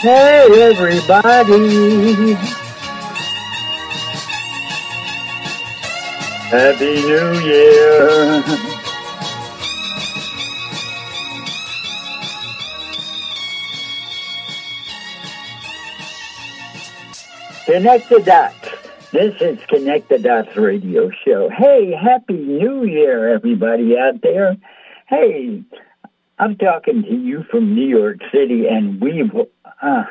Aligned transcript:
Hey, 0.00 0.46
everybody. 0.62 2.32
Happy 6.48 7.02
New 7.02 7.32
Year. 7.40 8.42
Connect 17.66 18.08
the 18.08 18.20
dots. 18.24 18.56
This 19.12 19.34
is 19.42 19.58
Connect 19.68 20.08
the 20.08 20.18
Dots 20.18 20.56
radio 20.56 21.10
show. 21.10 21.50
Hey, 21.50 21.92
Happy 21.92 22.38
New 22.38 22.84
Year, 22.84 23.28
everybody 23.34 23.98
out 23.98 24.22
there. 24.22 24.56
Hey, 25.08 25.62
I'm 26.40 26.56
talking 26.56 27.02
to 27.02 27.14
you 27.14 27.44
from 27.50 27.74
New 27.74 27.86
York 27.86 28.20
City, 28.32 28.66
and 28.66 28.98
we've 28.98 29.30
uh, 29.82 29.86
uh, 29.86 30.04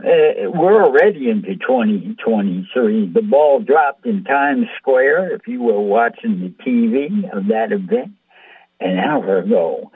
we're 0.00 0.82
already 0.82 1.30
into 1.30 1.54
2023. 1.54 3.12
The 3.12 3.22
ball 3.22 3.60
dropped 3.60 4.04
in 4.04 4.24
Times 4.24 4.66
Square. 4.76 5.32
If 5.36 5.46
you 5.46 5.62
were 5.62 5.80
watching 5.80 6.40
the 6.40 6.48
TV 6.64 7.32
of 7.32 7.46
that 7.46 7.70
event 7.70 8.10
an 8.80 8.98
hour 8.98 9.38
ago, 9.38 9.92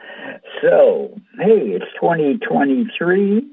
so 0.63 1.21
hey, 1.41 1.71
it's 1.71 1.93
2023, 2.01 3.45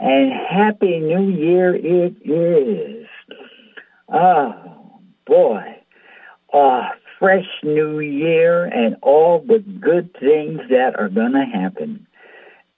and 0.00 0.32
Happy 0.32 0.98
New 0.98 1.30
Year 1.30 1.72
it 1.76 2.16
is. 2.24 3.06
Oh 4.08 4.90
boy. 5.24 5.76
Uh, 6.52 6.88
fresh 7.20 7.46
new 7.62 8.00
year 8.00 8.64
and 8.64 8.96
all 9.02 9.44
the 9.46 9.58
good 9.58 10.12
things 10.18 10.58
that 10.70 10.98
are 10.98 11.10
going 11.10 11.32
to 11.32 11.44
happen. 11.44 12.06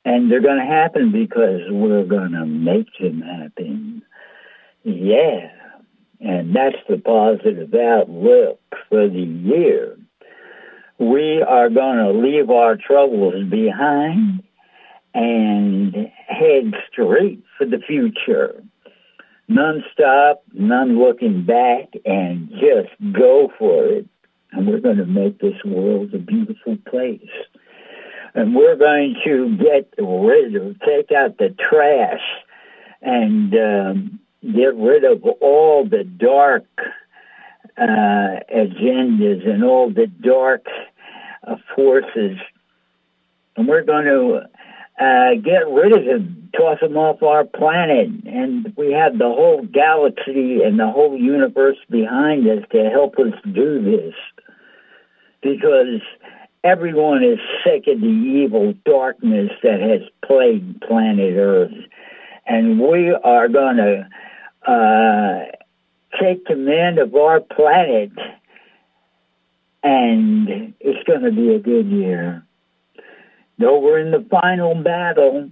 And 0.05 0.31
they're 0.31 0.43
going 0.43 0.59
to 0.59 0.67
happen 0.67 1.13
because 1.13 1.61
we're 1.71 2.05
going 2.05 2.33
to 2.33 2.45
make 2.45 2.89
them 3.01 3.23
happen. 3.23 4.03
Yeah. 4.83 5.53
And 6.21 6.55
that's 6.55 6.77
the 6.89 6.99
positive 6.99 7.73
outlook 7.73 8.61
for 8.89 9.09
the 9.09 9.21
year. 9.21 9.97
We 10.99 11.41
are 11.41 11.71
going 11.71 11.99
to 11.99 12.11
leave 12.11 12.51
our 12.51 12.77
troubles 12.77 13.49
behind 13.49 14.43
and 15.15 15.95
head 16.27 16.75
straight 16.91 17.45
for 17.57 17.65
the 17.65 17.79
future. 17.79 18.61
None 19.47 19.85
stop, 19.93 20.43
none 20.53 20.99
looking 20.99 21.45
back, 21.45 21.91
and 22.05 22.51
just 22.51 22.91
go 23.13 23.53
for 23.59 23.85
it 23.87 24.09
and 24.53 24.67
we're 24.67 24.81
going 24.81 24.99
to 24.99 25.07
make 25.07 25.41
this 25.41 25.63
world 25.65 26.13
a 26.15 26.19
beautiful 26.19 26.77
place. 26.89 27.21
And 28.35 28.55
we're 28.55 28.77
going 28.77 29.17
to 29.25 29.57
get 29.57 29.93
rid 29.99 30.55
of, 30.57 30.81
take 30.81 31.13
out 31.13 31.39
the 31.39 31.51
trash 31.51 32.23
and 33.01 33.55
um, 33.55 34.21
get 34.43 34.75
rid 34.75 35.05
of 35.05 35.25
all 35.41 35.85
the 35.85 36.05
dark 36.05 36.67
uh, 37.77 38.41
agendas 38.55 39.49
and 39.49 39.65
all 39.65 39.91
the 39.91 40.07
dark 40.07 40.67
uh, 41.47 41.57
forces. 41.75 42.39
And 43.57 43.69
we're 43.69 43.85
going 43.85 44.07
to 44.07 44.43
uh, 44.99 45.35
get 45.35 45.69
rid 45.69 45.93
of 45.93 46.05
them, 46.05 46.51
toss 46.57 46.81
them 46.81 46.97
off 46.97 47.23
our 47.23 47.45
planet. 47.45 48.09
And 48.27 48.73
we 48.77 48.93
have 48.93 49.19
the 49.19 49.29
whole 49.29 49.63
galaxy 49.63 50.63
and 50.63 50.79
the 50.79 50.91
whole 50.91 51.19
universe 51.19 51.79
behind 51.91 52.49
us 52.49 52.65
to 52.73 52.89
help 52.91 53.19
us 53.19 53.33
do 53.53 53.83
this 53.83 54.15
because 55.43 56.01
everyone 56.65 57.23
is 57.23 57.39
sick 57.65 57.87
of 57.89 58.01
the 58.01 58.07
evil 58.07 58.75
darkness 58.85 59.51
that 59.63 59.81
has 59.81 60.03
plagued 60.25 60.81
planet 60.83 61.37
Earth. 61.37 61.73
And 62.47 62.81
we 62.81 63.11
are 63.11 63.49
going 63.49 63.77
to 63.77 64.09
uh, 64.71 65.45
take 66.21 66.47
command 66.47 66.99
of 66.99 67.15
our 67.15 67.41
planet, 67.41 68.13
and 69.83 70.75
it's 70.81 71.03
going 71.05 71.23
to 71.23 71.33
be 71.33 71.55
a 71.55 71.59
good 71.59 71.87
year. 71.87 72.45
Though 73.59 73.79
we're 73.79 74.01
in 74.01 74.11
the 74.11 74.27
final 74.31 74.75
battle, 74.75 75.51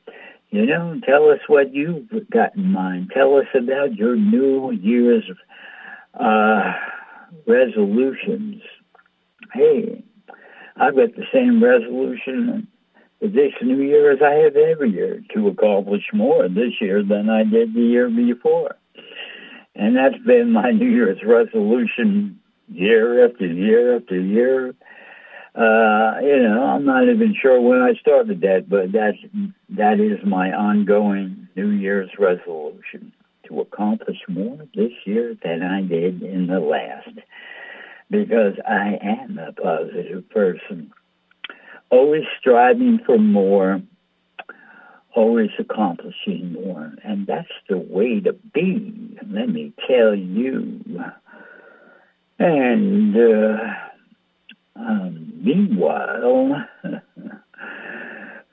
You 0.50 0.66
know, 0.66 1.00
tell 1.04 1.30
us 1.30 1.40
what 1.46 1.72
you've 1.74 2.08
got 2.30 2.56
in 2.56 2.72
mind. 2.72 3.12
Tell 3.12 3.36
us 3.36 3.46
about 3.54 3.94
your 3.94 4.16
New 4.16 4.70
Year's 4.70 5.24
uh, 6.14 6.72
resolutions. 7.46 8.62
Hey, 9.52 10.02
I've 10.76 10.96
got 10.96 11.14
the 11.16 11.26
same 11.32 11.62
resolution 11.62 12.68
this 13.20 13.52
New 13.62 13.80
Year 13.80 14.10
as 14.12 14.20
I 14.22 14.34
have 14.44 14.56
every 14.56 14.90
year 14.90 15.22
to 15.34 15.48
accomplish 15.48 16.02
more 16.12 16.48
this 16.48 16.80
year 16.80 17.02
than 17.02 17.30
I 17.30 17.44
did 17.44 17.74
the 17.74 17.80
year 17.80 18.10
before. 18.10 18.76
And 19.74 19.96
that's 19.96 20.18
been 20.18 20.52
my 20.52 20.70
New 20.70 20.88
Year's 20.88 21.22
resolution 21.24 22.40
year 22.68 23.26
after 23.26 23.46
year 23.46 23.96
after 23.96 24.18
year. 24.20 24.74
Uh, 25.54 26.18
you 26.20 26.42
know, 26.42 26.64
I'm 26.64 26.84
not 26.84 27.08
even 27.08 27.34
sure 27.40 27.60
when 27.60 27.80
I 27.80 27.94
started 27.94 28.40
that, 28.40 28.68
but 28.68 28.92
that's, 28.92 29.18
that 29.70 30.00
is 30.00 30.18
my 30.24 30.52
ongoing 30.52 31.48
New 31.54 31.70
Year's 31.70 32.10
resolution 32.18 33.12
to 33.48 33.60
accomplish 33.60 34.18
more 34.28 34.58
this 34.74 34.92
year 35.04 35.36
than 35.44 35.62
I 35.62 35.82
did 35.82 36.22
in 36.22 36.46
the 36.46 36.60
last 36.60 37.18
because 38.10 38.54
I 38.66 38.98
am 39.00 39.38
a 39.38 39.52
positive 39.52 40.28
person. 40.30 40.92
Always 41.90 42.24
striving 42.40 43.00
for 43.04 43.18
more, 43.18 43.80
always 45.14 45.50
accomplishing 45.58 46.52
more. 46.52 46.92
And 47.04 47.26
that's 47.26 47.48
the 47.68 47.78
way 47.78 48.20
to 48.20 48.32
be, 48.32 49.18
let 49.28 49.48
me 49.48 49.72
tell 49.88 50.14
you. 50.14 50.80
And 52.38 53.16
uh, 53.16 53.58
um, 54.76 55.32
meanwhile, 55.40 56.66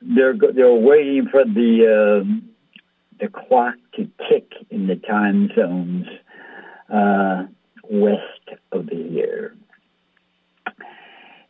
they're 0.01 0.35
they're 0.53 0.73
waiting 0.73 1.27
for 1.29 1.43
the 1.43 2.23
uh, 2.23 2.23
the 3.19 3.27
clock 3.27 3.75
to 3.95 4.09
tick 4.29 4.53
in 4.69 4.87
the 4.87 4.95
time 4.95 5.49
zones 5.55 6.07
uh, 6.93 7.45
west 7.89 8.59
of 8.71 8.85
the 8.85 9.07
here. 9.09 9.55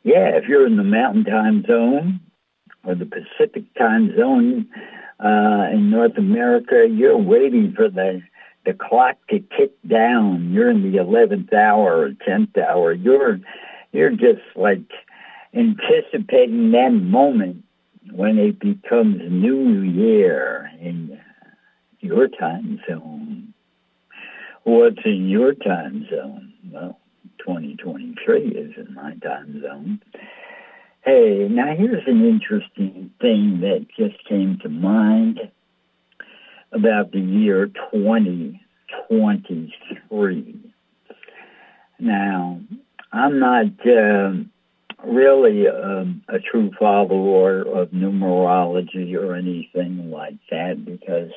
Yeah, 0.03 0.29
if 0.37 0.45
you're 0.47 0.65
in 0.65 0.77
the 0.77 0.83
Mountain 0.83 1.25
Time 1.25 1.63
Zone 1.67 2.21
or 2.83 2.95
the 2.95 3.05
Pacific 3.05 3.71
Time 3.75 4.15
Zone, 4.17 4.67
uh, 5.23 5.67
in 5.71 5.89
North 5.91 6.17
America, 6.17 6.87
you're 6.89 7.17
waiting 7.17 7.73
for 7.73 7.89
the 7.89 8.21
the 8.65 8.73
clock 8.73 9.17
to 9.29 9.39
tick 9.57 9.71
down. 9.87 10.51
You're 10.51 10.69
in 10.69 10.91
the 10.91 10.97
eleventh 10.97 11.53
hour 11.53 11.97
or 11.97 12.13
tenth 12.25 12.57
hour. 12.57 12.93
You're 12.93 13.39
you're 13.91 14.11
just 14.11 14.41
like 14.55 14.81
anticipating 15.53 16.71
that 16.71 16.89
moment 16.89 17.63
when 18.11 18.39
it 18.39 18.59
becomes 18.59 19.21
New 19.29 19.81
Year 19.81 20.71
in 20.79 21.19
your 21.99 22.27
time 22.27 22.79
zone. 22.89 23.53
What's 24.63 25.03
in 25.05 25.29
your 25.29 25.53
time 25.53 26.07
zone? 26.09 26.53
Well, 26.71 26.99
2023 27.39 28.47
is 28.49 28.73
in 28.77 28.93
my 28.93 29.15
time 29.15 29.61
zone. 29.61 30.01
Hey, 31.03 31.47
now 31.49 31.75
here's 31.75 32.07
an 32.07 32.23
interesting 32.25 33.11
thing 33.19 33.59
that 33.61 33.87
just 33.97 34.23
came 34.27 34.59
to 34.61 34.69
mind 34.69 35.39
about 36.71 37.11
the 37.11 37.19
year 37.19 37.65
2023. 37.91 40.71
Now, 41.99 42.61
I'm 43.11 43.39
not 43.39 43.65
uh, 43.87 44.33
really 45.03 45.67
um, 45.67 46.23
a 46.27 46.37
true 46.39 46.71
follower 46.79 47.61
of 47.61 47.89
numerology 47.89 49.15
or 49.15 49.35
anything 49.35 50.11
like 50.11 50.37
that 50.49 50.85
because 50.85 51.31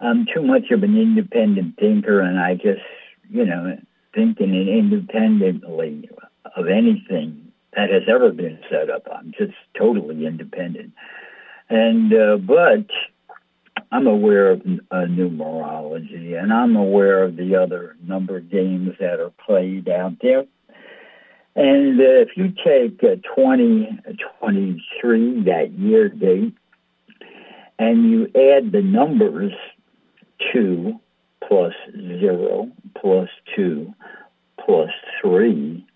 I'm 0.00 0.26
too 0.32 0.42
much 0.42 0.70
of 0.70 0.82
an 0.82 0.96
independent 0.96 1.78
thinker 1.78 2.20
and 2.20 2.38
I 2.38 2.54
just 2.54 2.80
you 3.30 3.44
know, 3.44 3.76
thinking 4.14 4.68
independently 4.68 6.08
of 6.56 6.68
anything 6.68 7.45
that 7.76 7.90
has 7.90 8.02
ever 8.08 8.32
been 8.32 8.58
set 8.70 8.88
up. 8.90 9.06
I'm 9.12 9.32
just 9.38 9.52
totally 9.78 10.26
independent. 10.26 10.92
And, 11.68 12.12
uh, 12.12 12.38
but 12.38 12.86
I'm 13.92 14.06
aware 14.06 14.52
of 14.52 14.62
uh, 14.90 15.04
numerology 15.06 16.40
and 16.40 16.50
I'm 16.52 16.76
aware 16.76 17.22
of 17.22 17.36
the 17.36 17.54
other 17.54 17.94
number 18.02 18.40
games 18.40 18.94
that 18.98 19.20
are 19.20 19.32
played 19.44 19.88
out 19.88 20.14
there. 20.22 20.44
And 21.54 22.00
uh, 22.00 22.04
if 22.04 22.30
you 22.36 22.48
take 22.64 23.04
uh, 23.04 23.16
2023, 23.36 25.44
that 25.44 25.70
year 25.72 26.08
date, 26.08 26.54
and 27.78 28.10
you 28.10 28.24
add 28.34 28.72
the 28.72 28.82
numbers 28.82 29.52
2 30.52 30.98
plus 31.46 31.74
0 31.94 32.72
plus 32.98 33.28
2 33.54 33.94
plus 34.64 34.90
3, 35.22 35.86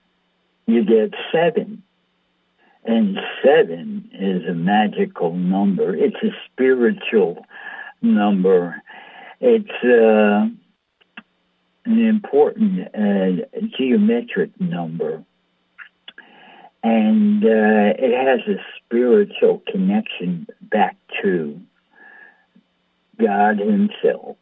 you 0.71 0.85
get 0.85 1.15
7. 1.33 1.83
And 2.85 3.19
7 3.45 4.11
is 4.13 4.49
a 4.49 4.55
magical 4.55 5.35
number. 5.35 5.95
It's 5.95 6.17
a 6.23 6.31
spiritual 6.47 7.45
number. 8.01 8.83
It's 9.41 9.69
uh, 9.85 10.49
an 11.85 12.07
important 12.07 12.89
uh, 12.95 13.45
geometric 13.77 14.59
number. 14.61 15.25
And 16.83 17.45
uh, 17.45 17.93
it 17.99 18.17
has 18.17 18.41
a 18.49 18.59
spiritual 18.79 19.63
connection 19.71 20.47
back 20.63 20.97
to 21.23 21.61
God 23.21 23.59
himself. 23.59 24.37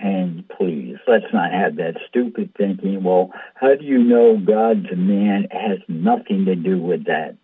And 0.00 0.48
please, 0.48 0.96
let's 1.08 1.32
not 1.32 1.50
have 1.50 1.76
that 1.76 1.96
stupid 2.08 2.54
thinking, 2.56 3.02
well, 3.02 3.32
how 3.54 3.74
do 3.74 3.84
you 3.84 3.98
know 3.98 4.36
God's 4.36 4.86
man? 4.96 5.48
Has 5.50 5.78
nothing 5.88 6.44
to 6.44 6.54
do 6.54 6.80
with 6.80 7.04
that. 7.06 7.36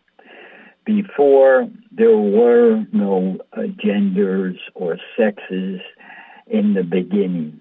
Before, 0.84 1.68
there 1.90 2.16
were 2.16 2.84
no 2.92 3.38
genders 3.82 4.56
or 4.74 4.98
sexes 5.16 5.80
in 6.46 6.74
the 6.74 6.84
beginning, 6.84 7.60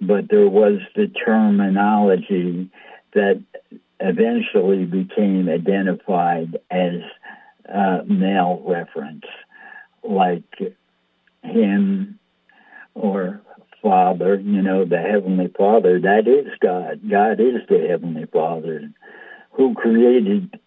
but 0.00 0.28
there 0.28 0.48
was 0.48 0.78
the 0.94 1.08
terminology 1.08 2.70
that 3.14 3.42
eventually 4.00 4.84
became 4.84 5.48
identified 5.48 6.58
as 6.70 7.00
uh, 7.72 8.02
male 8.06 8.62
reference, 8.66 9.24
like 10.02 10.42
him 11.42 12.18
or 12.94 13.40
Father, 13.84 14.36
you 14.36 14.62
know, 14.62 14.86
the 14.86 14.98
Heavenly 14.98 15.48
Father, 15.48 16.00
that 16.00 16.26
is 16.26 16.50
God. 16.60 17.02
God 17.08 17.38
is 17.38 17.60
the 17.68 17.86
Heavenly 17.86 18.24
Father 18.24 18.90
who 19.52 19.74
created 19.74 20.58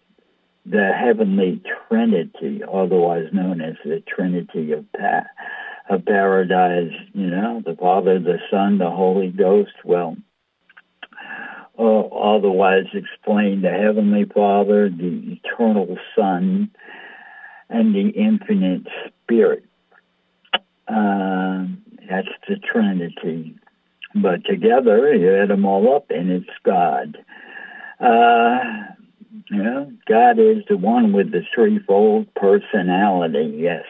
the 0.64 0.92
Heavenly 0.92 1.60
Trinity, 1.88 2.62
otherwise 2.62 3.26
known 3.32 3.60
as 3.60 3.74
the 3.84 4.02
Trinity 4.06 4.70
of, 4.70 4.84
pa- 4.92 5.26
of 5.90 6.04
Paradise, 6.04 6.92
you 7.12 7.26
know, 7.26 7.60
the 7.66 7.74
Father, 7.74 8.20
the 8.20 8.38
Son, 8.50 8.78
the 8.78 8.90
Holy 8.90 9.30
Ghost. 9.30 9.72
Well, 9.84 10.16
uh, 11.76 11.82
otherwise 11.82 12.86
explained 12.94 13.64
the 13.64 13.70
Heavenly 13.70 14.26
Father, 14.26 14.88
the 14.88 15.40
Eternal 15.44 15.96
Son, 16.16 16.70
and 17.68 17.94
the 17.94 18.10
Infinite 18.10 18.86
Spirit. 19.22 19.64
Uh, 20.86 21.66
that's 22.08 22.28
the 22.48 22.56
Trinity. 22.56 23.54
But 24.14 24.44
together, 24.44 25.14
you 25.14 25.34
add 25.34 25.50
them 25.50 25.64
all 25.64 25.94
up, 25.94 26.10
and 26.10 26.30
it's 26.30 26.48
God. 26.64 27.18
Uh, 28.00 28.58
you 29.50 29.62
know, 29.62 29.92
God 30.06 30.38
is 30.38 30.64
the 30.68 30.76
one 30.76 31.12
with 31.12 31.30
the 31.30 31.42
threefold 31.54 32.32
personality, 32.34 33.54
yes. 33.58 33.84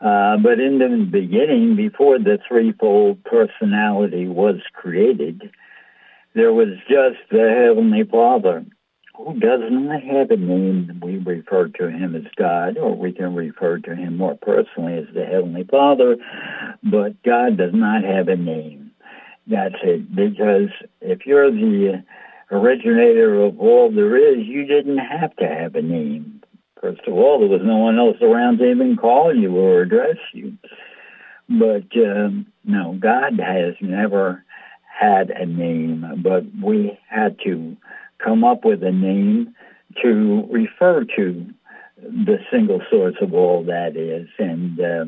Uh, 0.00 0.36
but 0.36 0.60
in 0.60 0.78
the 0.78 1.08
beginning, 1.10 1.76
before 1.76 2.18
the 2.18 2.38
threefold 2.46 3.22
personality 3.24 4.28
was 4.28 4.56
created, 4.72 5.50
there 6.34 6.52
was 6.52 6.68
just 6.88 7.18
the 7.30 7.48
Heavenly 7.66 8.04
Father 8.04 8.64
who 9.18 9.38
does 9.40 9.60
not 9.68 10.02
have 10.02 10.30
a 10.30 10.36
name. 10.36 11.00
We 11.02 11.18
refer 11.18 11.68
to 11.68 11.88
him 11.88 12.14
as 12.14 12.30
God, 12.36 12.78
or 12.78 12.94
we 12.94 13.12
can 13.12 13.34
refer 13.34 13.78
to 13.78 13.96
him 13.96 14.16
more 14.16 14.36
personally 14.36 14.96
as 14.96 15.12
the 15.12 15.24
Heavenly 15.24 15.64
Father, 15.64 16.16
but 16.84 17.20
God 17.24 17.56
does 17.56 17.74
not 17.74 18.04
have 18.04 18.28
a 18.28 18.36
name. 18.36 18.92
That's 19.48 19.74
it. 19.82 20.14
Because 20.14 20.68
if 21.00 21.26
you're 21.26 21.50
the 21.50 22.04
originator 22.52 23.42
of 23.42 23.58
all 23.58 23.90
there 23.90 24.16
is, 24.16 24.46
you 24.46 24.64
didn't 24.64 24.98
have 24.98 25.34
to 25.36 25.48
have 25.48 25.74
a 25.74 25.82
name. 25.82 26.40
First 26.80 27.00
of 27.08 27.14
all, 27.14 27.40
there 27.40 27.48
was 27.48 27.62
no 27.64 27.78
one 27.78 27.98
else 27.98 28.18
around 28.22 28.58
to 28.58 28.70
even 28.70 28.96
call 28.96 29.34
you 29.34 29.56
or 29.56 29.80
address 29.80 30.18
you. 30.32 30.56
But 31.48 31.86
um, 31.96 32.46
no, 32.64 32.96
God 33.00 33.40
has 33.40 33.74
never 33.80 34.44
had 34.86 35.30
a 35.30 35.44
name, 35.44 36.20
but 36.22 36.44
we 36.62 36.96
had 37.08 37.36
to 37.44 37.76
come 38.18 38.44
up 38.44 38.64
with 38.64 38.82
a 38.82 38.92
name 38.92 39.54
to 40.02 40.46
refer 40.50 41.04
to 41.16 41.46
the 42.02 42.38
single 42.50 42.80
source 42.90 43.16
of 43.20 43.34
all 43.34 43.64
that 43.64 43.96
is. 43.96 44.28
And 44.38 44.80
uh, 44.80 45.04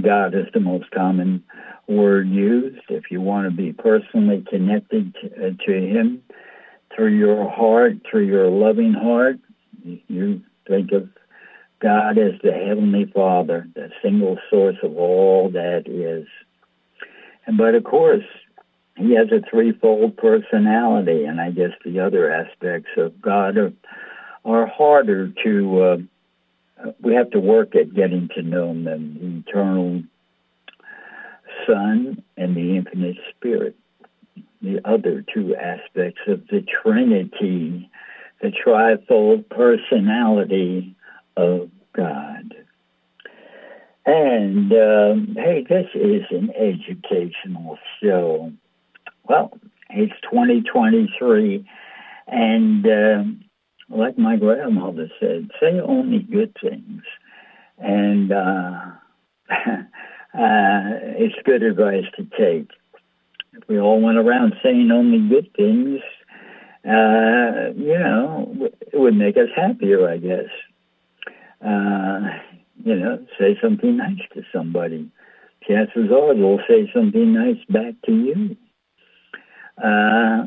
God 0.00 0.34
is 0.34 0.46
the 0.52 0.60
most 0.60 0.90
common 0.90 1.42
word 1.88 2.28
used. 2.28 2.82
If 2.88 3.10
you 3.10 3.20
want 3.20 3.48
to 3.48 3.56
be 3.56 3.72
personally 3.72 4.44
connected 4.48 5.14
to, 5.14 5.48
uh, 5.48 5.50
to 5.66 5.72
Him 5.72 6.22
through 6.94 7.16
your 7.16 7.50
heart, 7.50 7.96
through 8.08 8.26
your 8.26 8.48
loving 8.48 8.92
heart, 8.92 9.38
you 9.84 10.42
think 10.68 10.92
of 10.92 11.08
God 11.80 12.18
as 12.18 12.32
the 12.42 12.52
Heavenly 12.52 13.06
Father, 13.06 13.66
the 13.74 13.90
single 14.02 14.38
source 14.48 14.76
of 14.82 14.96
all 14.96 15.50
that 15.50 15.88
is. 15.88 16.26
But 17.56 17.74
of 17.74 17.82
course, 17.82 18.24
he 18.96 19.14
has 19.14 19.28
a 19.32 19.40
threefold 19.48 20.16
personality, 20.16 21.24
and 21.24 21.40
I 21.40 21.50
guess 21.50 21.70
the 21.84 22.00
other 22.00 22.30
aspects 22.30 22.90
of 22.96 23.20
God 23.20 23.56
are, 23.56 23.72
are 24.44 24.66
harder 24.66 25.32
to. 25.44 25.82
Uh, 25.82 25.96
we 27.00 27.14
have 27.14 27.30
to 27.30 27.40
work 27.40 27.74
at 27.76 27.94
getting 27.94 28.28
to 28.34 28.42
know 28.42 28.70
him, 28.70 28.84
the 28.84 29.50
eternal 29.50 30.02
Son 31.66 32.22
and 32.36 32.56
the 32.56 32.76
infinite 32.76 33.16
Spirit. 33.36 33.76
The 34.60 34.80
other 34.84 35.24
two 35.32 35.56
aspects 35.56 36.20
of 36.26 36.46
the 36.48 36.60
Trinity, 36.60 37.90
the 38.40 38.52
trifold 38.52 39.48
personality 39.48 40.94
of 41.36 41.70
God. 41.94 42.54
And 44.04 44.72
um, 44.72 45.36
hey, 45.36 45.64
this 45.68 45.86
is 45.94 46.22
an 46.30 46.50
educational 46.56 47.78
show. 48.02 48.52
Well, 49.24 49.52
it's 49.90 50.12
2023, 50.30 51.68
and 52.26 52.86
uh, 52.86 53.24
like 53.88 54.18
my 54.18 54.36
grandmother 54.36 55.08
said, 55.20 55.50
say 55.60 55.80
only 55.80 56.20
good 56.20 56.56
things. 56.60 57.02
And 57.78 58.32
uh, 58.32 58.80
uh, 59.50 59.84
it's 60.34 61.34
good 61.44 61.62
advice 61.62 62.04
to 62.16 62.24
take. 62.38 62.68
If 63.52 63.68
we 63.68 63.78
all 63.78 64.00
went 64.00 64.18
around 64.18 64.54
saying 64.62 64.90
only 64.90 65.28
good 65.28 65.52
things, 65.54 66.00
uh, 66.84 67.70
you 67.76 67.98
know, 67.98 68.70
it 68.92 68.98
would 68.98 69.14
make 69.14 69.36
us 69.36 69.48
happier, 69.54 70.08
I 70.08 70.16
guess. 70.16 70.48
Uh, 71.64 72.20
you 72.84 72.96
know, 72.96 73.24
say 73.38 73.56
something 73.62 73.98
nice 73.98 74.18
to 74.34 74.42
somebody. 74.52 75.10
Chances 75.68 76.10
are 76.10 76.34
they'll 76.34 76.58
say 76.68 76.90
something 76.92 77.32
nice 77.34 77.62
back 77.68 77.94
to 78.06 78.12
you. 78.12 78.56
Uh, 79.82 80.46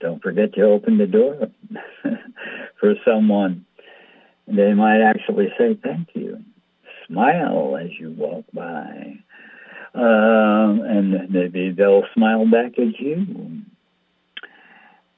don't 0.00 0.22
forget 0.22 0.54
to 0.54 0.62
open 0.62 0.98
the 0.98 1.06
door 1.06 1.48
for 2.80 2.94
someone. 3.04 3.64
They 4.46 4.72
might 4.74 5.02
actually 5.02 5.48
say 5.58 5.78
thank 5.82 6.08
you. 6.14 6.42
Smile 7.06 7.76
as 7.76 7.90
you 7.98 8.12
walk 8.12 8.44
by. 8.52 9.18
Um, 9.94 10.80
and 10.82 11.30
maybe 11.30 11.70
they'll 11.70 12.04
smile 12.14 12.46
back 12.46 12.78
at 12.78 13.00
you. 13.00 13.62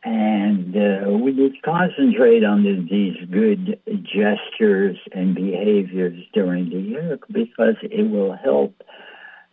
And 0.02 0.74
uh, 0.74 1.10
we 1.10 1.32
to 1.32 1.52
concentrate 1.62 2.42
on 2.42 2.62
the, 2.62 2.86
these 2.90 3.28
good 3.30 3.78
gestures 4.02 4.96
and 5.12 5.34
behaviors 5.34 6.24
during 6.32 6.70
the 6.70 6.80
year 6.80 7.18
because 7.30 7.74
it 7.82 8.10
will 8.10 8.32
help 8.32 8.74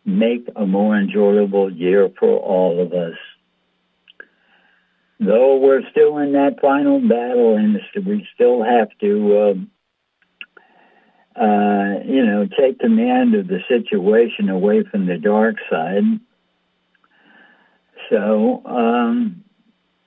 make 0.07 0.49
a 0.55 0.65
more 0.65 0.97
enjoyable 0.97 1.71
year 1.71 2.09
for 2.17 2.39
all 2.39 2.81
of 2.81 2.93
us. 2.93 3.17
Though 5.19 5.57
we're 5.57 5.87
still 5.91 6.17
in 6.19 6.31
that 6.31 6.61
final 6.61 7.01
battle 7.01 7.57
and 7.57 7.77
we 8.05 8.25
still 8.33 8.63
have 8.63 8.87
to, 9.01 9.37
uh, 9.37 9.55
uh, 11.43 11.99
you 12.05 12.25
know, 12.25 12.47
take 12.57 12.79
command 12.79 13.35
of 13.35 13.47
the 13.47 13.59
situation 13.67 14.49
away 14.49 14.83
from 14.83 15.07
the 15.07 15.17
dark 15.17 15.57
side. 15.69 16.03
So, 18.09 18.61
um, 18.65 19.43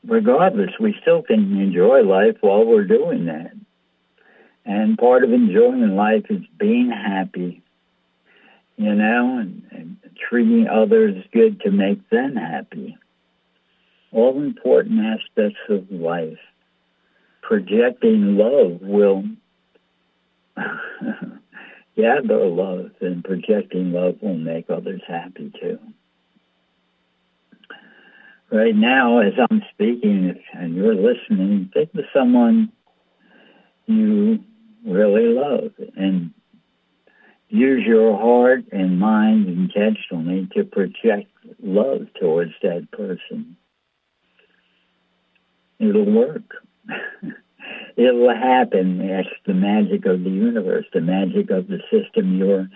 regardless, 0.07 0.71
we 0.81 0.97
still 1.03 1.23
can 1.23 1.61
enjoy 1.61 2.03
life 2.03 2.39
while 2.41 2.65
we're 2.65 2.85
doing 2.85 3.27
that. 3.27 3.53
And 4.65 4.97
part 4.97 5.25
of 5.25 5.33
enjoying 5.33 5.95
life 5.95 6.25
is 6.31 6.41
being 6.59 6.91
happy, 6.91 7.63
you 8.77 8.95
know, 8.95 9.39
and 9.39 9.60
treating 10.31 10.69
others 10.69 11.23
good 11.33 11.61
to 11.61 11.71
make 11.73 12.09
them 12.09 12.37
happy. 12.37 12.97
All 14.13 14.41
important 14.41 15.01
aspects 15.01 15.59
of 15.69 15.91
life. 15.91 16.39
Projecting 17.43 18.37
love 18.37 18.81
will 18.81 19.25
gather 21.97 22.47
love, 22.47 22.93
and 23.01 23.25
projecting 23.25 23.93
love 23.93 24.19
will 24.23 24.37
make 24.37 24.71
others 24.71 25.03
happy 25.07 25.53
too. 25.61 25.79
Right 28.53 28.75
now, 28.75 29.19
as 29.19 29.33
I'm 29.51 29.63
speaking 29.73 30.39
and 30.55 30.75
you're 30.77 30.95
listening, 30.95 31.71
think 31.75 31.91
of 31.95 32.05
someone 32.15 32.71
you 33.87 34.45
really 34.85 35.27
love 35.27 35.73
and 35.97 36.33
use 37.51 37.85
your 37.87 38.17
heart 38.17 38.65
and 38.73 38.99
mind 38.99 39.49
intentionally 39.49 40.49
to 40.55 40.65
project 40.65 41.29
love 41.63 42.07
towards 42.19 42.53
that 42.63 42.89
person. 42.93 43.57
It'll 45.79 46.11
work. 46.11 46.65
It'll 47.97 48.35
happen. 48.35 49.07
That's 49.07 49.29
the 49.47 49.55
magic 49.55 50.07
of 50.07 50.23
the 50.23 50.31
universe, 50.31 50.87
the 50.95 51.01
magic 51.01 51.51
of 51.51 51.67
the 51.67 51.81
system 51.91 52.39
you're, 52.39 52.69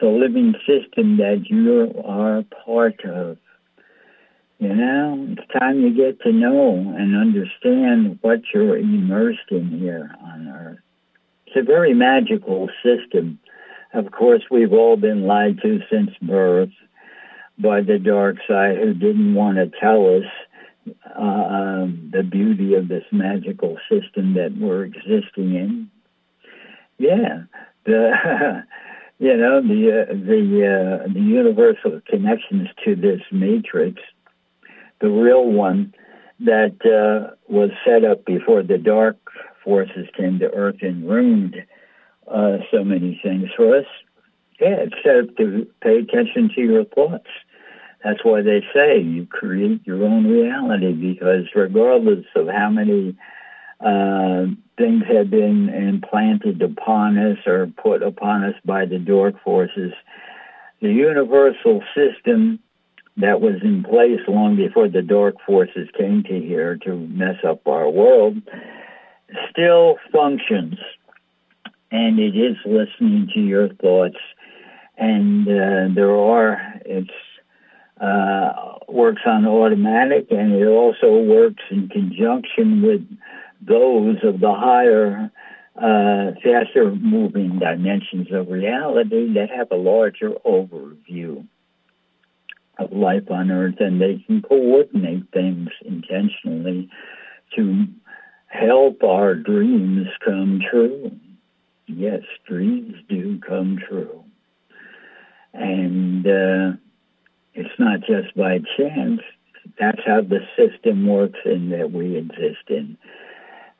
the 0.00 0.08
living 0.08 0.54
system 0.66 1.18
that 1.18 1.44
you 1.48 1.92
are 2.04 2.44
part 2.64 3.04
of. 3.04 3.38
You 4.58 4.74
know, 4.74 5.26
it's 5.30 5.52
time 5.58 5.80
you 5.80 5.94
get 5.94 6.20
to 6.22 6.32
know 6.32 6.94
and 6.96 7.16
understand 7.16 8.18
what 8.22 8.40
you're 8.54 8.78
immersed 8.78 9.50
in 9.50 9.78
here 9.78 10.10
on 10.22 10.48
Earth. 10.48 10.78
It's 11.46 11.56
a 11.56 11.62
very 11.62 11.92
magical 11.92 12.68
system. 12.82 13.38
Of 13.94 14.10
course, 14.10 14.42
we've 14.50 14.72
all 14.72 14.96
been 14.96 15.22
lied 15.22 15.60
to 15.62 15.80
since 15.90 16.10
birth 16.20 16.70
by 17.58 17.80
the 17.80 17.98
dark 17.98 18.36
side 18.48 18.76
who 18.76 18.92
didn't 18.92 19.34
want 19.34 19.56
to 19.56 19.70
tell 19.80 20.16
us 20.16 20.24
uh, 21.06 21.86
the 22.10 22.26
beauty 22.28 22.74
of 22.74 22.88
this 22.88 23.04
magical 23.12 23.78
system 23.88 24.34
that 24.34 24.56
we're 24.58 24.84
existing 24.84 25.54
in. 25.54 25.90
Yeah, 26.98 27.44
the 27.84 28.64
you 29.18 29.36
know 29.36 29.62
the 29.62 30.02
uh, 30.02 30.12
the 30.12 31.04
uh, 31.06 31.12
the 31.12 31.20
universal 31.20 32.00
connections 32.08 32.68
to 32.84 32.96
this 32.96 33.20
matrix 33.30 34.00
the 35.00 35.10
real 35.10 35.44
one 35.44 35.94
that 36.40 36.74
uh, 36.84 37.34
was 37.46 37.70
set 37.84 38.04
up 38.04 38.24
before 38.24 38.62
the 38.62 38.78
dark 38.78 39.18
forces 39.62 40.08
came 40.16 40.38
to 40.38 40.50
Earth 40.52 40.82
and 40.82 41.08
ruined 41.08 41.56
uh, 42.30 42.58
so 42.70 42.84
many 42.84 43.20
things 43.22 43.48
for 43.56 43.76
us. 43.76 43.86
Yeah, 44.60 44.84
up 44.84 45.36
to 45.36 45.66
pay 45.82 45.98
attention 45.98 46.50
to 46.54 46.60
your 46.60 46.84
thoughts. 46.84 47.28
That's 48.04 48.24
why 48.24 48.42
they 48.42 48.62
say 48.74 49.00
you 49.00 49.26
create 49.26 49.80
your 49.86 50.04
own 50.04 50.26
reality 50.26 50.92
because 50.92 51.46
regardless 51.54 52.24
of 52.36 52.48
how 52.48 52.70
many 52.70 53.16
uh, 53.80 54.46
things 54.78 55.04
have 55.08 55.30
been 55.30 55.68
implanted 55.70 56.60
upon 56.62 57.18
us 57.18 57.38
or 57.46 57.66
put 57.66 58.02
upon 58.02 58.44
us 58.44 58.54
by 58.64 58.84
the 58.84 58.98
dark 58.98 59.42
forces, 59.42 59.92
the 60.80 60.92
universal 60.92 61.82
system 61.94 62.60
that 63.16 63.40
was 63.40 63.54
in 63.62 63.82
place 63.82 64.20
long 64.28 64.56
before 64.56 64.88
the 64.88 65.02
dark 65.02 65.36
forces 65.46 65.88
came 65.96 66.22
to 66.24 66.40
here 66.40 66.76
to 66.84 66.94
mess 67.08 67.36
up 67.46 67.66
our 67.66 67.88
world 67.88 68.36
still 69.50 69.96
functions 70.12 70.74
and 71.94 72.18
it 72.18 72.36
is 72.36 72.56
listening 72.66 73.28
to 73.32 73.40
your 73.40 73.68
thoughts 73.74 74.18
and 74.98 75.46
uh, 75.46 75.94
there 75.94 76.16
are 76.16 76.60
it's 76.84 77.10
uh, 78.00 78.78
works 78.88 79.22
on 79.24 79.46
automatic 79.46 80.26
and 80.30 80.52
it 80.52 80.66
also 80.66 81.22
works 81.22 81.62
in 81.70 81.88
conjunction 81.88 82.82
with 82.82 83.06
those 83.60 84.16
of 84.24 84.40
the 84.40 84.52
higher 84.52 85.30
uh, 85.76 86.32
faster 86.42 86.94
moving 86.96 87.60
dimensions 87.60 88.26
of 88.32 88.48
reality 88.48 89.32
that 89.34 89.48
have 89.50 89.70
a 89.70 89.76
larger 89.76 90.30
overview 90.44 91.46
of 92.78 92.92
life 92.92 93.30
on 93.30 93.52
Earth, 93.52 93.76
and 93.78 94.00
they 94.00 94.22
can 94.26 94.42
coordinate 94.42 95.30
things 95.32 95.68
intentionally 95.84 96.88
to 97.56 97.86
help 98.48 99.02
our 99.02 99.34
dreams 99.34 100.06
come 100.24 100.60
true. 100.70 101.10
Yes, 101.86 102.22
dreams 102.46 102.94
do 103.08 103.38
come 103.40 103.78
true. 103.88 104.24
And 105.52 106.26
uh, 106.26 106.72
it's 107.54 107.78
not 107.78 108.00
just 108.00 108.34
by 108.36 108.60
chance. 108.76 109.20
That's 109.78 110.00
how 110.06 110.22
the 110.22 110.40
system 110.56 111.06
works 111.06 111.38
and 111.44 111.72
that 111.72 111.92
we 111.92 112.16
exist 112.16 112.68
in. 112.68 112.96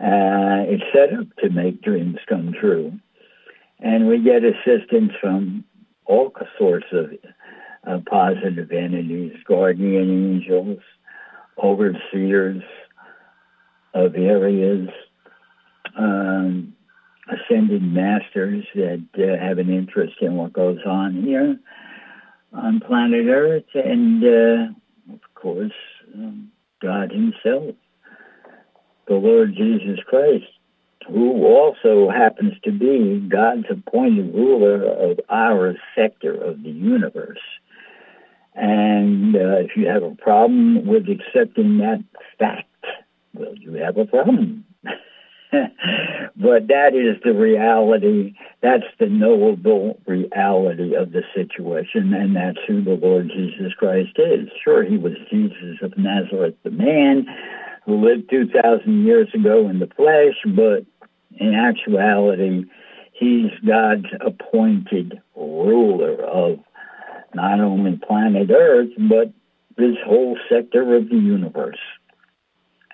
Uh, 0.01 0.65
it's 0.67 0.85
set 0.93 1.13
up 1.19 1.27
to 1.39 1.51
make 1.51 1.83
dreams 1.83 2.19
come 2.29 2.53
true. 2.53 2.93
And 3.81 4.09
we 4.09 4.23
get 4.23 4.43
assistance 4.45 5.13
from 5.21 5.65
all 6.07 6.33
sorts 6.59 6.87
of 6.93 7.11
uh, 7.87 8.01
positive 8.09 8.71
entities, 8.71 9.35
guardian 9.47 10.41
angels, 10.43 10.81
overseers 11.63 12.63
of 13.95 14.15
areas, 14.17 14.89
um, 15.97 16.75
ascended 17.29 17.83
masters 17.83 18.65
that 18.75 19.05
uh, 19.19 19.43
have 19.43 19.59
an 19.59 19.71
interest 19.71 20.17
in 20.21 20.37
what 20.37 20.53
goes 20.53 20.81
on 20.87 21.23
here 21.23 21.59
on 22.53 22.81
planet 22.81 23.27
Earth, 23.27 23.65
and 23.75 24.23
uh, 24.23 25.13
of 25.13 25.21
course, 25.35 25.73
um, 26.15 26.51
God 26.81 27.11
Himself, 27.11 27.75
the 29.09 29.15
Lord 29.15 29.55
Jesus 29.55 29.99
Christ, 30.07 30.45
who 31.09 31.45
also 31.45 32.09
happens 32.11 32.55
to 32.65 32.73
be 32.73 33.19
God's 33.29 33.67
appointed 33.71 34.35
ruler 34.35 34.85
of 34.85 35.21
our 35.29 35.75
sector 35.95 36.33
of 36.33 36.63
the 36.63 36.71
universe. 36.71 37.41
And 38.55 39.35
uh, 39.35 39.59
if 39.59 39.77
you 39.77 39.89
have 39.89 40.05
a 40.05 40.15
problem 40.15 40.87
with 40.87 41.09
accepting 41.09 41.79
that 41.79 42.03
fact, 42.39 42.69
well, 43.35 43.55
you 43.57 43.73
have 43.75 43.99
a 43.99 44.07
problem. 44.07 44.65
but 46.37 46.69
that 46.69 46.95
is 46.95 47.17
the 47.25 47.33
reality. 47.33 48.35
That's 48.61 48.85
the 48.99 49.07
knowable 49.07 50.01
reality 50.07 50.95
of 50.95 51.13
the 51.13 51.23
situation, 51.35 52.13
and 52.15 52.37
that's 52.37 52.59
who 52.67 52.83
the 52.83 52.95
Lord 52.95 53.31
Jesus 53.35 53.73
Christ 53.75 54.13
is. 54.17 54.49
Sure, 54.63 54.85
he 54.85 54.97
was 54.97 55.15
Jesus 55.31 55.79
of 55.83 55.97
Nazareth, 55.97 56.55
the 56.63 56.71
man 56.71 57.27
who 57.85 58.05
lived 58.05 58.31
2,000 58.31 59.05
years 59.05 59.29
ago 59.35 59.69
in 59.69 59.79
the 59.79 59.91
flesh, 59.95 60.35
but 60.47 60.85
in 61.39 61.55
actuality, 61.55 62.65
he's 63.13 63.51
God's 63.67 64.07
appointed 64.21 65.21
ruler 65.37 66.23
of 66.23 66.61
not 67.35 67.61
only 67.61 67.97
planet 67.97 68.51
Earth, 68.51 68.91
but 68.97 69.33
this 69.77 69.97
whole 70.07 70.39
sector 70.49 70.95
of 70.95 71.09
the 71.09 71.17
universe. 71.17 71.81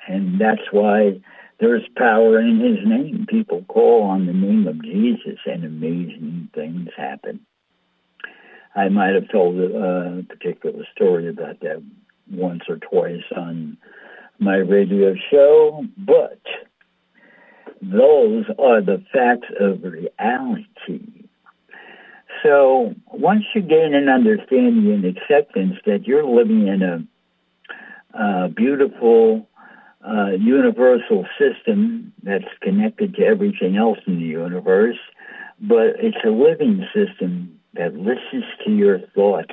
And 0.09 0.41
that's 0.41 0.73
why 0.73 1.21
there's 1.61 1.87
power 1.97 2.41
in 2.41 2.59
his 2.59 2.79
name. 2.87 3.27
People 3.29 3.65
call 3.69 4.05
on 4.05 4.27
the 4.27 4.33
name 4.33 4.67
of 4.67 4.83
Jesus 4.83 5.39
and 5.45 5.65
amazing 5.65 6.49
things 6.55 6.89
happen. 6.97 7.41
I 8.75 8.89
might 8.89 9.15
have 9.15 9.29
told 9.29 9.59
uh, 9.61 10.21
a 10.21 10.23
particular 10.23 10.85
story 10.95 11.29
about 11.29 11.61
that 11.61 11.83
once 12.31 12.63
or 12.69 12.77
twice 12.77 13.25
on 13.37 13.77
my 14.39 14.57
radio 14.57 15.15
show, 15.31 15.85
but 15.99 16.41
those 17.83 18.47
are 18.59 18.81
the 18.81 19.05
facts 19.13 19.49
of 19.59 19.83
reality. 19.83 21.27
So 22.43 22.95
once 23.07 23.45
you 23.55 23.61
gain 23.61 23.95
an 23.95 24.09
understanding 24.09 24.93
and 24.93 25.05
acceptance 25.05 25.77
that 25.85 26.07
you're 26.07 26.25
living 26.25 26.69
in 26.69 26.83
a, 26.83 27.05
a 28.19 28.49
beautiful 28.49 29.50
uh, 30.07 30.31
universal 30.31 31.27
system 31.39 32.13
that's 32.23 32.45
connected 32.63 33.15
to 33.15 33.25
everything 33.25 33.77
else 33.77 33.99
in 34.07 34.17
the 34.17 34.25
universe, 34.25 34.99
but 35.61 35.95
it's 35.99 36.25
a 36.25 36.31
living 36.31 36.87
system 36.95 37.61
that 37.75 37.95
listens 37.95 38.45
to 38.65 38.71
your 38.71 38.99
thoughts, 39.15 39.53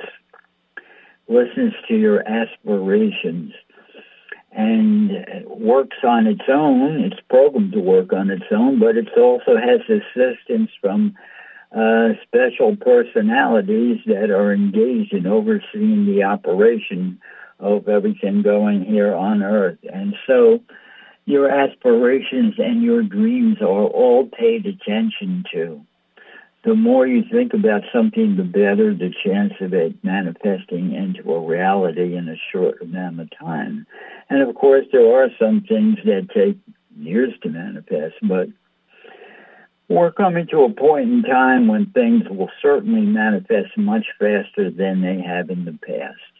listens 1.28 1.74
to 1.86 1.94
your 1.96 2.26
aspirations, 2.26 3.52
and 4.52 5.26
works 5.46 5.98
on 6.02 6.26
its 6.26 6.44
own. 6.48 7.00
It's 7.04 7.20
programmed 7.28 7.72
to 7.72 7.80
work 7.80 8.12
on 8.12 8.30
its 8.30 8.46
own, 8.50 8.78
but 8.78 8.96
it 8.96 9.08
also 9.16 9.56
has 9.56 9.80
assistance 9.88 10.70
from 10.80 11.14
uh, 11.76 12.14
special 12.22 12.74
personalities 12.76 13.98
that 14.06 14.30
are 14.30 14.52
engaged 14.52 15.12
in 15.12 15.26
overseeing 15.26 16.06
the 16.06 16.22
operation 16.22 17.20
of 17.58 17.88
everything 17.88 18.42
going 18.42 18.84
here 18.84 19.14
on 19.14 19.42
earth. 19.42 19.78
And 19.92 20.14
so 20.26 20.60
your 21.24 21.50
aspirations 21.50 22.54
and 22.58 22.82
your 22.82 23.02
dreams 23.02 23.58
are 23.60 23.66
all 23.66 24.26
paid 24.26 24.66
attention 24.66 25.44
to. 25.52 25.84
The 26.64 26.74
more 26.74 27.06
you 27.06 27.22
think 27.30 27.54
about 27.54 27.82
something, 27.92 28.36
the 28.36 28.42
better 28.42 28.92
the 28.92 29.14
chance 29.24 29.52
of 29.60 29.72
it 29.72 30.02
manifesting 30.02 30.92
into 30.92 31.32
a 31.32 31.46
reality 31.46 32.16
in 32.16 32.28
a 32.28 32.36
short 32.52 32.82
amount 32.82 33.20
of 33.20 33.28
time. 33.38 33.86
And 34.28 34.42
of 34.42 34.54
course, 34.54 34.86
there 34.92 35.22
are 35.22 35.28
some 35.38 35.62
things 35.68 35.98
that 36.04 36.28
take 36.34 36.58
years 36.98 37.32
to 37.42 37.48
manifest, 37.48 38.16
but 38.22 38.48
we're 39.88 40.12
coming 40.12 40.46
to 40.48 40.64
a 40.64 40.72
point 40.72 41.10
in 41.10 41.22
time 41.22 41.68
when 41.68 41.86
things 41.86 42.24
will 42.28 42.50
certainly 42.60 43.02
manifest 43.02 43.76
much 43.76 44.06
faster 44.18 44.70
than 44.70 45.00
they 45.00 45.22
have 45.22 45.50
in 45.50 45.64
the 45.64 45.78
past. 45.86 46.37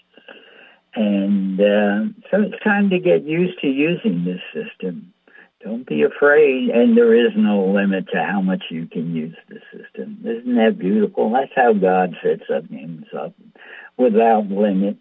And 0.98 1.60
uh, 1.60 2.12
so 2.28 2.42
it's 2.42 2.64
time 2.64 2.90
to 2.90 2.98
get 2.98 3.22
used 3.22 3.60
to 3.60 3.68
using 3.68 4.24
this 4.24 4.40
system. 4.52 5.12
Don't 5.62 5.86
be 5.86 6.02
afraid, 6.02 6.70
and 6.70 6.96
there 6.96 7.14
is 7.14 7.32
no 7.36 7.66
limit 7.66 8.08
to 8.12 8.24
how 8.24 8.40
much 8.40 8.64
you 8.68 8.88
can 8.88 9.14
use 9.14 9.36
the 9.48 9.60
system. 9.72 10.18
Isn't 10.24 10.56
that 10.56 10.76
beautiful? 10.76 11.30
That's 11.30 11.52
how 11.54 11.72
God 11.72 12.16
sets 12.20 12.50
up 12.52 12.68
things 12.68 13.06
up, 13.16 13.32
without 13.96 14.48
limit. 14.48 14.96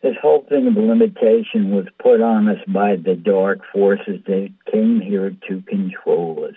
This 0.00 0.14
whole 0.22 0.46
thing 0.48 0.68
of 0.68 0.74
limitation 0.74 1.72
was 1.72 1.86
put 2.00 2.20
on 2.20 2.48
us 2.48 2.60
by 2.68 2.94
the 2.94 3.16
dark 3.16 3.58
forces 3.72 4.20
that 4.26 4.52
came 4.70 5.00
here 5.00 5.34
to 5.48 5.62
control 5.62 6.46
us. 6.48 6.56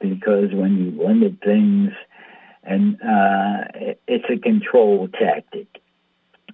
Because 0.00 0.52
when 0.52 0.76
you 0.76 1.02
limit 1.02 1.40
things, 1.42 1.92
and 2.62 2.96
uh, 2.96 3.96
it's 4.06 4.26
a 4.28 4.38
control 4.38 5.08
tactic 5.08 5.80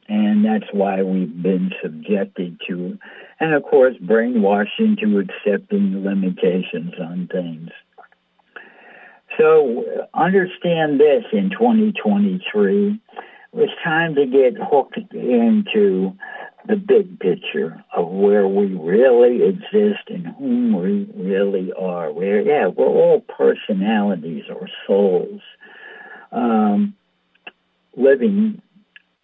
and 0.08 0.44
that's 0.44 0.72
why 0.72 1.02
we've 1.02 1.42
been 1.42 1.72
subjected 1.82 2.60
to, 2.68 2.98
and 3.40 3.54
of 3.54 3.62
course, 3.64 3.96
brainwashed 4.02 4.78
into 4.78 5.18
accepting 5.18 6.04
limitations 6.04 6.94
on 7.00 7.28
things. 7.30 7.70
So 9.38 9.84
understand 10.14 11.00
this 11.00 11.24
in 11.32 11.50
2023. 11.50 13.00
It's 13.54 13.72
time 13.82 14.14
to 14.14 14.26
get 14.26 14.54
hooked 14.58 14.98
into 15.12 16.16
the 16.66 16.76
big 16.76 17.18
picture 17.20 17.84
of 17.94 18.08
where 18.08 18.48
we 18.48 18.66
really 18.74 19.42
exist 19.46 20.08
and 20.08 20.26
whom 20.38 20.80
we 20.80 21.06
really 21.14 21.72
are. 21.72 22.12
We're, 22.12 22.40
yeah, 22.40 22.66
we're 22.66 22.86
all 22.86 23.20
personalities 23.20 24.44
or 24.48 24.68
souls 24.86 25.40
um, 26.32 26.94
living 27.96 28.60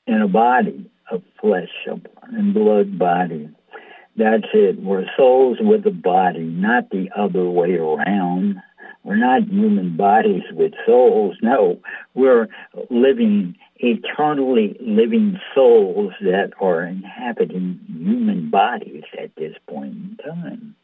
in 0.06 0.20
a 0.20 0.28
body 0.28 0.90
of 1.10 1.22
flesh 1.40 1.70
and 1.86 2.54
blood 2.54 2.98
body. 2.98 3.48
That's 4.16 4.46
it. 4.52 4.80
We're 4.82 5.06
souls 5.16 5.58
with 5.60 5.86
a 5.86 5.90
body, 5.90 6.44
not 6.44 6.90
the 6.90 7.10
other 7.16 7.44
way 7.44 7.74
around. 7.76 8.60
We're 9.04 9.16
not 9.16 9.48
human 9.48 9.96
bodies 9.96 10.42
with 10.52 10.72
souls. 10.86 11.36
No, 11.42 11.80
we're 12.14 12.48
living, 12.90 13.56
eternally 13.76 14.76
living 14.80 15.40
souls 15.54 16.12
that 16.20 16.52
are 16.60 16.84
inhabiting 16.84 17.80
human 17.88 18.50
bodies 18.50 19.04
at 19.18 19.34
this 19.36 19.56
point 19.66 19.94
in 19.94 20.18
time. 20.24 20.76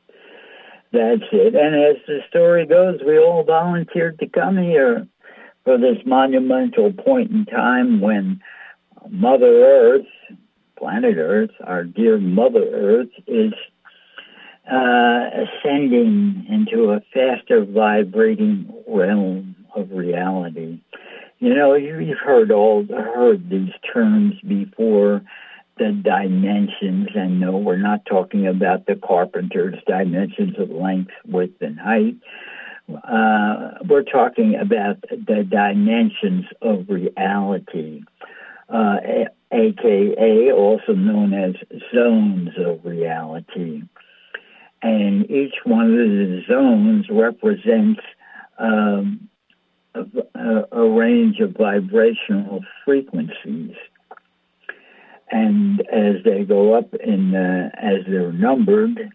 That's 0.91 1.23
it. 1.33 1.55
And 1.55 1.77
as 1.77 1.97
the 2.07 2.21
story 2.29 2.67
goes, 2.67 3.01
we 3.07 3.19
all 3.19 3.45
volunteered 3.45 4.19
to 4.21 4.27
come 4.27 4.57
here 4.57 5.07
for 5.65 5.77
this 5.77 5.99
monumental 6.07 6.93
point 6.93 7.31
in 7.31 7.45
time 7.45 8.01
when 8.01 8.41
Mother 9.09 9.65
Earth, 9.65 10.07
planet 10.79 11.17
Earth, 11.19 11.51
our 11.65 11.85
dear 11.85 12.19
Mother 12.19 12.65
Earth, 12.73 13.09
is 13.27 13.53
uh, 14.71 15.31
ascending 15.33 16.47
into 16.49 16.93
a 16.93 17.01
faster 17.13 17.65
vibrating 17.65 18.73
realm 18.87 19.57
of 19.75 19.91
reality. 19.91 20.81
You 21.39 21.55
know, 21.55 21.75
you've 21.75 22.19
heard 22.19 22.51
all 22.51 22.85
heard 22.85 23.49
these 23.49 23.73
terms 23.93 24.35
before, 24.47 25.23
the 25.79 25.93
dimensions, 25.93 27.09
and 27.15 27.41
no, 27.41 27.57
we're 27.57 27.77
not 27.77 28.05
talking 28.05 28.47
about 28.47 28.87
the 28.87 28.97
carpenter's 28.97 29.79
dimensions 29.87 30.59
of 30.59 30.71
length, 30.71 31.13
width, 31.25 31.63
and 31.63 31.79
height. 31.79 32.17
Uh, 32.89 33.79
we're 33.89 34.03
talking 34.03 34.57
about 34.57 35.01
the 35.03 35.47
dimensions 35.49 36.47
of 36.61 36.89
reality 36.89 38.03
uh, 38.69 38.97
aka 39.53 40.53
also 40.53 40.93
known 40.93 41.33
as 41.33 41.55
zones 41.95 42.51
of 42.59 42.85
reality. 42.85 43.83
And 44.83 45.29
each 45.31 45.55
one 45.65 45.87
of 45.87 45.97
the 45.97 46.43
zones 46.49 47.07
represents 47.11 48.01
um, 48.59 49.29
a, 49.95 50.65
a, 50.71 50.89
range 50.89 51.41
of 51.41 51.57
vibrational 51.57 52.61
frequencies. 52.85 53.75
And 55.31 55.81
as 55.93 56.23
they 56.25 56.45
go 56.45 56.75
up 56.75 56.95
in, 56.95 57.35
uh, 57.35 57.71
as 57.75 58.05
they're 58.07 58.33
numbered, 58.33 59.11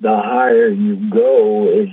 the 0.00 0.16
higher 0.16 0.68
you 0.68 1.10
go 1.10 1.68
is 1.70 1.88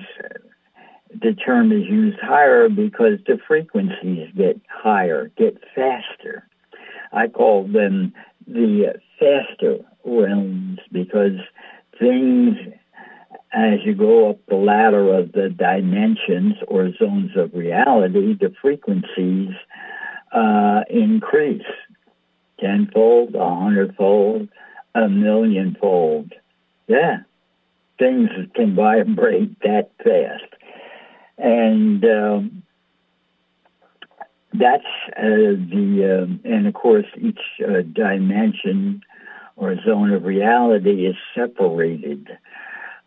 the 1.09 1.33
term 1.33 1.71
is 1.71 1.85
used 1.87 2.19
higher 2.19 2.69
because 2.69 3.19
the 3.25 3.39
frequencies 3.47 4.29
get 4.35 4.59
higher, 4.69 5.31
get 5.37 5.57
faster. 5.73 6.47
I 7.11 7.27
call 7.27 7.67
them 7.67 8.13
the 8.47 8.93
faster 9.19 9.79
realms 10.03 10.79
because 10.91 11.39
things, 11.99 12.57
as 13.51 13.79
you 13.83 13.95
go 13.95 14.29
up 14.29 14.37
the 14.47 14.55
ladder 14.55 15.13
of 15.13 15.31
the 15.31 15.49
dimensions 15.49 16.55
or 16.67 16.93
zones 16.97 17.31
of 17.35 17.53
reality, 17.53 18.35
the 18.35 18.53
frequencies 18.61 19.49
uh, 20.31 20.83
increase 20.89 21.65
tenfold, 22.59 23.35
a 23.35 23.55
hundredfold, 23.55 24.47
a 24.93 25.09
millionfold. 25.09 26.33
Yeah, 26.87 27.19
things 27.97 28.29
can 28.53 28.75
vibrate 28.75 29.59
that 29.61 29.91
fast 30.03 30.58
and 31.39 32.03
um, 32.03 32.63
that's 34.53 34.83
uh, 35.17 35.23
the 35.23 36.37
uh, 36.43 36.49
and 36.49 36.67
of 36.67 36.73
course 36.73 37.05
each 37.17 37.39
uh, 37.63 37.81
dimension 37.93 39.01
or 39.55 39.75
zone 39.85 40.11
of 40.11 40.23
reality 40.23 41.05
is 41.05 41.15
separated 41.35 42.27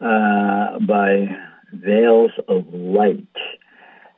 uh, 0.01 0.79
by 0.81 1.29
veils 1.73 2.33
of 2.49 2.66
light. 2.73 3.27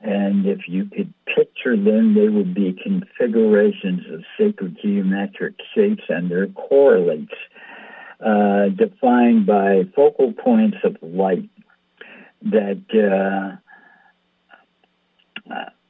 And 0.00 0.44
if 0.44 0.68
you 0.68 0.84
could 0.84 1.14
picture 1.24 1.76
them, 1.76 2.14
they 2.14 2.28
would 2.28 2.54
be 2.54 2.78
configurations 2.82 4.02
of 4.12 4.22
sacred 4.36 4.76
geometric 4.82 5.54
shapes 5.74 6.02
and 6.08 6.30
their 6.30 6.48
correlates 6.48 7.32
uh, 8.20 8.68
defined 8.68 9.46
by 9.46 9.84
focal 9.96 10.32
points 10.32 10.76
of 10.84 10.96
light 11.00 11.48
that 12.42 12.82
uh, 12.92 13.56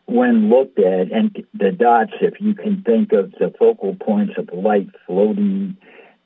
when 0.06 0.50
looked 0.50 0.78
at, 0.78 1.10
and 1.10 1.44
the 1.54 1.72
dots, 1.72 2.12
if 2.20 2.40
you 2.40 2.54
can 2.54 2.82
think 2.82 3.12
of 3.12 3.32
the 3.32 3.52
focal 3.58 3.96
points 3.96 4.34
of 4.36 4.48
light 4.52 4.88
floating 5.06 5.76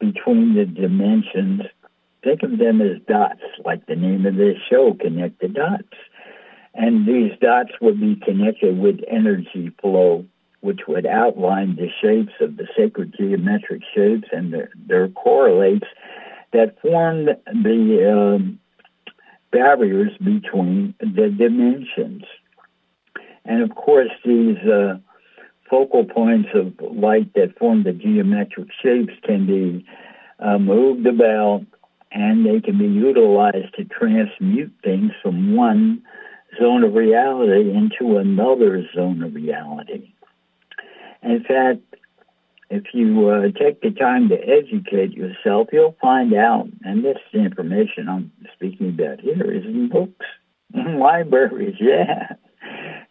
between 0.00 0.54
the 0.54 0.64
dimensions, 0.64 1.62
think 2.22 2.42
of 2.42 2.58
them 2.58 2.80
as 2.80 3.00
dots, 3.06 3.42
like 3.64 3.86
the 3.86 3.96
name 3.96 4.26
of 4.26 4.36
this 4.36 4.56
show, 4.68 4.94
Connect 4.94 5.40
the 5.40 5.48
Dots. 5.48 5.84
And 6.74 7.06
these 7.06 7.32
dots 7.40 7.70
would 7.80 8.00
be 8.00 8.16
connected 8.16 8.78
with 8.78 9.00
energy 9.08 9.72
flow, 9.80 10.24
which 10.60 10.80
would 10.86 11.06
outline 11.06 11.76
the 11.76 11.88
shapes 12.00 12.34
of 12.40 12.56
the 12.56 12.68
sacred 12.76 13.14
geometric 13.18 13.82
shapes 13.94 14.28
and 14.32 14.54
their, 14.86 15.08
correlates 15.08 15.86
that 16.52 16.80
form 16.80 17.26
the 17.26 18.36
um, 18.36 18.58
barriers 19.50 20.12
between 20.18 20.94
the 21.00 21.34
dimensions. 21.36 22.24
And 23.44 23.62
of 23.62 23.74
course, 23.74 24.10
these 24.24 24.58
uh, 24.58 24.98
focal 25.68 26.04
points 26.04 26.50
of 26.54 26.74
light 26.80 27.32
that 27.34 27.58
form 27.58 27.84
the 27.84 27.92
geometric 27.92 28.68
shapes 28.82 29.12
can 29.24 29.46
be 29.46 29.86
uh, 30.38 30.58
moved 30.58 31.06
about 31.06 31.64
and 32.10 32.46
they 32.46 32.60
can 32.60 32.78
be 32.78 32.86
utilized 32.86 33.74
to 33.76 33.84
transmute 33.84 34.72
things 34.82 35.12
from 35.22 35.54
one 35.54 36.02
zone 36.58 36.84
of 36.84 36.94
reality 36.94 37.70
into 37.70 38.16
another 38.16 38.86
zone 38.94 39.22
of 39.22 39.34
reality. 39.34 40.12
In 41.22 41.44
fact, 41.44 41.80
if 42.70 42.84
you 42.92 43.28
uh, 43.28 43.48
take 43.58 43.80
the 43.80 43.90
time 43.90 44.28
to 44.28 44.36
educate 44.36 45.12
yourself, 45.12 45.68
you'll 45.72 45.96
find 46.00 46.34
out, 46.34 46.68
and 46.82 47.04
this 47.04 47.18
information 47.32 48.08
I'm 48.08 48.30
speaking 48.54 48.90
about 48.90 49.20
here 49.20 49.50
is 49.50 49.64
in 49.64 49.88
books, 49.88 50.26
libraries, 50.74 51.76
yeah. 51.80 52.34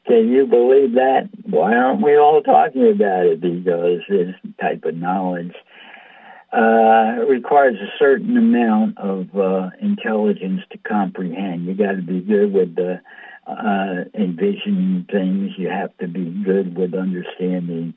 Can 0.08 0.30
you 0.30 0.46
believe 0.46 0.94
that? 0.94 1.30
Why 1.44 1.76
aren't 1.76 2.02
we 2.02 2.16
all 2.16 2.42
talking 2.42 2.90
about 2.90 3.26
it? 3.26 3.42
Because 3.42 4.00
this 4.08 4.34
type 4.60 4.86
of 4.86 4.96
knowledge 4.96 5.54
uh, 6.54 7.26
requires 7.28 7.76
a 7.76 7.92
certain 8.00 8.38
amount 8.38 8.98
of 8.98 9.28
uh, 9.38 9.70
intelligence 9.82 10.62
to 10.72 10.78
comprehend. 10.78 11.66
You 11.66 11.74
got 11.74 11.98
to 11.98 12.02
be 12.02 12.22
good 12.22 12.54
with 12.54 12.76
the 12.76 13.02
uh, 13.48 14.06
envisioning 14.14 15.06
things. 15.12 15.52
You 15.58 15.70
have 15.70 15.96
to 15.98 16.08
be 16.08 16.26
good 16.46 16.78
with 16.78 16.94
understanding 16.94 17.94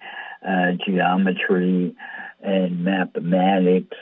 uh, 0.47 0.73
geometry 0.85 1.95
and 2.43 2.85
mathematics. 2.85 3.97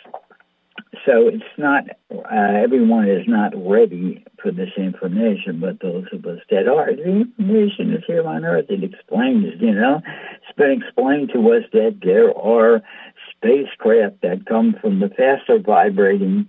So 1.05 1.29
it's 1.29 1.45
not, 1.57 1.85
uh, 2.11 2.29
everyone 2.31 3.09
is 3.09 3.27
not 3.27 3.53
ready 3.57 4.25
for 4.41 4.51
this 4.51 4.71
information, 4.77 5.61
but 5.61 5.81
those 5.81 6.07
of 6.13 6.25
us 6.27 6.41
that 6.51 6.69
are. 6.69 6.95
The 6.95 7.05
information 7.05 7.93
is 7.93 8.05
here 8.07 8.27
on 8.27 8.45
Earth. 8.45 8.67
It 8.69 8.85
explains, 8.85 9.61
you 9.61 9.75
know, 9.75 10.03
it's 10.05 10.57
been 10.57 10.83
explained 10.83 11.31
to 11.35 11.53
us 11.53 11.65
that 11.73 11.99
there 12.03 12.37
are 12.37 12.83
spacecraft 13.31 14.23
that 14.23 14.47
come 14.47 14.77
from 14.81 15.01
the 15.01 15.09
faster 15.09 15.59
vibrating 15.59 16.49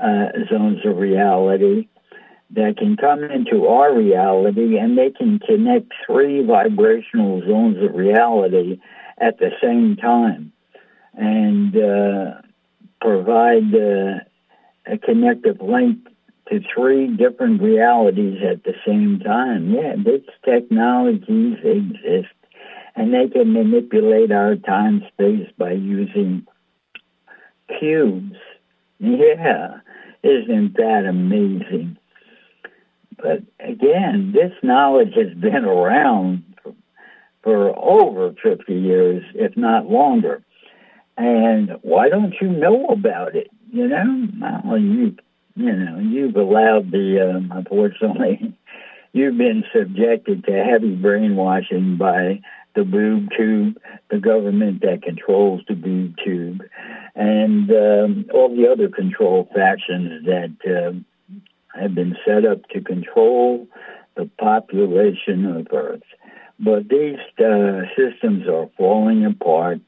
uh, 0.00 0.26
zones 0.50 0.84
of 0.84 0.96
reality 0.96 1.88
that 2.50 2.76
can 2.78 2.96
come 2.96 3.24
into 3.24 3.66
our 3.66 3.94
reality 3.94 4.78
and 4.78 4.96
they 4.96 5.10
can 5.10 5.38
connect 5.38 5.92
three 6.06 6.42
vibrational 6.42 7.40
zones 7.46 7.76
of 7.82 7.94
reality 7.94 8.80
at 9.18 9.38
the 9.38 9.50
same 9.62 9.96
time 9.96 10.52
and 11.14 11.76
uh, 11.76 12.40
provide 13.00 13.74
uh, 13.74 14.20
a 14.86 14.98
connective 14.98 15.60
link 15.60 15.98
to 16.48 16.60
three 16.74 17.14
different 17.16 17.60
realities 17.60 18.40
at 18.42 18.64
the 18.64 18.74
same 18.86 19.20
time. 19.20 19.70
Yeah, 19.70 19.96
these 19.96 20.22
technologies 20.44 21.58
exist 21.62 22.32
and 22.98 23.14
they 23.14 23.28
can 23.28 23.52
manipulate 23.52 24.32
our 24.32 24.56
time 24.56 25.02
space 25.12 25.48
by 25.56 25.72
using 25.72 26.46
cubes. 27.78 28.36
Yeah, 28.98 29.78
isn't 30.24 30.76
that 30.76 31.04
amazing? 31.08 31.96
But 33.16 33.42
again, 33.60 34.32
this 34.32 34.52
knowledge 34.62 35.14
has 35.14 35.32
been 35.34 35.64
around 35.64 36.42
for, 36.62 36.74
for 37.42 37.78
over 37.78 38.34
50 38.42 38.74
years, 38.74 39.22
if 39.34 39.56
not 39.56 39.86
longer. 39.86 40.42
And 41.18 41.78
why 41.82 42.08
don't 42.08 42.34
you 42.40 42.48
know 42.48 42.86
about 42.86 43.34
it? 43.34 43.50
You 43.72 43.88
know, 43.88 44.28
well, 44.64 44.78
you, 44.78 45.16
you 45.56 45.72
know, 45.72 45.98
you've 45.98 46.36
allowed 46.36 46.92
the, 46.92 47.28
um, 47.28 47.52
unfortunately, 47.52 48.56
you've 49.12 49.36
been 49.36 49.64
subjected 49.74 50.44
to 50.44 50.52
heavy 50.52 50.94
brainwashing 50.94 51.96
by 51.96 52.40
the 52.76 52.84
boob 52.84 53.30
tube, 53.36 53.80
the 54.10 54.20
government 54.20 54.82
that 54.82 55.02
controls 55.02 55.60
the 55.66 55.74
boob 55.74 56.14
tube, 56.24 56.62
and 57.16 57.68
um, 57.72 58.26
all 58.32 58.54
the 58.54 58.70
other 58.70 58.88
control 58.88 59.50
factions 59.52 60.24
that 60.24 60.54
uh, 60.64 61.80
have 61.80 61.96
been 61.96 62.16
set 62.24 62.44
up 62.44 62.68
to 62.68 62.80
control 62.80 63.66
the 64.14 64.30
population 64.38 65.46
of 65.46 65.66
Earth. 65.72 66.02
But 66.60 66.88
these 66.88 67.18
uh, 67.44 67.82
systems 67.96 68.46
are 68.46 68.70
falling 68.76 69.24
apart 69.24 69.80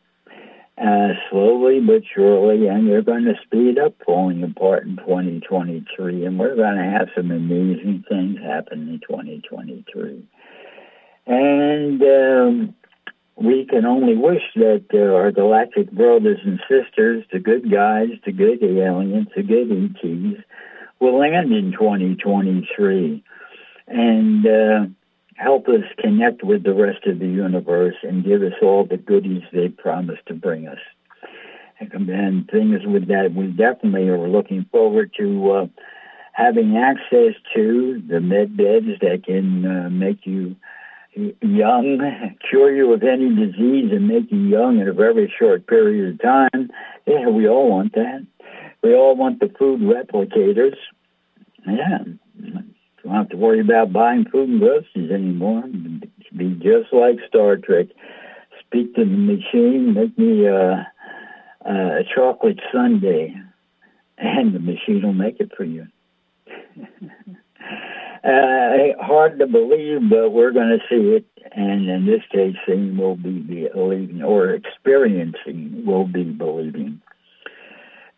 uh, 0.80 1.08
slowly 1.28 1.80
but 1.80 2.02
surely, 2.14 2.66
and 2.66 2.88
they're 2.88 3.02
going 3.02 3.24
to 3.24 3.34
speed 3.44 3.78
up 3.78 3.94
falling 4.04 4.42
apart 4.42 4.84
in 4.86 4.96
2023, 4.96 6.24
and 6.24 6.38
we're 6.38 6.56
going 6.56 6.76
to 6.76 6.82
have 6.82 7.08
some 7.14 7.30
amazing 7.30 8.04
things 8.08 8.38
happen 8.38 8.88
in 8.88 9.00
2023. 9.00 10.26
And 11.26 12.02
um, 12.02 12.74
we 13.36 13.66
can 13.66 13.84
only 13.84 14.16
wish 14.16 14.42
that 14.56 14.86
uh, 14.94 15.14
our 15.14 15.30
galactic 15.30 15.90
brothers 15.92 16.40
and 16.44 16.58
sisters, 16.68 17.24
the 17.30 17.40
good 17.40 17.70
guys, 17.70 18.08
the 18.24 18.32
good 18.32 18.62
aliens, 18.62 19.28
the 19.36 19.42
good 19.42 19.70
ETs, 19.70 20.42
will 20.98 21.18
land 21.18 21.52
in 21.52 21.72
2023 21.72 23.22
and 23.90 24.46
uh, 24.46 24.86
help 25.40 25.68
us 25.68 25.84
connect 25.98 26.42
with 26.42 26.64
the 26.64 26.74
rest 26.74 27.06
of 27.06 27.18
the 27.18 27.26
universe 27.26 27.96
and 28.02 28.24
give 28.24 28.42
us 28.42 28.52
all 28.62 28.84
the 28.84 28.98
goodies 28.98 29.42
they 29.52 29.68
promised 29.68 30.26
to 30.26 30.34
bring 30.34 30.68
us. 30.68 30.78
And 31.80 32.46
things 32.50 32.80
with 32.84 33.08
that, 33.08 33.32
we 33.34 33.46
definitely 33.46 34.08
are 34.08 34.28
looking 34.28 34.66
forward 34.70 35.12
to 35.18 35.50
uh, 35.50 35.66
having 36.32 36.76
access 36.76 37.34
to 37.54 38.02
the 38.06 38.20
med 38.20 38.54
beds 38.54 39.00
that 39.00 39.22
can 39.24 39.64
uh, 39.64 39.88
make 39.88 40.26
you 40.26 40.56
young, 41.40 42.36
cure 42.50 42.74
you 42.74 42.92
of 42.92 43.02
any 43.02 43.34
disease 43.34 43.92
and 43.92 44.08
make 44.08 44.30
you 44.30 44.40
young 44.40 44.78
in 44.78 44.88
a 44.88 44.92
very 44.92 45.32
short 45.38 45.66
period 45.66 46.14
of 46.14 46.22
time. 46.22 46.70
Yeah, 47.06 47.28
we 47.28 47.48
all 47.48 47.70
want 47.70 47.94
that. 47.94 48.26
We 48.82 48.94
all 48.94 49.16
want 49.16 49.40
the 49.40 49.50
food 49.58 49.80
replicators. 49.80 50.76
Yeah. 51.66 52.04
Don't 53.02 53.14
have 53.14 53.28
to 53.30 53.36
worry 53.36 53.60
about 53.60 53.92
buying 53.92 54.26
food 54.30 54.48
and 54.48 54.60
groceries 54.60 55.10
anymore. 55.10 55.64
It'd 55.66 56.10
be 56.36 56.54
just 56.54 56.92
like 56.92 57.16
Star 57.28 57.56
Trek. 57.56 57.86
Speak 58.60 58.94
to 58.94 59.04
the 59.04 59.10
machine, 59.10 59.94
make 59.94 60.16
me 60.18 60.46
a, 60.46 60.86
a 61.64 62.04
chocolate 62.14 62.60
sundae, 62.72 63.34
and 64.18 64.54
the 64.54 64.60
machine 64.60 65.02
will 65.02 65.14
make 65.14 65.40
it 65.40 65.50
for 65.56 65.64
you. 65.64 65.86
uh, 68.24 69.02
hard 69.02 69.38
to 69.38 69.46
believe, 69.46 70.08
but 70.08 70.30
we're 70.30 70.52
going 70.52 70.78
to 70.78 70.84
see 70.88 71.16
it. 71.16 71.24
And 71.52 71.88
in 71.88 72.06
this 72.06 72.22
case, 72.30 72.54
seeing 72.66 72.96
will 72.96 73.16
be 73.16 73.68
believing, 73.72 74.22
or 74.22 74.50
experiencing 74.50 75.84
will 75.86 76.06
be 76.06 76.24
believing. 76.24 77.00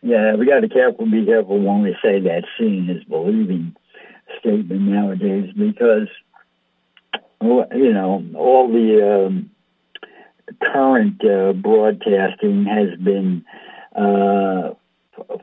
Yeah, 0.01 0.35
we 0.35 0.45
got 0.45 0.59
to 0.59 0.69
careful, 0.69 1.09
be 1.09 1.25
careful 1.25 1.59
when 1.59 1.81
we 1.81 1.95
say 2.03 2.19
that 2.19 2.43
seeing 2.59 2.89
is 2.89 3.03
believing 3.05 3.75
statement 4.39 4.81
nowadays 4.81 5.51
because, 5.57 6.07
you 7.41 7.93
know, 7.93 8.23
all 8.35 8.71
the 8.71 9.25
um, 9.25 9.49
current 10.61 11.23
uh, 11.25 11.53
broadcasting 11.53 12.65
has 12.65 12.97
been 12.99 13.45
uh, 13.95 14.71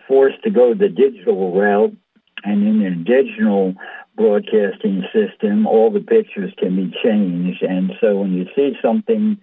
forced 0.09 0.43
to 0.43 0.51
go 0.51 0.75
the 0.75 0.89
digital 0.89 1.59
route, 1.59 1.97
and 2.45 2.67
in 2.67 2.83
the 2.83 2.91
digital 3.05 3.75
broadcasting 4.17 5.05
system, 5.13 5.67
all 5.67 5.91
the 5.91 6.01
pictures 6.01 6.53
can 6.59 6.77
be 6.77 6.95
changed, 7.03 7.63
and 7.63 7.93
so 8.01 8.17
when 8.17 8.33
you 8.33 8.47
see 8.55 8.77
something 8.83 9.39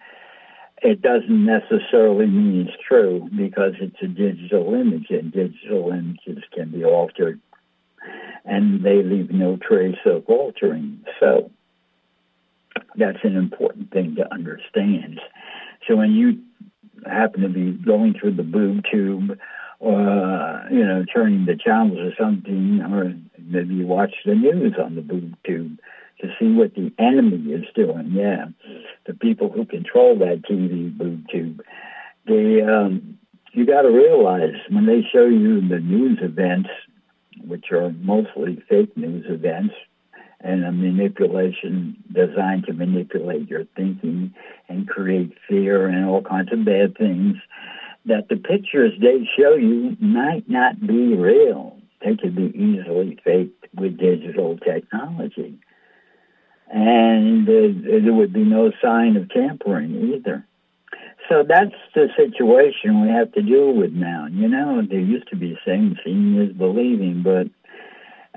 it 0.82 1.02
doesn't 1.02 1.46
necessarily 1.46 2.28
mean 2.28 2.68
it's 2.68 2.78
true 2.88 3.28
because 3.36 3.74
it's 3.80 4.02
a 4.02 4.08
digital 4.08 4.74
image 4.76 5.08
and 5.10 5.32
digital 5.32 5.92
images 5.92 6.44
can 6.54 6.70
be 6.70 6.84
altered 6.84 7.40
and 8.46 8.84
they 8.84 9.04
leave 9.04 9.32
no 9.32 9.58
trace 9.58 9.98
of 10.06 10.26
altering. 10.28 11.04
So 11.20 11.52
that's 12.96 13.20
an 13.24 13.36
important 13.36 13.92
thing 13.92 14.16
to 14.16 14.34
understand. 14.34 15.20
So 15.88 15.96
when 15.96 16.12
you 16.12 16.40
happen 17.06 17.42
to 17.42 17.50
be 17.50 17.72
going 17.72 18.16
through 18.20 18.36
the 18.36 18.44
boob 18.44 18.84
tube 18.92 19.38
or, 19.80 20.66
you 20.72 20.86
know, 20.86 21.06
turning 21.14 21.46
the 21.46 21.56
channels 21.56 22.00
or 22.00 22.12
something, 22.20 22.82
or 22.82 23.14
maybe 23.40 23.76
you 23.76 23.88
watch 23.88 24.14
the 24.26 24.36
news 24.36 24.74
on 24.84 24.96
the 24.96 25.02
boob 25.02 25.36
tube, 25.46 25.78
to 26.22 26.28
see 26.40 26.52
what 26.52 26.74
the 26.74 26.92
enemy 26.98 27.54
is 27.54 27.66
doing. 27.76 28.12
Yeah, 28.12 28.46
the 29.06 29.14
people 29.14 29.52
who 29.52 29.66
control 29.66 30.18
that 30.20 30.42
TV 30.50 30.96
boob 30.96 31.28
tube. 31.30 31.62
They, 32.26 32.62
um, 32.62 33.20
you 33.54 33.66
got 33.66 33.84
to 33.84 33.90
realize 33.90 34.56
when 34.70 34.86
they 34.86 35.08
show 35.14 35.26
you 35.26 35.62
the 35.68 35.80
news 35.80 36.20
events, 36.22 36.70
which 37.46 37.72
are 37.72 37.92
mostly 38.02 38.64
fake 38.70 38.96
news 38.98 39.26
events, 39.30 39.74
and 40.42 40.64
a 40.64 40.72
manipulation 40.72 41.98
designed 42.12 42.66
to 42.66 42.74
manipulate 42.74 43.50
your 43.50 43.66
thinking 43.76 44.34
and 44.70 44.88
create 44.88 45.36
fear 45.48 45.88
and 45.88 46.06
all 46.06 46.22
kinds 46.22 46.54
of 46.54 46.64
bad 46.64 46.96
things, 46.98 47.36
that 48.06 48.30
the 48.30 48.38
pictures 48.38 48.94
they 49.02 49.28
show 49.38 49.56
you 49.56 49.98
might 50.00 50.48
not 50.48 50.80
be 50.86 51.16
real. 51.16 51.78
They 52.04 52.16
could 52.16 52.36
be 52.36 52.56
easily 52.56 53.20
faked 53.24 53.68
with 53.74 53.98
digital 53.98 54.58
technology 54.60 55.60
and 56.70 57.48
uh, 57.48 58.02
there 58.04 58.14
would 58.14 58.34
be 58.34 58.44
no 58.44 58.72
sign 58.82 59.16
of 59.16 59.30
tampering 59.30 60.14
either. 60.14 60.46
So 61.30 61.44
that's 61.48 61.76
the 61.94 62.08
situation 62.16 63.02
we 63.02 63.10
have 63.10 63.32
to 63.34 63.42
deal 63.42 63.74
with 63.74 63.92
now. 63.92 64.28
You 64.32 64.48
know, 64.48 64.82
there 64.88 65.00
used 65.00 65.28
to 65.30 65.36
be 65.36 65.58
saying 65.66 65.98
seeing 66.04 66.40
is 66.40 66.56
believing, 66.56 67.22
but 67.22 67.48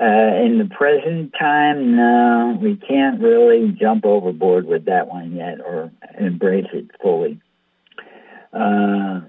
uh, 0.03 0.35
in 0.42 0.59
the 0.59 0.68
present 0.70 1.33
time, 1.38 1.94
no, 1.94 2.59
we 2.61 2.76
can't 2.76 3.20
really 3.20 3.70
jump 3.79 4.05
overboard 4.05 4.66
with 4.66 4.87
that 4.87 5.09
one 5.09 5.37
yet 5.37 5.61
or 5.61 5.92
embrace 6.18 6.66
it 6.72 6.90
fully. 7.00 7.40
Uh, 8.53 9.20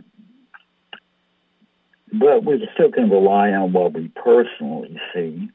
but 2.14 2.44
we 2.44 2.68
still 2.74 2.92
can 2.92 3.10
rely 3.10 3.52
on 3.52 3.74
what 3.74 3.94
we 3.94 4.08
personally 4.10 5.00
see 5.14 5.50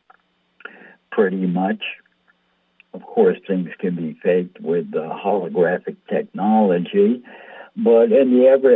pretty 1.10 1.46
much. 1.46 1.82
Of 2.94 3.02
course, 3.02 3.38
things 3.46 3.70
can 3.78 3.96
be 3.96 4.18
faked 4.22 4.60
with 4.60 4.90
holographic 4.92 5.96
technology, 6.08 7.22
but 7.76 8.12
in 8.12 8.36
the 8.36 8.46
ever 8.46 8.72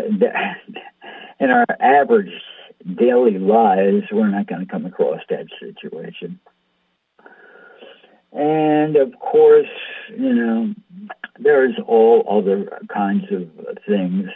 in 1.40 1.50
our 1.50 1.66
average 1.80 2.32
daily 2.96 3.38
lives, 3.38 4.04
we're 4.12 4.28
not 4.28 4.46
going 4.46 4.64
to 4.64 4.70
come 4.70 4.86
across 4.86 5.20
that 5.28 5.46
situation. 5.58 6.38
And 8.32 8.96
of 8.96 9.18
course, 9.18 9.68
you 10.16 10.34
know, 10.34 10.74
there's 11.38 11.74
all 11.86 12.24
other 12.28 12.78
kinds 12.92 13.24
of 13.32 13.48
things 13.86 14.28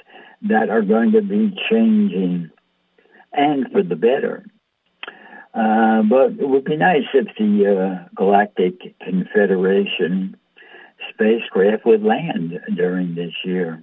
that 0.42 0.68
are 0.68 0.82
going 0.82 1.12
to 1.12 1.22
be 1.22 1.56
changing 1.70 2.50
and 3.32 3.70
for 3.70 3.82
the 3.82 3.96
better. 3.96 4.44
Uh, 5.54 6.02
but 6.02 6.32
it 6.32 6.48
would 6.48 6.64
be 6.64 6.76
nice 6.76 7.04
if 7.14 7.26
the 7.38 8.02
uh, 8.04 8.08
Galactic 8.16 8.98
Confederation 9.00 10.36
spacecraft 11.10 11.86
would 11.86 12.02
land 12.02 12.58
during 12.74 13.14
this 13.14 13.32
year. 13.44 13.80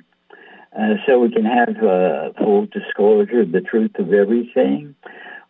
Uh, 0.78 0.96
so 1.06 1.20
we 1.20 1.32
can 1.32 1.46
have 1.46 1.78
uh, 1.84 2.32
full 2.38 2.66
disclosure 2.68 3.46
the 3.46 3.62
truth 3.62 3.98
of 4.00 4.14
everything. 4.14 4.96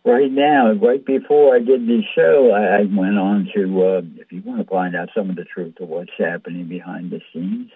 Right 0.04 0.32
now, 0.32 0.72
right 0.72 1.04
before 1.04 1.54
I 1.54 1.60
did 1.60 1.86
this 1.86 2.04
show, 2.12 2.50
I, 2.50 2.80
I 2.80 2.82
went 2.82 3.18
on 3.18 3.48
to, 3.54 3.84
uh, 3.84 4.02
if 4.16 4.32
you 4.32 4.42
want 4.44 4.60
to 4.60 4.66
find 4.66 4.96
out 4.96 5.10
some 5.14 5.30
of 5.30 5.36
the 5.36 5.44
truth 5.44 5.78
of 5.80 5.88
what's 5.88 6.10
happening 6.18 6.66
behind 6.66 7.12
the 7.12 7.20
scenes, 7.32 7.70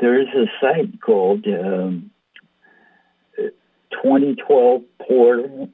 there 0.00 0.20
is 0.20 0.26
a 0.34 0.46
site 0.60 1.00
called 1.00 1.46
um, 1.46 2.10
2012 3.92 4.82
Portal 5.06 5.68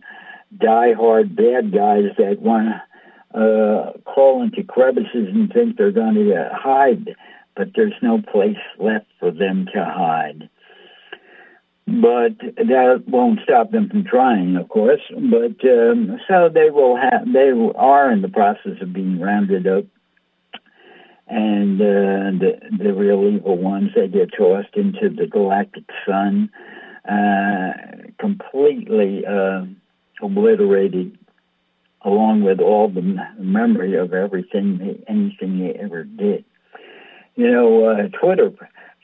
die-hard 0.56 1.36
bad 1.36 1.72
guys 1.72 2.10
that 2.18 2.40
want 2.40 2.68
to 3.34 3.38
uh, 3.38 3.92
crawl 4.04 4.42
into 4.42 4.62
crevices 4.62 5.28
and 5.34 5.52
think 5.52 5.76
they're 5.76 5.92
going 5.92 6.14
to 6.14 6.34
uh, 6.34 6.54
hide 6.54 7.14
but 7.56 7.70
there's 7.74 7.94
no 8.02 8.20
place 8.20 8.58
left 8.78 9.06
for 9.18 9.30
them 9.30 9.66
to 9.74 9.84
hide. 9.84 10.48
But 11.86 12.38
that 12.56 13.04
won't 13.06 13.40
stop 13.44 13.70
them 13.70 13.88
from 13.88 14.04
trying, 14.04 14.56
of 14.56 14.68
course. 14.68 15.00
But 15.10 15.64
um, 15.64 16.18
so 16.28 16.48
they 16.48 16.70
will 16.70 16.96
have, 16.96 17.32
they 17.32 17.50
are 17.76 18.10
in 18.10 18.22
the 18.22 18.28
process 18.28 18.80
of 18.80 18.92
being 18.92 19.20
rounded 19.20 19.68
up, 19.68 19.84
and 21.28 21.80
uh, 21.80 22.44
the 22.44 22.58
the 22.76 22.92
real 22.92 23.28
evil 23.28 23.56
ones 23.56 23.90
they 23.94 24.08
get 24.08 24.30
tossed 24.36 24.74
into 24.74 25.10
the 25.10 25.28
galactic 25.28 25.84
sun, 26.04 26.50
uh, 27.08 27.72
completely 28.18 29.24
uh, 29.24 29.66
obliterated, 30.20 31.16
along 32.02 32.42
with 32.42 32.58
all 32.58 32.88
the 32.88 33.16
memory 33.38 33.94
of 33.94 34.12
everything, 34.12 35.04
anything 35.06 35.60
they 35.60 35.78
ever 35.80 36.02
did 36.02 36.44
you 37.36 37.50
know, 37.50 37.90
uh, 37.90 38.08
Twitter 38.18 38.50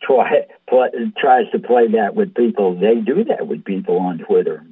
try, 0.02 0.46
play, 0.68 0.90
tries 1.18 1.50
to 1.50 1.58
play 1.58 1.88
that 1.88 2.14
with 2.14 2.34
people. 2.34 2.74
They 2.74 2.96
do 2.96 3.24
that 3.24 3.46
with 3.46 3.64
people 3.64 3.98
on 3.98 4.18
Twitter. 4.18 4.64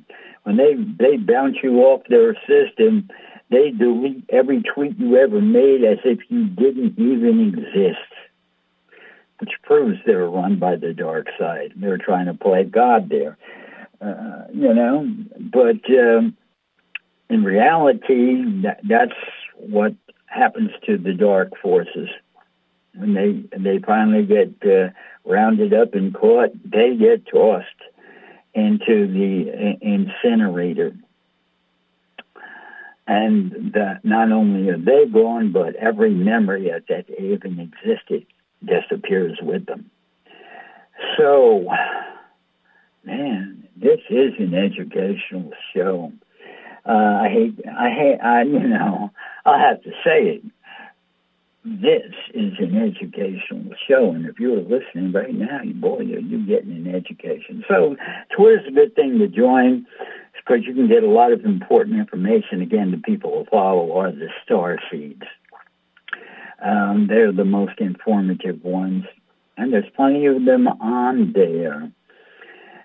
When 0.44 0.56
they, 0.56 0.74
they 0.74 1.16
bounce 1.16 1.56
you 1.62 1.80
off 1.80 2.02
their 2.08 2.34
system, 2.46 3.08
they 3.50 3.70
delete 3.70 4.24
every 4.30 4.62
tweet 4.62 4.98
you 4.98 5.16
ever 5.16 5.40
made 5.40 5.84
as 5.84 5.98
if 6.04 6.18
you 6.28 6.46
didn't 6.46 6.98
even 6.98 7.48
exist, 7.48 7.98
which 9.38 9.50
proves 9.64 9.98
they're 10.06 10.28
run 10.28 10.58
by 10.58 10.76
the 10.76 10.94
dark 10.94 11.28
side. 11.38 11.72
They're 11.76 11.98
trying 11.98 12.26
to 12.26 12.34
play 12.34 12.64
God 12.64 13.08
there, 13.08 13.36
uh, 14.00 14.44
you 14.52 14.72
know. 14.72 15.12
But 15.38 15.84
um, 15.90 16.36
in 17.28 17.44
reality, 17.44 18.62
that, 18.62 18.80
that's 18.88 19.12
what 19.56 19.94
happens 20.26 20.70
to 20.86 20.96
the 20.96 21.12
dark 21.12 21.50
forces 21.60 22.08
when 22.94 23.14
they 23.14 23.58
they 23.58 23.78
finally 23.78 24.24
get 24.24 24.48
uh, 24.64 24.90
rounded 25.24 25.72
up 25.72 25.94
and 25.94 26.14
caught, 26.14 26.50
they 26.64 26.96
get 26.96 27.26
tossed 27.26 27.66
into 28.54 29.06
the 29.06 29.76
incinerator. 29.80 30.94
And 33.06 33.72
the, 33.72 33.98
not 34.04 34.30
only 34.30 34.68
are 34.70 34.78
they 34.78 35.06
gone, 35.06 35.52
but 35.52 35.74
every 35.76 36.14
memory 36.14 36.70
that 36.88 37.10
even 37.10 37.58
existed 37.58 38.26
disappears 38.64 39.38
with 39.42 39.66
them. 39.66 39.90
So, 41.16 41.66
man, 43.04 43.68
this 43.76 44.00
is 44.10 44.34
an 44.38 44.54
educational 44.54 45.50
show. 45.74 46.12
Uh, 46.86 46.92
I 46.92 47.28
hate, 47.28 47.60
I 47.66 47.90
hate, 47.90 48.18
I, 48.22 48.42
you 48.42 48.60
know, 48.60 49.10
I'll 49.44 49.58
have 49.58 49.82
to 49.82 49.90
say 50.04 50.28
it 50.28 50.42
this 51.64 52.12
is 52.32 52.54
an 52.58 52.76
educational 52.76 53.74
show, 53.86 54.12
and 54.12 54.24
if 54.24 54.40
you're 54.40 54.62
listening 54.62 55.12
right 55.12 55.34
now, 55.34 55.60
boy, 55.74 56.00
you're, 56.00 56.20
you're 56.20 56.46
getting 56.46 56.72
an 56.72 56.94
education. 56.94 57.62
So 57.68 57.96
Twitter's 58.34 58.66
a 58.66 58.70
good 58.70 58.94
thing 58.94 59.18
to 59.18 59.28
join 59.28 59.86
because 60.34 60.64
you 60.64 60.72
can 60.72 60.88
get 60.88 61.02
a 61.02 61.10
lot 61.10 61.32
of 61.32 61.44
important 61.44 61.98
information. 61.98 62.62
Again, 62.62 62.92
the 62.92 62.96
people 62.96 63.30
who 63.30 63.44
follow 63.50 63.92
are 63.98 64.10
the 64.10 64.28
star 64.42 64.78
seeds. 64.90 65.22
Um, 66.62 67.08
they're 67.08 67.32
the 67.32 67.44
most 67.44 67.78
informative 67.78 68.64
ones, 68.64 69.04
and 69.58 69.70
there's 69.70 69.90
plenty 69.94 70.26
of 70.26 70.44
them 70.46 70.66
on 70.66 71.32
there. 71.34 71.90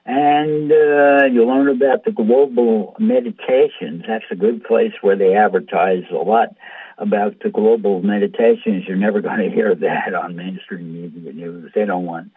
And 0.06 0.72
uh, 0.72 1.26
you 1.32 1.46
learn 1.46 1.70
about 1.70 2.04
the 2.04 2.12
global 2.12 2.96
meditations. 3.00 4.04
That's 4.06 4.26
a 4.30 4.36
good 4.36 4.64
place 4.66 4.94
where 5.02 5.16
they 5.16 5.34
advertise 5.34 6.04
a 6.12 6.16
lot 6.16 6.50
about 6.98 7.40
the 7.42 7.50
global 7.50 8.02
meditations. 8.02 8.86
You're 8.88 8.98
never 8.98 9.22
going 9.22 9.40
to 9.50 9.56
hear 9.56 9.76
that 9.76 10.14
on 10.14 10.36
mainstream 10.36 10.94
media 10.94 11.34
news. 11.34 11.72
They 11.74 11.86
don't 11.86 12.06
want 12.06 12.32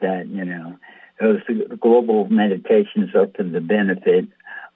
that, 0.00 0.26
you 0.28 0.44
know. 0.44 0.78
Those 1.20 1.40
global 1.80 2.28
meditations 2.28 3.14
are 3.14 3.28
for 3.28 3.44
the 3.44 3.60
benefit 3.60 4.26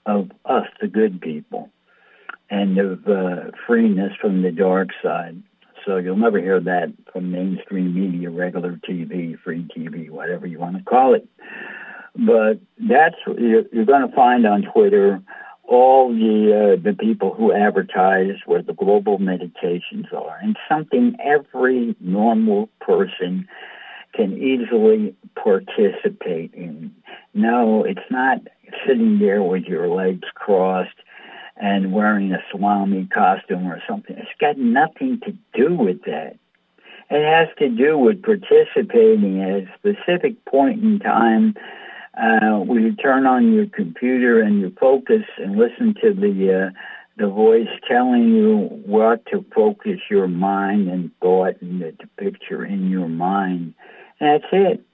of 0.07 0.31
us, 0.45 0.67
the 0.81 0.87
good 0.87 1.21
people, 1.21 1.69
and 2.49 2.79
of 2.79 3.09
uh, 3.09 3.51
freeing 3.67 3.99
us 3.99 4.13
from 4.21 4.43
the 4.43 4.53
dark 4.53 4.91
side. 5.03 5.43
So 5.85 5.97
you'll 5.97 6.17
never 6.17 6.39
hear 6.39 6.61
that 6.61 6.93
from 7.13 7.33
mainstream 7.33 7.95
media, 7.95 8.31
regular 8.31 8.77
TV, 8.89 9.39
free 9.41 9.67
TV, 9.77 10.11
whatever 10.11 10.47
you 10.47 10.59
want 10.59 10.77
to 10.77 10.85
call 10.85 11.15
it. 11.15 11.27
But 12.15 12.61
that's 12.79 13.17
you're, 13.27 13.65
you're 13.73 13.85
going 13.85 14.09
to 14.09 14.15
find 14.15 14.47
on 14.47 14.63
Twitter 14.63 15.23
all 15.69 16.09
the 16.09 16.77
uh, 16.79 16.83
the 16.83 16.97
people 16.97 17.35
who 17.35 17.53
advertise 17.53 18.37
where 18.47 18.63
the 18.63 18.73
global 18.73 19.19
meditations 19.19 20.07
are, 20.13 20.39
and 20.43 20.57
something 20.69 21.15
every 21.23 21.95
normal 22.01 22.71
person 22.81 23.47
can 24.15 24.33
easily 24.39 25.15
participate 25.37 26.53
in. 26.55 26.91
No, 27.35 27.85
it's 27.85 28.11
not 28.11 28.39
sitting 28.87 29.19
there 29.19 29.43
with 29.43 29.65
your 29.65 29.89
legs 29.89 30.27
crossed 30.35 30.89
and 31.59 31.93
wearing 31.93 32.33
a 32.33 32.43
Swami 32.51 33.07
costume 33.07 33.67
or 33.67 33.83
something. 33.87 34.17
It's 34.17 34.29
got 34.41 34.57
nothing 34.57 35.21
to 35.21 35.33
do 35.53 35.75
with 35.75 36.03
that. 36.05 36.37
It 37.11 37.25
has 37.25 37.49
to 37.59 37.69
do 37.69 37.99
with 37.99 38.23
participating 38.23 39.43
at 39.43 39.51
a 39.51 39.69
specific 39.79 40.43
point 40.47 40.83
in 40.83 40.99
time 40.99 41.55
uh, 42.19 42.59
where 42.59 42.81
you 42.81 42.95
turn 42.97 43.27
on 43.27 43.53
your 43.53 43.67
computer 43.67 44.41
and 44.41 44.61
you 44.61 44.73
focus 44.81 45.23
and 45.39 45.57
listen 45.57 45.95
to 46.03 46.13
the 46.13 46.67
uh, 46.67 46.71
the 47.17 47.29
voice 47.29 47.69
telling 47.89 48.29
you 48.29 48.69
what 48.87 49.27
to 49.27 49.45
focus 49.55 49.99
your 50.09 50.29
mind 50.29 50.89
and 50.89 51.11
thought 51.21 51.61
and 51.61 51.81
the 51.83 51.93
picture 52.17 52.65
in 52.65 52.91
your 52.91 53.09
mind. 53.09 53.75
That's 54.21 54.45
it. 54.53 54.85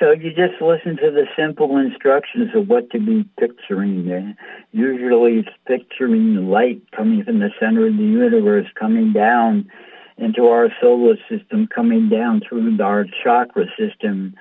So 0.00 0.10
you 0.10 0.32
just 0.32 0.60
listen 0.60 0.96
to 0.96 1.10
the 1.10 1.26
simple 1.36 1.76
instructions 1.76 2.50
of 2.54 2.68
what 2.68 2.90
to 2.90 2.98
be 2.98 3.24
picturing. 3.38 4.34
Usually 4.72 5.38
it's 5.40 5.56
picturing 5.66 6.48
light 6.50 6.82
coming 6.92 7.22
from 7.24 7.38
the 7.38 7.50
center 7.60 7.86
of 7.86 7.96
the 7.96 8.02
universe, 8.02 8.66
coming 8.74 9.12
down 9.12 9.70
into 10.16 10.48
our 10.48 10.68
solar 10.80 11.16
system, 11.28 11.68
coming 11.68 12.08
down 12.08 12.40
through 12.40 12.80
our 12.82 13.06
chakra 13.22 13.66
system, 13.78 14.34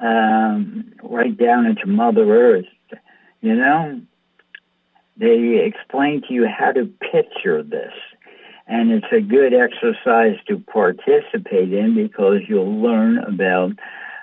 um, 0.00 0.92
right 1.02 1.36
down 1.36 1.66
into 1.66 1.86
Mother 1.86 2.24
Earth. 2.30 2.66
You 3.40 3.54
know, 3.54 4.00
they 5.16 5.64
explain 5.64 6.22
to 6.22 6.34
you 6.34 6.46
how 6.46 6.72
to 6.72 6.86
picture 6.86 7.62
this. 7.62 7.92
And 8.66 8.92
it's 8.92 9.06
a 9.10 9.20
good 9.20 9.54
exercise 9.54 10.36
to 10.46 10.58
participate 10.58 11.72
in 11.72 11.94
because 11.94 12.42
you'll 12.48 12.80
learn 12.80 13.18
about 13.18 13.72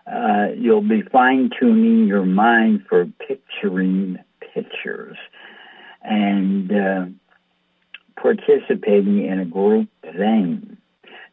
uh, 0.06 0.50
you'll 0.56 0.82
be 0.82 1.02
fine 1.02 1.50
tuning 1.60 2.08
your 2.08 2.26
mind 2.26 2.86
for 2.88 3.08
picturing 3.28 4.20
pictures 4.40 5.18
and 6.04 6.72
uh, 6.72 7.06
participating 8.16 9.26
in 9.26 9.40
a 9.40 9.46
group 9.46 9.90
thing. 10.04 10.75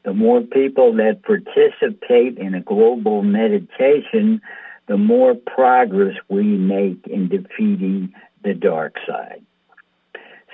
The 0.05 0.13
more 0.13 0.41
people 0.41 0.93
that 0.95 1.23
participate 1.23 2.39
in 2.39 2.55
a 2.55 2.61
global 2.61 3.23
meditation, 3.23 4.41
the 4.87 4.97
more 4.97 5.35
progress 5.35 6.17
we 6.29 6.43
make 6.43 7.07
in 7.07 7.29
defeating 7.29 8.13
the 8.43 8.55
dark 8.55 8.97
side. 9.07 9.45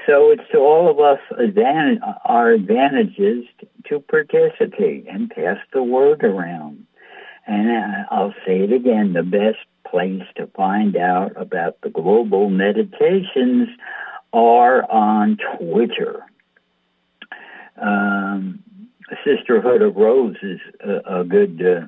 So 0.06 0.30
it's 0.30 0.48
to 0.52 0.58
all 0.58 0.88
of 0.88 1.00
us 1.00 1.20
advantage, 1.36 2.00
our 2.24 2.50
advantages 2.50 3.44
to 3.88 4.00
participate 4.00 5.06
and 5.08 5.30
pass 5.30 5.58
the 5.72 5.82
word 5.82 6.24
around. 6.24 6.86
And 7.46 8.06
I'll 8.10 8.34
say 8.46 8.60
it 8.60 8.72
again, 8.72 9.14
the 9.14 9.22
best 9.22 9.58
place 9.86 10.22
to 10.36 10.46
find 10.48 10.96
out 10.96 11.32
about 11.36 11.80
the 11.82 11.90
global 11.90 12.50
meditations 12.50 13.68
are 14.32 14.90
on 14.90 15.38
Twitter. 15.56 16.24
Um, 17.76 18.62
Sisterhood 19.24 19.82
of 19.82 19.96
Rose 19.96 20.36
is 20.42 20.60
a, 20.80 21.20
a 21.20 21.24
good 21.24 21.60
uh, 21.60 21.86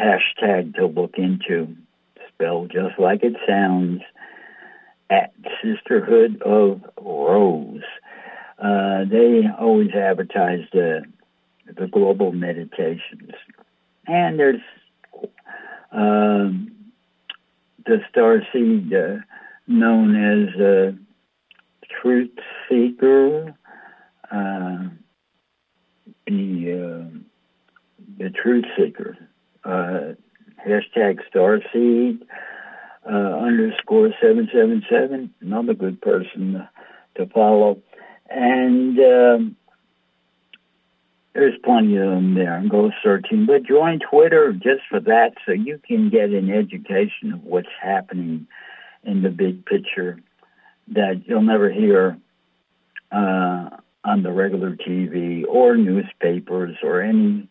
hashtag 0.00 0.74
to 0.76 0.86
look 0.86 1.14
into, 1.16 1.76
spelled 2.28 2.70
just 2.72 2.98
like 2.98 3.22
it 3.22 3.34
sounds, 3.46 4.02
at 5.10 5.32
Sisterhood 5.62 6.40
of 6.42 6.80
Rose. 7.00 7.82
Uh, 8.58 9.04
they 9.04 9.42
always 9.58 9.90
advertise 9.90 10.64
the, 10.72 11.02
the 11.66 11.88
global 11.88 12.32
meditations. 12.32 13.32
And 14.06 14.38
there's 14.38 14.60
um, 15.90 16.72
the 17.84 18.00
star 18.10 18.40
seed 18.52 18.92
uh, 18.94 19.16
known 19.66 20.16
as 20.16 20.60
uh, 20.60 20.92
Truth 22.00 22.38
Seeker, 22.68 23.54
uh, 24.30 24.88
the 26.36 26.72
uh, 26.72 27.18
the 28.18 28.30
Truth 28.30 28.64
Seeker, 28.76 29.16
uh, 29.64 30.14
hashtag 30.66 31.20
Starseed 31.32 32.20
uh, 33.06 33.38
underscore 33.38 34.10
seven 34.20 34.48
seven 34.52 34.82
seven, 34.90 35.34
another 35.40 35.74
good 35.74 36.00
person 36.00 36.66
to 37.16 37.26
follow, 37.26 37.80
and. 38.28 38.98
Um, 38.98 39.56
there's 41.34 41.58
plenty 41.64 41.96
of 41.96 42.10
them 42.10 42.34
there 42.34 42.54
and 42.56 42.70
go 42.70 42.90
searching. 43.02 43.46
But 43.46 43.62
join 43.62 44.00
Twitter 44.00 44.52
just 44.52 44.82
for 44.90 45.00
that 45.00 45.32
so 45.46 45.52
you 45.52 45.80
can 45.82 46.10
get 46.10 46.28
an 46.28 46.50
education 46.50 47.32
of 47.32 47.42
what's 47.42 47.70
happening 47.80 48.46
in 49.02 49.22
the 49.22 49.30
big 49.30 49.64
picture 49.64 50.20
that 50.88 51.22
you'll 51.24 51.40
never 51.40 51.70
hear 51.70 52.18
uh, 53.10 53.70
on 54.04 54.22
the 54.22 54.32
regular 54.32 54.76
TV 54.76 55.44
or 55.48 55.76
newspapers 55.76 56.76
or 56.82 57.00
any 57.00 57.48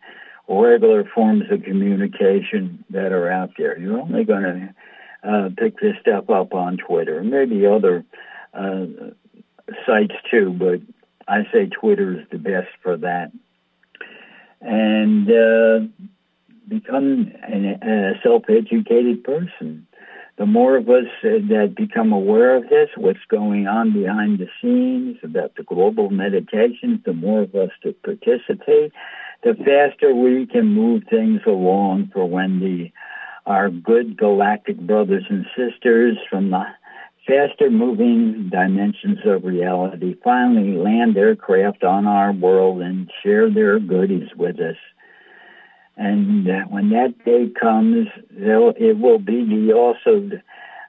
regular 0.48 1.06
forms 1.06 1.44
of 1.50 1.64
communication 1.64 2.84
that 2.90 3.12
are 3.12 3.32
out 3.32 3.52
there. 3.58 3.80
You're 3.80 4.02
only 4.02 4.26
going 4.26 4.44
to 4.44 5.30
uh, 5.30 5.50
pick 5.58 5.80
this 5.80 5.96
stuff 6.02 6.30
up 6.30 6.54
on 6.54 6.78
Twitter, 6.78 7.24
maybe 7.24 7.66
other 7.66 8.04
uh, 8.54 8.86
sites 9.86 10.16
too, 10.30 10.52
but 10.52 10.82
I 11.28 11.44
say 11.54 11.68
Twitter 11.68 12.20
is 12.20 12.28
the 12.32 12.38
best 12.38 12.70
for 12.82 12.98
that 12.98 13.32
and 14.62 15.30
uh, 15.30 15.80
become 16.68 17.32
a 17.44 18.14
self-educated 18.24 19.24
person. 19.24 19.88
The 20.38 20.46
more 20.46 20.78
of 20.78 20.90
us 20.90 21.06
that 21.22 21.74
become 21.76 22.12
aware 22.12 22.56
of 22.56 22.70
this, 22.70 22.90
what's 22.96 23.26
going 23.30 23.68
on 23.68 23.94
behind 23.94 24.40
the 24.40 24.48
scenes, 24.62 25.18
about 25.24 25.56
the 25.56 25.64
global 25.64 26.10
meditations, 26.10 27.02
the 27.06 27.14
more 27.14 27.42
of 27.42 27.54
us 27.54 27.70
that 27.84 28.02
participate, 28.02 28.92
the 29.44 29.56
faster 29.56 30.16
we 30.16 30.46
can 30.46 30.68
move 30.68 31.04
things 31.10 31.42
along 31.46 32.12
for 32.14 32.26
when 32.26 32.60
the 32.60 32.92
our 33.46 33.70
good 33.70 34.18
galactic 34.18 34.78
brothers 34.78 35.24
and 35.30 35.46
sisters 35.56 36.16
from 36.30 36.52
the 36.52 36.64
faster 37.28 37.70
moving 37.70 38.50
dimensions 38.50 39.20
of 39.26 39.44
reality 39.44 40.16
finally 40.24 40.74
land 40.74 41.16
their 41.16 41.36
craft 41.36 41.84
on 41.84 42.08
our 42.08 42.32
world 42.32 42.82
and 42.82 43.12
share 43.24 43.50
their 43.50 43.80
goodies 43.80 44.30
with 44.36 44.60
us. 44.60 44.78
And 45.98 46.46
when 46.70 46.90
that 46.90 47.24
day 47.26 47.50
comes, 47.50 48.08
it 48.32 49.00
will 49.00 49.20
be 49.20 49.46
the 49.46 49.74
also 49.74 50.30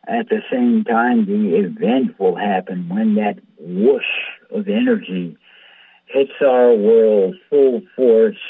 at 0.09 0.29
the 0.29 0.43
same 0.51 0.83
time 0.85 1.27
the 1.27 1.57
event 1.57 2.19
will 2.19 2.35
happen 2.37 2.89
when 2.89 3.15
that 3.15 3.39
whoosh 3.59 4.03
of 4.51 4.69
energy 4.69 5.37
hits 6.07 6.33
our 6.41 6.75
world 6.75 7.37
full 7.49 7.83
force 7.95 8.41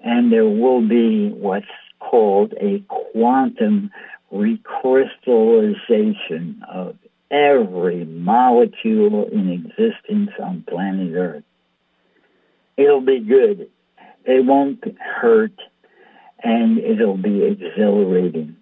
and 0.00 0.32
there 0.32 0.48
will 0.48 0.86
be 0.86 1.30
what's 1.30 1.66
called 2.00 2.54
a 2.60 2.78
quantum 2.88 3.90
recrystallization 4.32 6.62
of 6.68 6.96
every 7.30 8.04
molecule 8.04 9.28
in 9.30 9.50
existence 9.50 10.30
on 10.42 10.64
planet 10.68 11.14
Earth. 11.14 11.44
It'll 12.76 13.00
be 13.00 13.20
good. 13.20 13.70
It 14.24 14.44
won't 14.44 14.84
hurt, 14.98 15.52
and 16.42 16.78
it'll 16.78 17.16
be 17.16 17.44
exhilarating. 17.44 18.56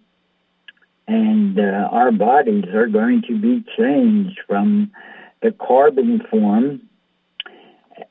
And 1.06 1.58
uh, 1.58 1.88
our 1.90 2.12
bodies 2.12 2.66
are 2.72 2.86
going 2.86 3.22
to 3.28 3.38
be 3.38 3.64
changed 3.76 4.40
from 4.46 4.92
the 5.42 5.52
carbon 5.52 6.22
form, 6.30 6.82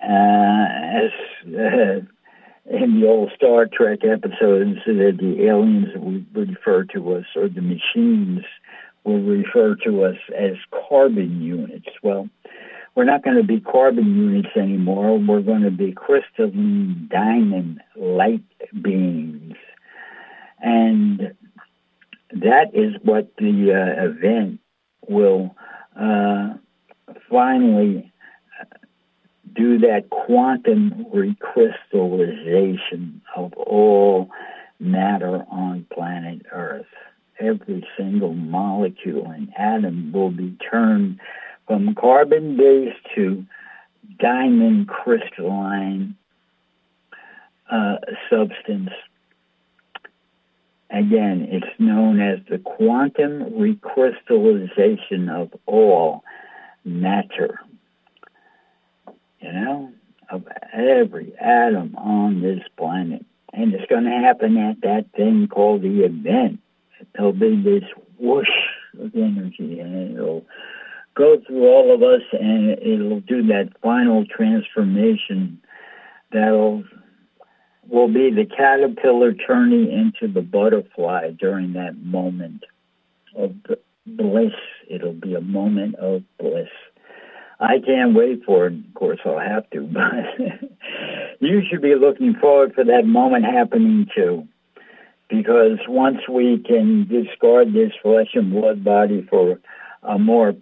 uh, 0.02 0.68
as 0.70 1.12
uh, 1.48 2.02
in 2.70 3.00
the 3.00 3.08
old 3.08 3.32
Star 3.36 3.66
Trek 3.66 4.00
episodes 4.04 4.80
that 4.86 5.18
the 5.20 5.48
aliens 5.48 5.88
would 5.96 6.26
refer 6.36 6.84
to 6.94 7.16
us 7.16 7.26
or 7.36 7.48
the 7.48 7.62
machines 7.62 8.44
will 9.04 9.22
refer 9.22 9.76
to 9.84 10.04
us 10.04 10.18
as 10.38 10.54
carbon 10.90 11.42
units. 11.42 11.88
Well, 12.04 12.30
we're 13.00 13.06
not 13.06 13.24
going 13.24 13.38
to 13.38 13.44
be 13.44 13.62
carbon 13.62 14.14
units 14.14 14.50
anymore. 14.58 15.18
We're 15.18 15.40
going 15.40 15.62
to 15.62 15.72
be 15.72 15.94
crystalline 15.94 17.08
diamond 17.10 17.80
light 17.96 18.44
beings. 18.82 19.56
And 20.60 21.34
that 22.34 22.76
is 22.76 22.96
what 23.02 23.32
the 23.38 23.72
uh, 23.72 24.04
event 24.04 24.60
will 25.08 25.56
uh, 25.98 26.56
finally 27.30 28.12
do 29.56 29.78
that 29.78 30.10
quantum 30.10 31.06
recrystallization 31.16 33.22
of 33.34 33.54
all 33.54 34.30
matter 34.78 35.46
on 35.50 35.86
planet 35.90 36.46
Earth. 36.52 36.86
Every 37.40 37.88
single 37.98 38.34
molecule 38.34 39.32
and 39.32 39.54
atom 39.58 40.12
will 40.12 40.32
be 40.32 40.58
turned 40.70 41.22
from 41.70 41.94
carbon-based 41.94 42.98
to 43.14 43.46
diamond 44.18 44.88
crystalline 44.88 46.16
uh, 47.70 47.98
substance. 48.28 48.90
Again, 50.90 51.48
it's 51.52 51.80
known 51.80 52.20
as 52.20 52.40
the 52.50 52.58
quantum 52.58 53.52
recrystallization 53.52 55.30
of 55.30 55.54
all 55.68 56.24
matter. 56.84 57.60
You 59.40 59.52
know, 59.52 59.94
of 60.32 60.48
every 60.74 61.38
atom 61.38 61.96
on 61.96 62.42
this 62.42 62.64
planet. 62.78 63.24
And 63.54 63.76
it's 63.76 63.88
going 63.88 64.06
to 64.06 64.10
happen 64.10 64.58
at 64.58 64.82
that 64.82 65.12
thing 65.12 65.48
called 65.48 65.84
the 65.84 66.04
event. 66.04 66.62
There'll 67.14 67.32
be 67.32 67.62
this 67.62 67.84
whoosh 68.18 68.48
of 69.00 69.16
energy 69.16 69.80
and 69.80 70.18
it'll 70.18 70.46
go 71.20 71.38
through 71.46 71.68
all 71.68 71.94
of 71.94 72.02
us 72.02 72.22
and 72.32 72.70
it'll 72.80 73.20
do 73.20 73.46
that 73.48 73.70
final 73.82 74.26
transformation 74.26 75.62
that'll 76.32 76.84
will 77.90 78.08
be 78.08 78.32
the 78.32 78.46
caterpillar 78.46 79.34
turning 79.34 79.92
into 79.92 80.32
the 80.32 80.42
butterfly 80.42 81.32
during 81.32 81.74
that 81.74 81.98
moment 81.98 82.64
of 83.36 83.54
bliss. 84.06 84.54
It'll 84.88 85.14
be 85.14 85.36
a 85.36 85.42
moment 85.42 85.96
of 85.96 86.24
bliss. 86.40 86.70
I 87.60 87.80
can't 87.86 88.14
wait 88.14 88.46
for 88.46 88.68
it. 88.68 88.74
Of 88.74 88.94
course, 88.94 89.20
I'll 89.26 89.40
have 89.40 89.70
to, 89.72 89.82
but 89.92 90.70
you 91.42 91.64
should 91.70 91.82
be 91.82 91.96
looking 91.96 92.36
forward 92.36 92.76
for 92.76 92.86
that 92.86 93.06
moment 93.06 93.44
happening 93.44 94.08
too. 94.16 94.48
Because 95.28 95.80
once 95.88 96.20
we 96.30 96.60
can 96.60 97.08
discard 97.08 97.74
this 97.74 97.92
flesh 98.02 98.30
and 98.34 98.52
blood 98.52 98.84
body 98.84 99.28
for 99.30 99.60
a 100.04 100.18
more 100.18 100.54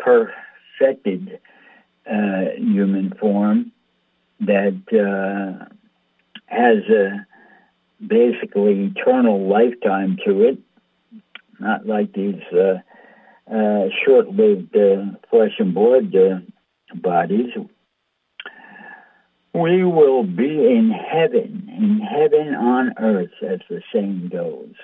perfected 0.78 1.40
uh, 2.10 2.46
human 2.58 3.14
form 3.20 3.72
that 4.40 4.76
uh, 4.94 5.66
has 6.46 6.78
a 6.90 7.26
basically 8.06 8.94
eternal 8.96 9.48
lifetime 9.48 10.18
to 10.26 10.44
it, 10.44 10.60
not 11.60 11.86
like 11.86 12.14
these 12.14 12.42
uh, 12.54 12.80
uh 13.52 13.88
short-lived 14.06 14.76
uh, 14.76 15.06
flesh 15.30 15.54
and 15.60 15.74
blood 15.74 16.16
uh, 16.16 16.40
bodies, 16.96 17.52
we 19.54 19.84
will 19.84 20.24
be 20.24 20.68
in 20.68 20.92
heaven, 20.92 21.70
in 21.76 22.00
heaven 22.00 22.54
on 22.54 22.94
earth, 23.00 23.32
as 23.42 23.60
the 23.70 23.82
saying 23.92 24.30
goes. 24.32 24.76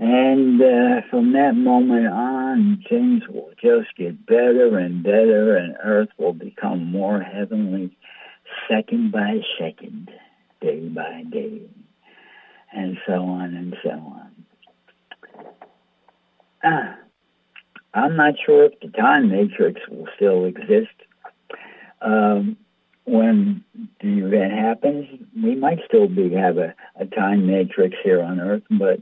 And 0.00 0.62
uh, 0.62 1.02
from 1.10 1.34
that 1.34 1.54
moment 1.54 2.06
on, 2.06 2.82
things 2.88 3.22
will 3.28 3.50
just 3.62 3.94
get 3.98 4.24
better 4.24 4.78
and 4.78 5.02
better, 5.02 5.56
and 5.56 5.76
earth 5.84 6.08
will 6.16 6.32
become 6.32 6.90
more 6.90 7.20
heavenly 7.20 7.94
second 8.66 9.12
by 9.12 9.40
second, 9.58 10.10
day 10.62 10.88
by 10.88 11.24
day, 11.30 11.68
and 12.72 12.96
so 13.06 13.12
on 13.12 13.54
and 13.54 13.76
so 13.82 13.90
on. 13.90 14.46
Ah. 16.64 16.96
I'm 17.92 18.16
not 18.16 18.34
sure 18.44 18.64
if 18.64 18.80
the 18.80 18.88
time 18.88 19.30
matrix 19.30 19.80
will 19.90 20.06
still 20.14 20.44
exist. 20.44 20.94
Um, 22.00 22.56
when 23.04 23.64
the 24.00 24.24
event 24.24 24.52
happens, 24.52 25.06
we 25.42 25.56
might 25.56 25.80
still 25.86 26.08
be 26.08 26.32
have 26.34 26.58
a, 26.58 26.74
a 26.96 27.06
time 27.06 27.46
matrix 27.46 27.96
here 28.02 28.22
on 28.22 28.38
Earth, 28.38 28.62
but 28.70 29.00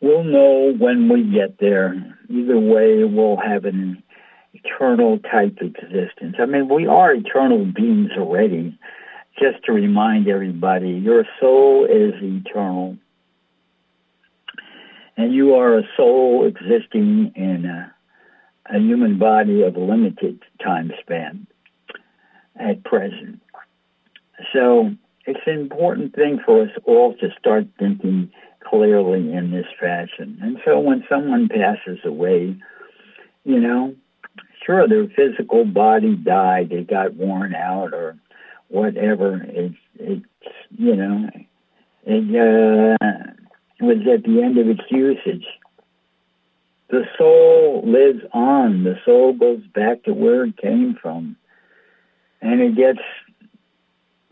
we'll 0.00 0.24
know 0.24 0.74
when 0.78 1.08
we 1.08 1.24
get 1.24 1.58
there. 1.58 2.16
Either 2.28 2.58
way, 2.58 3.04
we'll 3.04 3.36
have 3.36 3.64
an 3.64 4.02
eternal 4.52 5.18
type 5.18 5.58
existence. 5.60 6.36
I 6.38 6.46
mean, 6.46 6.68
we 6.68 6.86
are 6.86 7.12
eternal 7.12 7.64
beings 7.64 8.10
already. 8.16 8.78
Just 9.38 9.64
to 9.64 9.72
remind 9.72 10.28
everybody, 10.28 10.90
your 10.90 11.24
soul 11.40 11.84
is 11.84 12.14
eternal 12.20 12.98
and 15.20 15.34
you 15.34 15.54
are 15.54 15.78
a 15.78 15.82
soul 15.96 16.46
existing 16.46 17.32
in 17.34 17.66
a, 17.66 17.94
a 18.66 18.78
human 18.78 19.18
body 19.18 19.62
of 19.62 19.76
a 19.76 19.80
limited 19.80 20.40
time 20.62 20.90
span 21.00 21.46
at 22.56 22.82
present. 22.84 23.40
So 24.52 24.94
it's 25.26 25.40
an 25.46 25.60
important 25.60 26.14
thing 26.14 26.40
for 26.44 26.62
us 26.62 26.70
all 26.84 27.14
to 27.16 27.28
start 27.38 27.66
thinking 27.78 28.32
clearly 28.70 29.32
in 29.32 29.50
this 29.50 29.66
fashion. 29.78 30.38
And 30.40 30.58
so 30.64 30.78
when 30.78 31.04
someone 31.08 31.48
passes 31.48 31.98
away, 32.04 32.56
you 33.44 33.60
know, 33.60 33.94
sure, 34.64 34.86
their 34.86 35.08
physical 35.08 35.64
body 35.64 36.14
died, 36.14 36.70
they 36.70 36.84
got 36.84 37.14
worn 37.14 37.54
out 37.54 37.92
or 37.92 38.16
whatever. 38.68 39.44
It's, 39.48 39.74
it's 39.98 40.24
you 40.78 40.94
know, 40.94 41.30
it, 42.04 42.96
uh, 43.00 43.32
was 43.80 43.98
at 44.12 44.24
the 44.24 44.42
end 44.42 44.58
of 44.58 44.68
its 44.68 44.82
usage. 44.90 45.46
The 46.88 47.04
soul 47.16 47.82
lives 47.84 48.22
on. 48.32 48.84
The 48.84 48.98
soul 49.04 49.32
goes 49.32 49.62
back 49.74 50.04
to 50.04 50.12
where 50.12 50.44
it 50.44 50.56
came 50.56 50.96
from. 51.00 51.36
And 52.42 52.60
it 52.60 52.76
gets, 52.76 53.00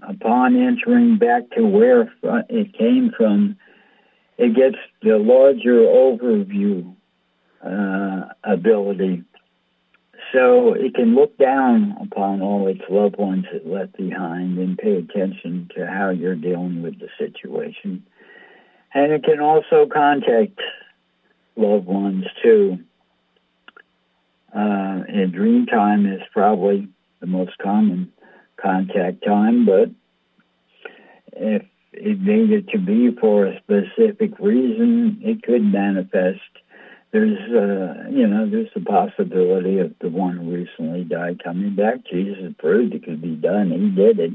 upon 0.03 0.57
entering 0.57 1.18
back 1.18 1.51
to 1.51 1.62
where 1.62 2.12
it 2.49 2.76
came 2.76 3.12
from, 3.16 3.57
it 4.39 4.55
gets 4.55 4.76
the 5.03 5.18
larger 5.18 5.80
overview 5.80 6.95
uh, 7.62 8.32
ability. 8.45 9.24
So 10.32 10.74
it 10.74 10.95
can 10.95 11.14
look 11.14 11.36
down 11.39 11.97
upon 12.01 12.43
all 12.43 12.68
its 12.68 12.82
loved 12.89 13.16
ones 13.16 13.47
it 13.53 13.66
left 13.66 13.97
behind 13.97 14.59
and 14.59 14.76
pay 14.76 14.97
attention 14.97 15.68
to 15.74 15.86
how 15.86 16.11
you're 16.11 16.34
dealing 16.34 16.82
with 16.82 16.99
the 16.99 17.09
situation 17.18 18.05
and 18.95 19.12
it 19.12 19.24
can 19.24 19.41
also 19.41 19.86
contact 19.86 20.61
loved 21.57 21.86
ones 21.86 22.24
too. 22.43 22.78
Uh, 24.55 25.05
and 25.09 25.32
dream 25.32 25.66
time 25.66 26.07
is 26.07 26.22
probably 26.32 26.89
the 27.20 27.26
most 27.26 27.57
common 27.59 28.12
contact 28.57 29.24
time, 29.24 29.66
but 29.66 29.91
if 31.32 31.62
it 32.01 32.21
needed 32.21 32.69
to 32.71 32.79
be 32.79 33.11
for 33.21 33.47
a 33.47 33.59
specific 33.59 34.39
reason, 34.39 35.21
it 35.23 35.43
could 35.43 35.63
manifest. 35.63 36.41
There's, 37.11 37.39
uh, 37.51 38.11
you 38.11 38.27
know, 38.27 38.49
there's 38.49 38.73
the 38.75 38.83
possibility 38.83 39.79
of 39.79 39.95
the 40.01 40.11
one 40.11 40.37
who 40.37 40.55
recently 40.55 41.05
died 41.05 41.43
coming 41.43 41.75
back. 41.75 42.05
Jesus 42.11 42.53
proved 42.59 42.95
it 42.95 43.05
could 43.05 43.23
be 43.23 43.35
done. 43.35 43.71
He 43.71 43.91
did 43.91 44.19
it 44.19 44.33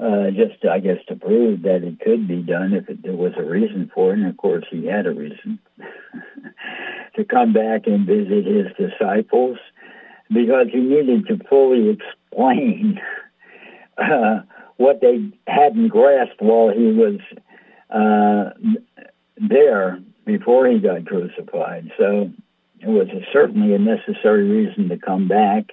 uh, 0.00 0.30
just 0.30 0.64
I 0.64 0.78
guess 0.78 0.98
to 1.08 1.16
prove 1.16 1.62
that 1.62 1.84
it 1.84 2.00
could 2.00 2.26
be 2.26 2.42
done 2.42 2.72
if 2.72 2.88
it, 2.88 3.02
there 3.02 3.12
was 3.12 3.32
a 3.36 3.42
reason 3.42 3.90
for 3.94 4.12
it. 4.12 4.18
And 4.18 4.26
of 4.26 4.36
course, 4.36 4.64
he 4.70 4.86
had 4.86 5.06
a 5.06 5.12
reason 5.12 5.58
to 7.16 7.24
come 7.24 7.52
back 7.52 7.86
and 7.86 8.06
visit 8.06 8.46
his 8.46 8.66
disciples 8.78 9.58
because 10.32 10.68
he 10.72 10.80
needed 10.80 11.26
to 11.28 11.38
fully 11.48 11.90
explain 11.90 13.00
uh, 13.98 14.40
what 14.82 15.00
they 15.00 15.30
hadn't 15.46 15.88
grasped 15.88 16.42
while 16.42 16.70
he 16.70 16.92
was 16.92 17.20
uh, 17.90 18.50
there 19.36 20.00
before 20.24 20.66
he 20.66 20.78
got 20.78 21.06
crucified. 21.06 21.90
So 21.96 22.30
it 22.80 22.88
was 22.88 23.08
a, 23.08 23.24
certainly 23.32 23.74
a 23.74 23.78
necessary 23.78 24.48
reason 24.48 24.88
to 24.88 24.98
come 24.98 25.28
back 25.28 25.70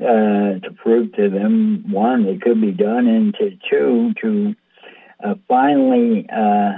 uh, 0.00 0.58
to 0.58 0.74
prove 0.76 1.12
to 1.12 1.30
them, 1.30 1.84
one, 1.92 2.26
it 2.26 2.42
could 2.42 2.60
be 2.60 2.72
done, 2.72 3.06
and 3.06 3.34
to 3.34 3.56
two, 3.70 4.12
to 4.20 4.54
uh, 5.22 5.34
finally 5.46 6.28
uh, 6.28 6.72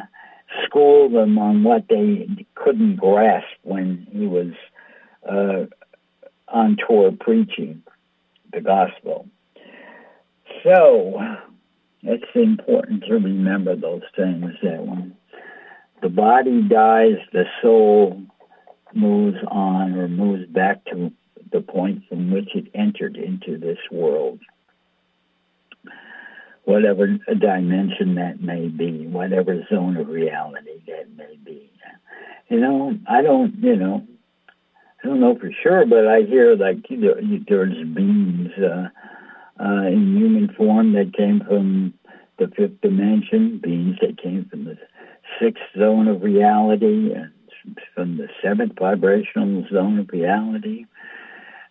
school 0.66 1.08
them 1.08 1.38
on 1.38 1.64
what 1.64 1.88
they 1.88 2.28
couldn't 2.54 2.96
grasp 2.96 3.56
when 3.62 4.06
he 4.12 4.26
was 4.26 4.52
uh, 5.26 5.64
on 6.48 6.76
tour 6.86 7.12
preaching 7.18 7.82
the 8.52 8.60
gospel. 8.60 9.26
So 10.62 11.20
it's 12.04 12.24
important 12.34 13.04
to 13.04 13.14
remember 13.14 13.74
those 13.74 14.02
things 14.14 14.52
that 14.62 14.86
when 14.86 15.16
the 16.02 16.10
body 16.10 16.62
dies, 16.62 17.16
the 17.32 17.44
soul 17.62 18.22
moves 18.92 19.38
on 19.48 19.94
or 19.94 20.08
moves 20.08 20.46
back 20.46 20.84
to 20.86 21.10
the 21.50 21.60
point 21.60 22.02
from 22.08 22.30
which 22.30 22.54
it 22.54 22.66
entered 22.74 23.16
into 23.16 23.58
this 23.58 23.78
world. 23.90 24.38
Whatever 26.64 27.06
dimension 27.06 28.14
that 28.16 28.40
may 28.40 28.68
be, 28.68 29.06
whatever 29.06 29.64
zone 29.72 29.96
of 29.96 30.08
reality 30.08 30.82
that 30.86 31.14
may 31.16 31.36
be. 31.44 31.70
You 32.48 32.60
know, 32.60 32.98
I 33.06 33.22
don't, 33.22 33.54
you 33.56 33.76
know, 33.76 34.06
I 35.02 35.06
don't 35.06 35.20
know 35.20 35.38
for 35.38 35.50
sure, 35.62 35.86
but 35.86 36.06
I 36.06 36.22
hear 36.22 36.54
like 36.56 36.86
there's 36.88 37.86
beings 37.94 38.50
uh, 38.58 38.88
uh, 39.60 39.86
in 39.86 40.16
human 40.16 40.52
form 40.54 40.92
that 40.92 41.14
came 41.16 41.40
from 41.40 41.94
the 42.38 42.48
fifth 42.48 42.80
dimension, 42.80 43.58
beings 43.62 43.96
that 44.00 44.20
came 44.20 44.46
from 44.46 44.64
the 44.64 44.78
sixth 45.40 45.62
zone 45.78 46.08
of 46.08 46.22
reality, 46.22 47.12
and 47.12 47.30
from 47.94 48.16
the 48.16 48.28
seventh 48.42 48.72
vibrational 48.78 49.64
zone 49.72 49.98
of 49.98 50.08
reality. 50.10 50.86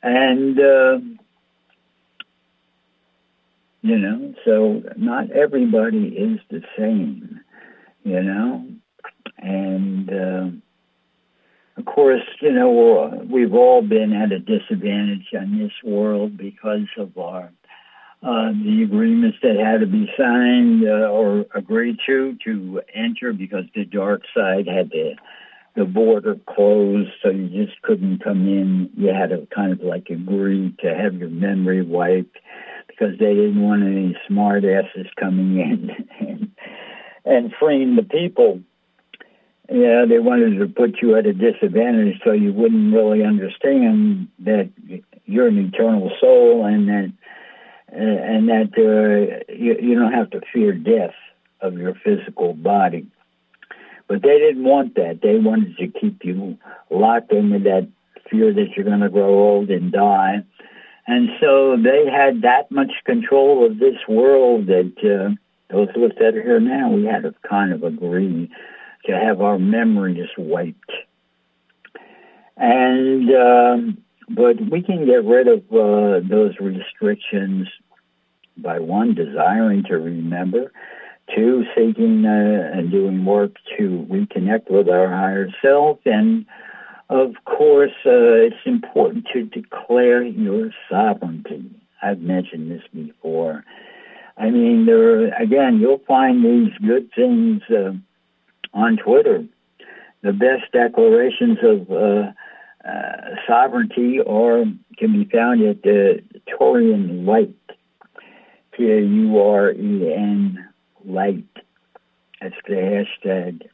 And, 0.01 0.59
uh, 0.59 0.99
you 3.81 3.97
know, 3.97 4.33
so 4.45 4.83
not 4.95 5.31
everybody 5.31 6.07
is 6.07 6.39
the 6.49 6.63
same, 6.77 7.41
you 8.03 8.23
know. 8.23 8.65
And, 9.37 10.09
uh, 10.09 10.47
of 11.75 11.85
course, 11.85 12.23
you 12.39 12.51
know, 12.51 13.25
we've 13.29 13.53
all 13.53 13.81
been 13.81 14.13
at 14.13 14.31
a 14.31 14.39
disadvantage 14.39 15.27
in 15.33 15.57
this 15.57 15.73
world 15.83 16.37
because 16.37 16.87
of 16.97 17.17
our 17.17 17.51
uh, 18.23 18.51
the 18.63 18.83
agreements 18.83 19.37
that 19.43 19.57
had 19.57 19.81
to 19.81 19.85
be 19.85 20.09
signed 20.17 20.87
uh, 20.87 21.09
or 21.09 21.45
agreed 21.53 21.97
to 22.05 22.37
to 22.45 22.81
enter 22.93 23.33
because 23.33 23.65
the 23.75 23.83
dark 23.83 24.21
side 24.33 24.67
had 24.67 24.89
the 24.89 25.15
the 25.75 25.85
border 25.85 26.35
closed, 26.47 27.09
so 27.21 27.29
you 27.29 27.65
just 27.65 27.81
couldn't 27.81 28.23
come 28.23 28.47
in. 28.47 28.91
You 28.95 29.11
had 29.13 29.31
to 29.31 29.47
kind 29.53 29.73
of 29.73 29.81
like 29.81 30.09
agree 30.09 30.73
to 30.81 30.95
have 30.95 31.15
your 31.15 31.29
memory 31.29 31.81
wiped 31.81 32.37
because 32.87 33.17
they 33.17 33.33
didn't 33.33 33.61
want 33.61 33.83
any 33.83 34.15
smart 34.27 34.63
asses 34.63 35.07
coming 35.19 35.59
in 35.59 35.89
and, 36.19 36.51
and 37.25 37.53
freeing 37.59 37.95
the 37.95 38.03
people. 38.03 38.61
Yeah, 39.69 40.05
they 40.07 40.19
wanted 40.19 40.59
to 40.59 40.67
put 40.67 41.01
you 41.01 41.15
at 41.15 41.25
a 41.25 41.33
disadvantage 41.33 42.21
so 42.23 42.31
you 42.31 42.53
wouldn't 42.53 42.93
really 42.93 43.23
understand 43.23 44.27
that 44.39 44.69
you're 45.25 45.47
an 45.47 45.57
eternal 45.57 46.11
soul 46.21 46.65
and 46.65 46.87
that 46.89 47.11
and 47.95 48.49
that 48.49 48.71
uh, 48.77 49.53
you, 49.53 49.77
you 49.79 49.99
don't 49.99 50.13
have 50.13 50.31
to 50.31 50.41
fear 50.51 50.73
death 50.73 51.13
of 51.61 51.77
your 51.77 51.93
physical 51.95 52.53
body. 52.53 53.07
But 54.07 54.21
they 54.21 54.37
didn't 54.37 54.63
want 54.63 54.95
that. 54.95 55.21
They 55.21 55.37
wanted 55.37 55.77
to 55.77 55.87
keep 55.87 56.25
you 56.25 56.57
locked 56.89 57.31
into 57.31 57.59
that 57.59 57.87
fear 58.29 58.53
that 58.53 58.69
you're 58.75 58.85
going 58.85 58.99
to 58.99 59.09
grow 59.09 59.29
old 59.29 59.69
and 59.69 59.91
die. 59.91 60.43
And 61.07 61.29
so 61.39 61.77
they 61.77 62.09
had 62.09 62.41
that 62.41 62.71
much 62.71 62.91
control 63.05 63.65
of 63.65 63.77
this 63.77 63.97
world 64.07 64.67
that 64.67 64.93
uh, 65.03 65.35
those 65.73 65.89
of 65.95 66.03
us 66.03 66.17
that 66.19 66.35
are 66.35 66.41
here 66.41 66.59
now, 66.59 66.91
we 66.91 67.05
had 67.05 67.23
to 67.23 67.33
kind 67.47 67.73
of 67.73 67.83
agree 67.83 68.49
to 69.05 69.11
have 69.17 69.41
our 69.41 69.59
memories 69.59 70.29
wiped. 70.37 70.91
And 72.55 73.31
um, 73.33 73.97
but 74.29 74.59
we 74.69 74.81
can 74.81 75.05
get 75.05 75.25
rid 75.25 75.47
of 75.47 75.59
uh, 75.71 76.27
those 76.27 76.55
restrictions 76.59 77.67
by 78.57 78.79
one, 78.79 79.13
desiring 79.13 79.83
to 79.83 79.97
remember, 79.97 80.71
two, 81.35 81.65
seeking 81.75 82.25
uh, 82.25 82.71
and 82.73 82.91
doing 82.91 83.25
work 83.25 83.55
to 83.77 84.05
reconnect 84.09 84.69
with 84.69 84.89
our 84.89 85.07
higher 85.07 85.49
self, 85.61 85.99
and 86.05 86.45
of 87.09 87.35
course, 87.45 87.91
uh, 88.05 88.47
it's 88.47 88.65
important 88.65 89.27
to 89.33 89.43
declare 89.43 90.23
your 90.23 90.71
sovereignty. 90.89 91.69
I've 92.01 92.21
mentioned 92.21 92.71
this 92.71 92.83
before. 92.93 93.63
I 94.37 94.49
mean, 94.49 94.85
there 94.85 95.33
again, 95.35 95.79
you'll 95.79 96.01
find 96.07 96.43
these 96.43 96.73
good 96.79 97.09
things 97.13 97.61
uh, 97.69 97.93
on 98.73 98.97
Twitter. 98.97 99.45
The 100.21 100.33
best 100.33 100.71
declarations 100.71 101.59
of 101.61 101.91
uh, 101.91 102.31
uh, 102.87 103.35
sovereignty 103.47 104.19
are 104.21 104.63
can 104.97 105.13
be 105.13 105.29
found 105.29 105.61
at 105.61 105.83
the 105.83 106.23
Torian 106.49 107.25
Light 107.25 107.53
T-A-U-R-E-N, 108.77 110.69
light. 111.05 111.45
That's 112.41 112.55
the 112.67 113.05
hashtag. 113.25 113.69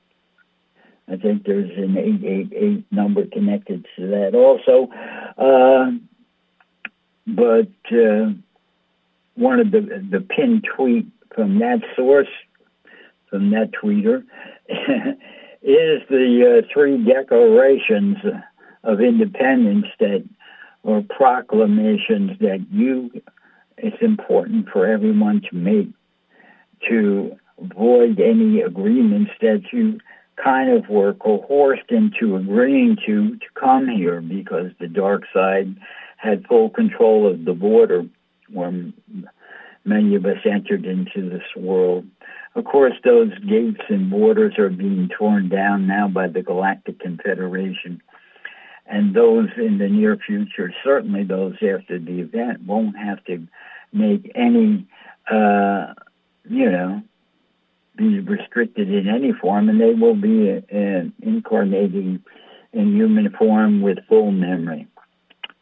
I 1.12 1.16
think 1.18 1.44
there's 1.44 1.72
an 1.76 1.98
888 1.98 2.86
number 2.92 3.26
connected 3.26 3.86
to 3.96 4.08
that 4.08 4.36
also. 4.36 4.92
Uh, 5.38 5.92
but 7.26 7.70
uh, 7.92 8.34
one 9.36 9.60
of 9.60 9.72
the, 9.72 9.82
the 10.12 10.22
pinned 10.22 10.68
tweet 10.76 11.08
from 11.34 11.60
that 11.60 11.82
source, 11.96 12.28
from 13.30 13.50
that 13.52 13.72
tweeter, 13.72 14.24
is 15.62 16.02
the 16.10 16.62
uh, 16.64 16.68
three 16.72 17.04
declarations 17.04 18.18
of 18.84 19.02
independence 19.02 19.88
that, 20.00 20.24
or 20.84 21.04
proclamations 21.10 22.38
that 22.40 22.66
you 22.72 23.12
it's 23.82 24.02
important 24.02 24.70
for 24.70 24.86
everyone 24.86 25.42
to 25.50 25.56
make 25.56 25.90
to 26.88 27.38
avoid 27.62 28.20
any 28.20 28.62
agreements 28.62 29.32
that 29.42 29.62
you 29.72 30.00
kind 30.42 30.70
of 30.72 30.88
were 30.90 31.14
coerced 31.14 31.90
into 31.90 32.36
agreeing 32.36 32.98
to 33.06 33.36
to 33.38 33.46
come 33.56 33.88
here 33.88 34.22
because 34.22 34.72
the 34.80 34.88
dark 34.88 35.24
side 35.34 35.76
had 36.18 36.46
full 36.48 36.70
control 36.70 37.28
of 37.28 37.46
the 37.46 37.54
border 37.54 38.06
when 38.52 38.94
many 39.86 40.16
of 40.16 40.26
us 40.26 40.38
entered 40.46 40.86
into 40.86 41.30
this 41.30 41.44
world. 41.56 42.06
Of 42.56 42.66
course, 42.66 42.94
those 43.04 43.38
gates 43.40 43.82
and 43.90 44.10
borders 44.10 44.58
are 44.58 44.70
being 44.70 45.10
torn 45.10 45.50
down 45.50 45.88
now 45.88 46.08
by 46.08 46.28
the 46.28 46.42
Galactic 46.42 47.00
Confederation. 47.00 48.02
And 48.92 49.14
those 49.14 49.50
in 49.56 49.78
the 49.78 49.88
near 49.88 50.18
future, 50.18 50.74
certainly 50.84 51.24
those 51.24 51.54
after 51.56 52.00
the 52.00 52.22
event, 52.22 52.66
won't 52.66 52.98
have 52.98 53.24
to 53.26 53.48
make 53.94 54.32
any, 54.34 54.88
uh, 55.32 55.94
you 56.50 56.72
know, 56.72 57.04
be 57.96 58.20
restricted 58.20 58.92
in 58.92 59.08
any 59.08 59.32
form, 59.32 59.70
and 59.70 59.80
they 59.80 59.94
will 59.94 60.16
be 60.16 60.52
uh, 60.52 61.04
incarnating 61.22 62.24
in 62.74 62.96
human 62.96 63.30
form 63.38 63.82
with 63.82 64.00
full 64.08 64.32
memory. 64.32 64.88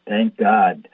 Thank 0.06 0.38
God. 0.38 0.88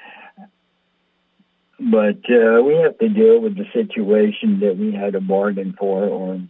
But 1.78 2.18
uh, 2.30 2.62
we 2.62 2.76
have 2.76 2.98
to 2.98 3.08
deal 3.08 3.40
with 3.40 3.56
the 3.56 3.66
situation 3.72 4.60
that 4.60 4.76
we 4.76 4.92
had 4.92 5.14
a 5.14 5.20
bargain 5.20 5.74
for 5.78 6.04
or 6.04 6.40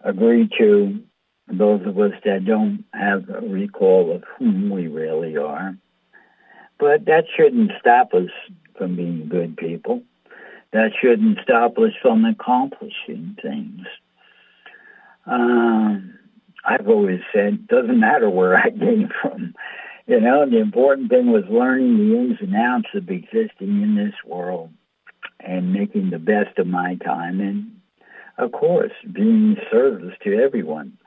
agree 0.00 0.48
to, 0.58 1.02
those 1.48 1.86
of 1.86 1.98
us 1.98 2.12
that 2.24 2.44
don't 2.44 2.84
have 2.92 3.28
a 3.28 3.40
recall 3.40 4.14
of 4.14 4.24
whom 4.38 4.70
we 4.70 4.88
really 4.88 5.36
are. 5.36 5.76
But 6.78 7.04
that 7.06 7.26
shouldn't 7.36 7.72
stop 7.78 8.14
us 8.14 8.30
from 8.76 8.96
being 8.96 9.28
good 9.28 9.56
people. 9.56 10.02
That 10.72 10.90
shouldn't 11.00 11.38
stop 11.42 11.78
us 11.78 11.92
from 12.02 12.24
accomplishing 12.24 13.36
things. 13.40 13.86
Um, 15.26 16.18
I've 16.64 16.88
always 16.88 17.20
said, 17.32 17.68
doesn't 17.68 18.00
matter 18.00 18.28
where 18.28 18.56
I 18.56 18.70
came 18.78 19.10
from. 19.20 19.54
You 20.06 20.20
know, 20.20 20.48
the 20.48 20.58
important 20.58 21.10
thing 21.10 21.30
was 21.30 21.44
learning 21.48 21.96
the 21.96 22.16
ins 22.16 22.38
and 22.40 22.54
outs 22.54 22.88
of 22.94 23.08
existing 23.08 23.82
in 23.82 23.94
this 23.94 24.14
world 24.26 24.70
and 25.40 25.72
making 25.72 26.10
the 26.10 26.18
best 26.18 26.58
of 26.58 26.66
my 26.66 26.96
time 26.96 27.40
and, 27.40 27.80
of 28.36 28.52
course, 28.52 28.92
being 29.10 29.56
service 29.70 30.14
to 30.24 30.34
everyone. 30.40 30.98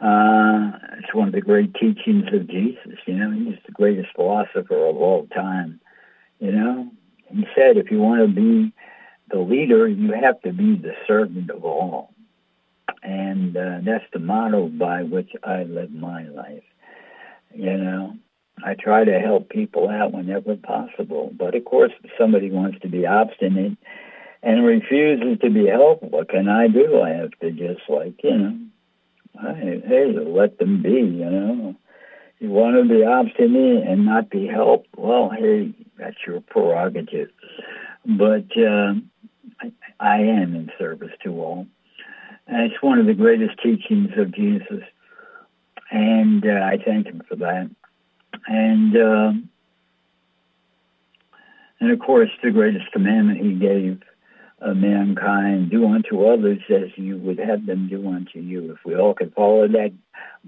Uh, 0.00 0.72
it's 0.98 1.12
one 1.12 1.28
of 1.28 1.34
the 1.34 1.40
great 1.40 1.74
teachings 1.74 2.32
of 2.32 2.48
Jesus. 2.48 2.98
You 3.06 3.14
know, 3.14 3.30
he's 3.30 3.58
the 3.66 3.72
greatest 3.72 4.14
philosopher 4.14 4.86
of 4.86 4.96
all 4.96 5.26
time. 5.34 5.80
You 6.38 6.52
know, 6.52 6.90
he 7.30 7.46
said, 7.54 7.76
if 7.76 7.90
you 7.90 7.98
want 7.98 8.20
to 8.20 8.28
be 8.28 8.72
the 9.30 9.40
leader, 9.40 9.88
you 9.88 10.12
have 10.12 10.40
to 10.42 10.52
be 10.52 10.76
the 10.76 10.94
servant 11.06 11.50
of 11.50 11.64
all. 11.64 12.12
And 13.02 13.56
uh, 13.56 13.78
that's 13.82 14.04
the 14.12 14.18
motto 14.18 14.68
by 14.68 15.02
which 15.02 15.32
I 15.42 15.64
live 15.64 15.90
my 15.92 16.24
life. 16.24 16.62
You 17.54 17.76
know, 17.76 18.16
I 18.64 18.74
try 18.74 19.04
to 19.04 19.18
help 19.18 19.48
people 19.48 19.88
out 19.88 20.12
whenever 20.12 20.56
possible. 20.56 21.32
But 21.36 21.54
of 21.54 21.64
course, 21.64 21.92
if 22.02 22.10
somebody 22.18 22.50
wants 22.50 22.80
to 22.80 22.88
be 22.88 23.06
obstinate 23.06 23.76
and 24.42 24.64
refuses 24.64 25.38
to 25.40 25.50
be 25.50 25.66
helped, 25.66 26.04
what 26.04 26.28
can 26.28 26.48
I 26.48 26.68
do? 26.68 27.00
I 27.00 27.10
have 27.10 27.30
to 27.40 27.50
just 27.50 27.80
like, 27.88 28.22
you 28.22 28.36
know, 28.36 28.58
I, 29.40 29.54
hey, 29.86 30.12
let 30.26 30.58
them 30.58 30.82
be, 30.82 30.90
you 30.90 31.30
know. 31.30 31.76
You 32.40 32.50
want 32.50 32.76
to 32.76 32.88
be 32.88 33.04
obstinate 33.04 33.86
and 33.86 34.04
not 34.04 34.30
be 34.30 34.46
helped? 34.46 34.88
Well, 34.96 35.30
hey, 35.30 35.72
that's 35.98 36.16
your 36.26 36.40
prerogative. 36.40 37.30
But 38.06 38.46
uh, 38.56 38.94
I, 39.60 39.72
I 39.98 40.16
am 40.18 40.54
in 40.54 40.70
service 40.78 41.10
to 41.24 41.30
all. 41.40 41.66
And 42.46 42.70
it's 42.70 42.82
one 42.82 42.98
of 42.98 43.06
the 43.06 43.14
greatest 43.14 43.60
teachings 43.62 44.10
of 44.16 44.34
Jesus. 44.34 44.84
And 45.90 46.46
uh, 46.46 46.60
I 46.64 46.78
thank 46.84 47.06
him 47.06 47.22
for 47.28 47.36
that. 47.36 47.70
And, 48.46 48.96
uh, 48.96 49.32
and 51.80 51.90
of 51.90 51.98
course, 51.98 52.30
the 52.42 52.50
greatest 52.50 52.90
commandment 52.92 53.40
he 53.40 53.54
gave 53.54 54.00
uh, 54.60 54.74
mankind, 54.74 55.70
do 55.70 55.86
unto 55.86 56.24
others 56.24 56.58
as 56.68 56.90
you 56.96 57.16
would 57.18 57.38
have 57.38 57.66
them 57.66 57.88
do 57.88 58.08
unto 58.08 58.40
you. 58.40 58.72
If 58.72 58.78
we 58.84 58.96
all 58.96 59.14
could 59.14 59.32
follow 59.34 59.68
that 59.68 59.92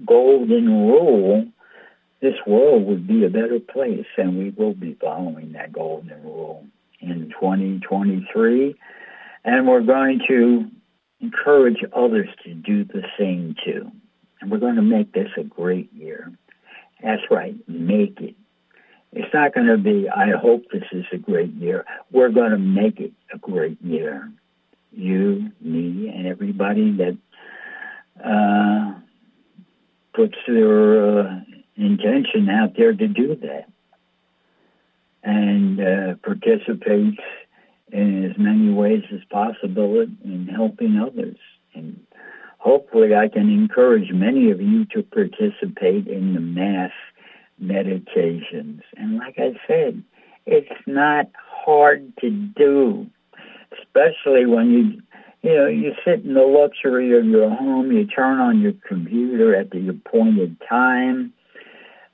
golden 0.05 0.65
rule, 0.67 1.47
this 2.21 2.35
world 2.45 2.85
would 2.85 3.07
be 3.07 3.25
a 3.25 3.29
better 3.29 3.59
place, 3.59 4.05
and 4.17 4.37
we 4.37 4.49
will 4.51 4.73
be 4.73 4.97
following 4.99 5.53
that 5.53 5.71
golden 5.73 6.21
rule. 6.23 6.65
in 6.99 7.29
2023. 7.39 8.75
And 9.43 9.67
we're 9.67 9.81
going 9.81 10.21
to 10.27 10.69
encourage 11.19 11.83
others 11.95 12.27
to 12.43 12.53
do 12.53 12.83
the 12.83 13.03
same 13.17 13.55
too. 13.65 13.91
And 14.39 14.51
we're 14.51 14.59
going 14.59 14.75
to 14.75 14.81
make 14.81 15.13
this 15.13 15.29
a 15.37 15.43
great 15.43 15.91
year. 15.93 16.31
That's 17.01 17.21
right, 17.31 17.55
make 17.67 18.19
it. 18.21 18.35
It's 19.13 19.33
not 19.33 19.53
going 19.53 19.67
to 19.67 19.77
be, 19.77 20.07
I 20.09 20.31
hope 20.31 20.63
this 20.71 20.83
is 20.91 21.05
a 21.11 21.17
great 21.17 21.53
year. 21.53 21.85
We're 22.11 22.29
going 22.29 22.51
to 22.51 22.57
make 22.57 22.99
it 22.99 23.11
a 23.33 23.37
great 23.37 23.81
year. 23.81 24.31
You, 24.91 25.51
me, 25.59 26.09
and 26.09 26.27
everybody 26.27 26.91
that 26.97 27.17
uh, 28.23 28.99
puts 30.13 30.35
their 30.47 31.19
uh, 31.19 31.39
intention 31.75 32.49
out 32.49 32.75
there 32.77 32.93
to 32.93 33.07
do 33.07 33.35
that 33.35 33.69
and 35.23 35.79
uh, 35.79 36.15
participates 36.23 37.21
in 37.91 38.29
as 38.29 38.37
many 38.37 38.69
ways 38.69 39.03
as 39.13 39.21
possible 39.29 40.01
in 40.01 40.47
helping 40.47 40.97
others. 40.97 41.37
And 41.73 41.99
hopefully 42.57 43.15
I 43.15 43.27
can 43.27 43.49
encourage 43.49 44.11
many 44.11 44.51
of 44.51 44.61
you 44.61 44.85
to 44.85 45.03
participate 45.03 46.07
in 46.07 46.33
the 46.33 46.39
mass 46.39 46.91
meditations. 47.61 48.81
And 48.97 49.17
like 49.17 49.35
I 49.37 49.53
said, 49.67 50.03
it's 50.45 50.71
not 50.87 51.27
hard 51.35 52.11
to 52.19 52.29
do, 52.29 53.07
especially 53.79 54.45
when 54.45 54.71
you, 54.71 55.01
you 55.43 55.55
know, 55.55 55.67
you 55.67 55.93
sit 56.03 56.25
in 56.25 56.33
the 56.33 56.41
luxury 56.41 57.17
of 57.17 57.25
your 57.25 57.49
home, 57.49 57.91
you 57.91 58.05
turn 58.07 58.39
on 58.39 58.59
your 58.59 58.73
computer 58.87 59.55
at 59.55 59.69
the 59.69 59.87
appointed 59.89 60.57
time 60.67 61.33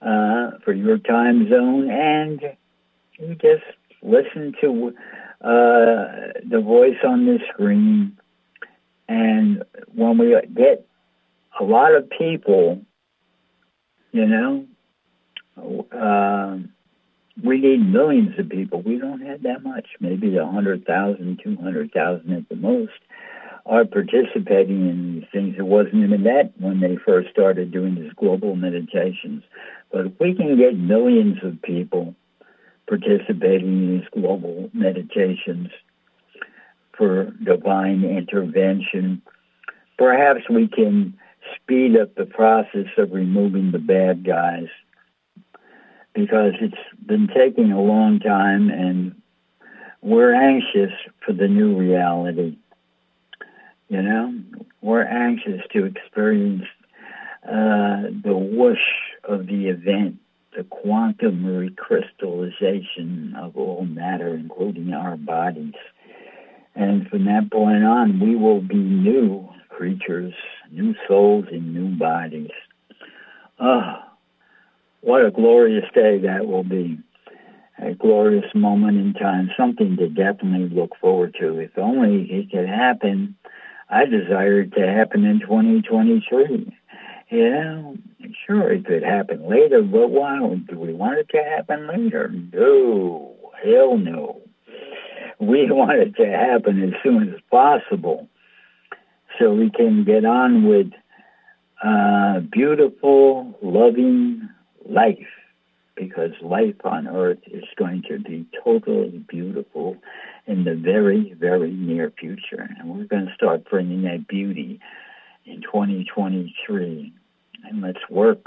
uh, 0.02 0.52
for 0.64 0.74
your 0.74 0.98
time 0.98 1.50
zone, 1.50 1.90
and 1.90 2.42
you 3.18 3.36
just 3.36 3.64
listen 4.02 4.54
to 4.62 4.94
uh, 5.42 6.34
the 6.50 6.62
voice 6.64 6.98
on 7.06 7.26
the 7.26 7.40
screen. 7.52 8.18
And 9.08 9.64
when 9.94 10.18
we 10.18 10.36
get 10.54 10.86
a 11.60 11.64
lot 11.64 11.96
of 11.96 12.10
people, 12.10 12.82
you 14.12 14.26
know, 14.26 14.66
uh, 15.58 16.58
we 17.44 17.60
need 17.60 17.78
millions 17.78 18.38
of 18.40 18.50
people. 18.50 18.82
We 18.82 18.98
don't 18.98 19.22
have 19.22 19.44
that 19.44 19.64
much, 19.64 19.88
maybe 20.00 20.38
100,000, 20.38 21.40
200,000 21.44 22.34
at 22.34 22.50
the 22.50 22.56
most, 22.56 22.92
are 23.66 23.86
participating 23.86 24.90
in 24.90 25.14
these 25.14 25.30
things. 25.32 25.56
It 25.58 25.64
wasn't 25.64 26.04
even 26.04 26.24
that 26.24 26.54
when 26.60 26.80
they 26.80 26.96
first 26.96 27.30
started 27.30 27.72
doing 27.72 27.96
these 27.96 28.14
global 28.14 28.56
meditations. 28.56 29.44
But 29.92 30.08
if 30.08 30.14
we 30.20 30.34
can 30.34 30.58
get 30.58 30.78
millions 30.78 31.38
of 31.44 31.62
people 31.62 32.16
participating 32.88 33.68
in 33.68 34.00
these 34.00 34.08
global 34.14 34.70
meditations 34.74 35.70
for 36.98 37.26
divine 37.44 38.04
intervention. 38.04 39.22
Perhaps 39.98 40.50
we 40.50 40.68
can 40.68 41.18
speed 41.56 41.98
up 41.98 42.16
the 42.16 42.26
process 42.26 42.88
of 42.98 43.12
removing 43.12 43.72
the 43.72 43.80
bad 43.80 44.26
guys 44.26 44.68
because 46.18 46.54
it's 46.60 46.76
been 47.06 47.28
taking 47.28 47.72
a 47.72 47.80
long 47.80 48.20
time 48.20 48.70
and 48.72 49.22
we're 50.02 50.34
anxious 50.34 50.92
for 51.24 51.32
the 51.32 51.48
new 51.48 51.78
reality. 51.78 52.58
You 53.88 54.02
know, 54.02 54.34
we're 54.82 55.06
anxious 55.06 55.62
to 55.74 55.86
experience 55.86 56.64
uh, 57.44 58.10
the 58.24 58.36
whoosh 58.36 58.78
of 59.24 59.46
the 59.46 59.68
event 59.68 60.18
the 60.58 60.64
quantum 60.64 61.44
recrystallization 61.44 63.36
of 63.38 63.56
all 63.56 63.86
matter, 63.86 64.34
including 64.34 64.92
our 64.92 65.16
bodies. 65.16 65.76
And 66.74 67.08
from 67.10 67.26
that 67.26 67.52
point 67.52 67.84
on, 67.84 68.20
we 68.20 68.36
will 68.36 68.62
be 68.62 68.76
new 68.76 69.48
creatures, 69.70 70.34
new 70.72 70.96
souls 71.08 71.46
in 71.52 71.74
new 71.74 71.96
bodies. 71.96 72.50
Oh, 73.60 74.02
what 75.02 75.26
a 75.26 75.32
glorious 75.32 75.86
day 75.94 76.18
that 76.20 76.48
will 76.48 76.64
be. 76.64 77.00
A 77.80 77.94
glorious 77.94 78.54
moment 78.56 78.98
in 78.98 79.14
time, 79.14 79.52
something 79.56 79.98
to 79.98 80.10
definitely 80.10 80.76
look 80.76 80.98
forward 81.00 81.36
to. 81.40 81.60
If 81.60 81.78
only 81.78 82.24
it 82.32 82.50
could 82.52 82.68
happen, 82.68 83.36
I 83.90 84.06
desire 84.06 84.62
it 84.62 84.74
to 84.74 84.88
happen 84.88 85.26
in 85.26 85.40
2023. 85.42 86.76
Yeah, 87.30 87.94
sure 88.46 88.72
it 88.72 88.86
could 88.86 89.04
happen 89.04 89.48
later, 89.48 89.82
but 89.84 90.10
why 90.10 90.40
do 90.40 90.80
we 90.80 90.94
want 90.94 91.20
it 91.20 91.30
to 91.30 91.44
happen 91.44 91.88
later? 91.88 92.34
No, 92.54 93.36
hell 93.64 93.98
no. 93.98 94.42
We 95.40 95.70
want 95.72 96.00
it 96.00 96.16
to 96.16 96.26
happen 96.26 96.82
as 96.82 96.94
soon 97.04 97.30
as 97.34 97.40
possible 97.52 98.28
so 99.38 99.54
we 99.54 99.70
can 99.70 100.04
get 100.04 100.26
on 100.26 100.68
with 100.68 100.92
uh, 101.84 102.40
beautiful, 102.40 103.56
loving 103.62 104.50
life 104.90 105.28
because 105.96 106.32
life 106.42 106.76
on 106.84 107.08
earth 107.08 107.40
is 107.48 107.64
going 107.76 108.04
to 108.08 108.20
be 108.20 108.46
totally 108.64 109.24
beautiful 109.28 109.98
in 110.46 110.64
the 110.64 110.76
very, 110.76 111.34
very 111.38 111.72
near 111.72 112.12
future. 112.18 112.70
And 112.80 112.90
we're 112.90 113.06
going 113.06 113.26
to 113.26 113.34
start 113.34 113.70
bringing 113.70 114.04
that 114.04 114.28
beauty 114.28 114.80
in 115.46 115.62
2023. 115.62 117.14
And 117.64 117.82
let's 117.82 118.10
work 118.10 118.46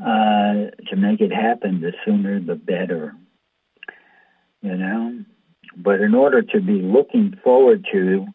uh, 0.00 0.70
to 0.88 0.96
make 0.96 1.20
it 1.20 1.32
happen. 1.32 1.80
The 1.80 1.92
sooner, 2.04 2.40
the 2.40 2.54
better. 2.54 3.14
You 4.62 4.76
know? 4.76 5.24
But 5.76 6.00
in 6.00 6.14
order 6.14 6.40
to 6.40 6.60
be 6.60 6.80
looking 6.80 7.36
forward 7.42 7.84
to 7.92 8.26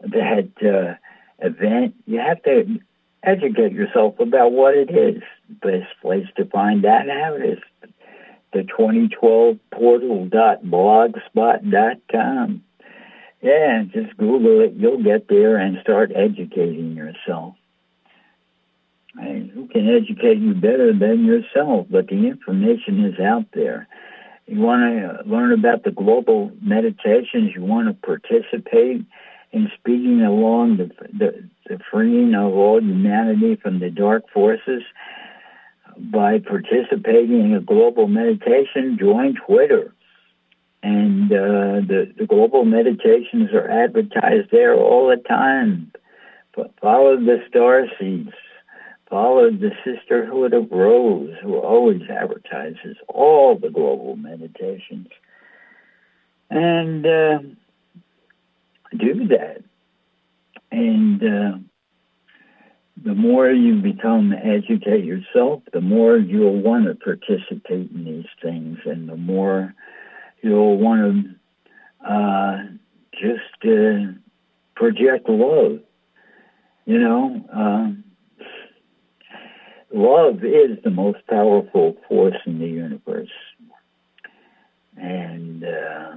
that 0.00 0.50
uh, 0.62 1.46
event, 1.46 1.94
you 2.06 2.18
have 2.18 2.42
to 2.42 2.80
educate 3.28 3.72
yourself 3.72 4.20
about 4.20 4.52
what 4.52 4.74
it 4.74 4.90
is. 4.90 5.22
Best 5.62 5.88
place 6.00 6.26
to 6.36 6.44
find 6.46 6.84
that 6.84 7.08
out 7.08 7.40
is 7.40 7.58
the 8.52 8.62
2012 8.62 9.58
portal.blogspot.com. 9.70 12.62
Yeah, 13.40 13.84
just 13.92 14.16
Google 14.16 14.62
it. 14.62 14.72
You'll 14.74 15.00
get 15.02 15.28
there 15.28 15.56
and 15.56 15.78
start 15.80 16.10
educating 16.14 16.96
yourself. 16.96 17.54
who 19.14 19.68
can 19.68 19.88
educate 19.88 20.38
you 20.38 20.54
better 20.54 20.92
than 20.92 21.24
yourself? 21.24 21.86
But 21.88 22.08
the 22.08 22.26
information 22.26 23.04
is 23.04 23.20
out 23.20 23.46
there. 23.52 23.86
You 24.46 24.60
want 24.60 24.82
to 24.82 25.22
learn 25.28 25.52
about 25.52 25.84
the 25.84 25.90
global 25.90 26.50
meditations. 26.60 27.54
You 27.54 27.64
want 27.64 27.88
to 27.88 27.94
participate 27.94 29.04
in 29.52 29.70
speaking 29.78 30.22
along 30.22 30.76
the, 30.76 30.90
the, 31.12 31.48
the 31.66 31.78
freeing 31.90 32.34
of 32.34 32.52
all 32.52 32.80
humanity 32.80 33.56
from 33.56 33.78
the 33.78 33.90
dark 33.90 34.24
forces 34.32 34.82
by 35.96 36.38
participating 36.38 37.40
in 37.40 37.54
a 37.54 37.60
global 37.60 38.06
meditation. 38.06 38.98
Join 38.98 39.34
Twitter 39.34 39.94
and 40.82 41.32
uh, 41.32 41.80
the, 41.86 42.12
the 42.16 42.26
global 42.26 42.64
meditations 42.64 43.52
are 43.52 43.68
advertised 43.68 44.50
there 44.50 44.74
all 44.74 45.08
the 45.08 45.16
time. 45.16 45.92
But 46.54 46.72
Follow 46.80 47.16
the 47.16 47.42
star 47.48 47.86
seeds. 47.98 48.32
Follow 49.08 49.50
the 49.50 49.72
Sisterhood 49.84 50.52
of 50.52 50.70
Rose, 50.70 51.34
who 51.42 51.56
always 51.56 52.02
advertises 52.10 52.96
all 53.08 53.56
the 53.56 53.70
global 53.70 54.16
meditations. 54.16 55.08
And 56.50 57.06
uh, 57.06 57.38
do 58.96 59.28
that. 59.28 59.62
And 60.70 61.22
uh, 61.22 61.58
the 63.04 63.14
more 63.14 63.50
you 63.50 63.76
become 63.76 64.32
educate 64.32 65.04
yourself, 65.04 65.62
the 65.72 65.80
more 65.80 66.16
you'll 66.16 66.60
want 66.60 66.86
to 66.86 66.94
participate 66.94 67.90
in 67.90 68.04
these 68.04 68.26
things, 68.42 68.78
and 68.84 69.08
the 69.08 69.16
more 69.16 69.74
you'll 70.42 70.78
want 70.78 71.26
to 72.02 72.10
uh, 72.10 72.64
just 73.12 73.64
uh, 73.64 74.12
project 74.74 75.28
love. 75.28 75.80
You 76.86 76.98
know, 76.98 77.44
um, 77.52 78.04
love 79.92 80.42
is 80.44 80.78
the 80.82 80.90
most 80.90 81.18
powerful 81.28 81.96
force 82.08 82.36
in 82.46 82.58
the 82.58 82.66
universe. 82.66 83.28
And 84.96 85.64
uh, 85.64 86.16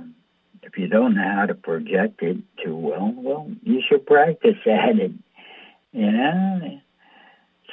if 0.64 0.78
you 0.78 0.88
don't 0.88 1.16
know 1.16 1.34
how 1.36 1.46
to 1.46 1.56
project 1.56 2.22
it 2.22 2.38
too 2.64 2.76
well, 2.76 3.14
well, 3.16 3.52
you 3.64 3.82
should 3.88 4.06
practice 4.06 4.58
at 4.66 5.00
it. 5.00 5.12
You 5.92 6.12
know, 6.12 6.80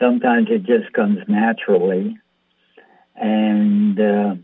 sometimes 0.01 0.49
it 0.51 0.65
just 0.65 0.93
comes 0.93 1.19
naturally. 1.29 2.17
And 3.15 3.99
uh, 3.99 4.35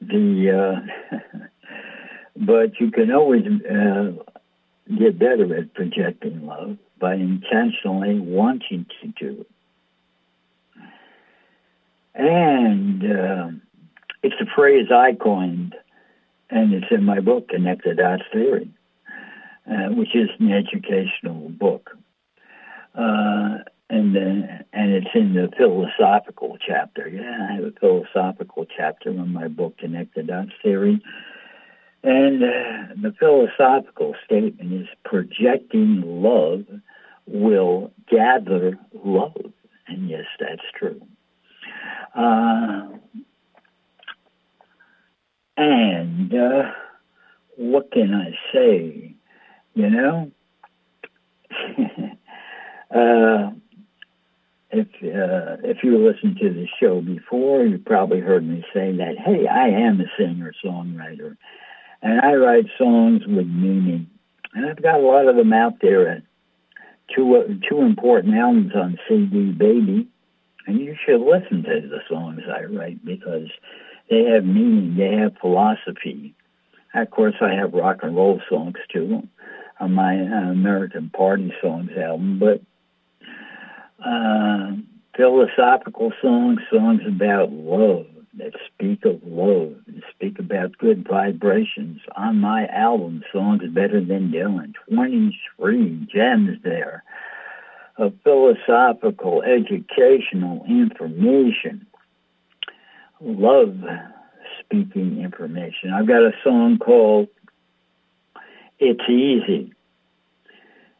the 0.00 0.82
uh, 1.12 1.18
but 2.36 2.80
you 2.80 2.90
can 2.90 3.12
always 3.12 3.44
uh, 3.46 4.12
get 4.96 5.18
better 5.18 5.56
at 5.56 5.74
projecting 5.74 6.46
love 6.46 6.78
by 6.98 7.14
intentionally 7.14 8.18
wanting 8.20 8.86
to 9.00 9.08
do 9.08 9.40
it. 9.40 9.46
And 12.14 13.04
uh, 13.04 13.48
it's 14.22 14.40
a 14.40 14.46
phrase 14.54 14.88
I 14.92 15.14
coined 15.14 15.74
and 16.52 16.74
it's 16.74 16.86
in 16.90 17.04
my 17.04 17.20
book, 17.20 17.48
Connect 17.48 17.84
the 17.84 17.94
Dots 17.94 18.22
Theory, 18.32 18.70
uh, 19.66 19.88
which 19.88 20.14
is 20.14 20.28
an 20.38 20.52
educational 20.52 21.48
book. 21.48 21.90
Uh, 22.94 23.58
and 23.88 24.16
uh, 24.16 24.62
and 24.72 24.92
it's 24.92 25.14
in 25.14 25.34
the 25.34 25.50
philosophical 25.56 26.58
chapter. 26.64 27.08
Yeah, 27.08 27.48
I 27.50 27.54
have 27.54 27.64
a 27.64 27.72
philosophical 27.72 28.66
chapter 28.66 29.10
in 29.10 29.32
my 29.32 29.48
book, 29.48 29.78
Connect 29.78 30.14
the 30.14 30.22
Dots 30.22 30.52
Theory. 30.62 31.00
And 32.04 32.42
uh, 32.42 32.94
the 33.00 33.14
philosophical 33.18 34.14
statement 34.24 34.72
is 34.72 34.88
projecting 35.04 36.02
love 36.04 36.64
will 37.26 37.92
gather 38.10 38.78
love. 39.04 39.52
And 39.86 40.10
yes, 40.10 40.24
that's 40.38 40.62
true. 40.74 41.00
Uh, 42.14 42.88
and 45.56 46.34
uh, 46.34 46.70
what 47.56 47.90
can 47.92 48.14
I 48.14 48.36
say? 48.52 49.14
You 49.74 49.90
know, 49.90 50.30
uh, 52.94 53.50
if 54.70 54.86
uh, 55.02 55.56
if 55.66 55.82
you 55.82 55.98
listened 55.98 56.38
to 56.38 56.50
the 56.50 56.66
show 56.80 57.00
before, 57.00 57.64
you 57.64 57.78
probably 57.78 58.20
heard 58.20 58.46
me 58.46 58.64
say 58.72 58.96
that. 58.96 59.18
Hey, 59.18 59.46
I 59.46 59.68
am 59.68 60.00
a 60.00 60.06
singer 60.18 60.52
songwriter, 60.64 61.36
and 62.02 62.20
I 62.20 62.34
write 62.34 62.66
songs 62.78 63.22
with 63.26 63.46
meaning, 63.46 64.08
and 64.54 64.66
I've 64.66 64.82
got 64.82 65.00
a 65.00 65.02
lot 65.02 65.28
of 65.28 65.36
them 65.36 65.52
out 65.52 65.80
there. 65.80 66.22
Two 67.14 67.36
uh, 67.36 67.68
two 67.68 67.82
important 67.82 68.34
albums 68.34 68.72
on 68.74 68.98
CD 69.08 69.52
Baby, 69.52 70.08
and 70.66 70.80
you 70.80 70.96
should 71.04 71.20
listen 71.20 71.62
to 71.64 71.88
the 71.88 72.00
songs 72.08 72.42
I 72.48 72.64
write 72.64 73.04
because 73.04 73.48
they 74.12 74.24
have 74.24 74.44
meaning, 74.44 74.94
they 74.96 75.16
have 75.16 75.38
philosophy. 75.40 76.34
Of 76.94 77.10
course, 77.10 77.34
I 77.40 77.54
have 77.54 77.72
rock 77.72 78.00
and 78.02 78.14
roll 78.14 78.42
songs 78.46 78.76
too 78.92 79.26
on 79.80 79.94
my 79.94 80.20
uh, 80.20 80.50
American 80.50 81.08
Party 81.08 81.50
Songs 81.62 81.90
album, 81.96 82.38
but 82.38 82.60
uh, 84.04 84.72
philosophical 85.16 86.12
songs, 86.20 86.60
songs 86.70 87.00
about 87.06 87.52
love 87.52 88.06
that 88.34 88.52
speak 88.66 89.04
of 89.06 89.20
love 89.24 89.74
and 89.86 90.02
speak 90.14 90.38
about 90.38 90.76
good 90.76 91.06
vibrations 91.08 92.00
on 92.14 92.38
my 92.38 92.66
album, 92.66 93.22
Songs 93.32 93.62
Better 93.70 94.04
Than 94.04 94.30
Dylan. 94.30 94.74
23 94.90 96.06
gems 96.12 96.58
there 96.62 97.02
of 97.96 98.12
philosophical, 98.24 99.42
educational 99.42 100.64
information. 100.68 101.86
Love 103.24 103.76
speaking 104.58 105.22
information. 105.22 105.92
I've 105.94 106.08
got 106.08 106.22
a 106.24 106.32
song 106.42 106.78
called 106.78 107.28
It's 108.80 109.08
Easy. 109.08 109.72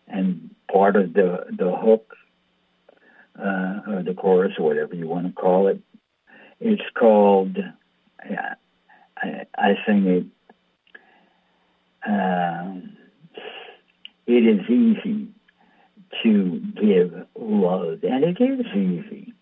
And 0.07 0.55
part 0.71 0.95
of 0.95 1.15
the, 1.15 1.47
the 1.51 1.75
hook, 1.75 2.15
uh, 3.37 3.81
or 3.89 4.03
the 4.05 4.15
chorus, 4.17 4.53
or 4.57 4.67
whatever 4.67 4.95
you 4.95 5.09
want 5.09 5.27
to 5.27 5.33
call 5.33 5.67
it, 5.67 5.81
it's 6.61 6.83
called, 6.95 7.57
I, 8.21 9.47
I 9.59 9.75
sing 9.85 10.07
it, 10.07 10.27
uh, 12.09 12.75
it 14.29 14.47
is 14.47 14.61
easy 14.71 15.29
to 16.23 16.63
give 16.81 17.27
love, 17.35 18.05
and 18.05 18.23
it 18.23 18.41
is 18.41 18.67
easy, 18.77 19.33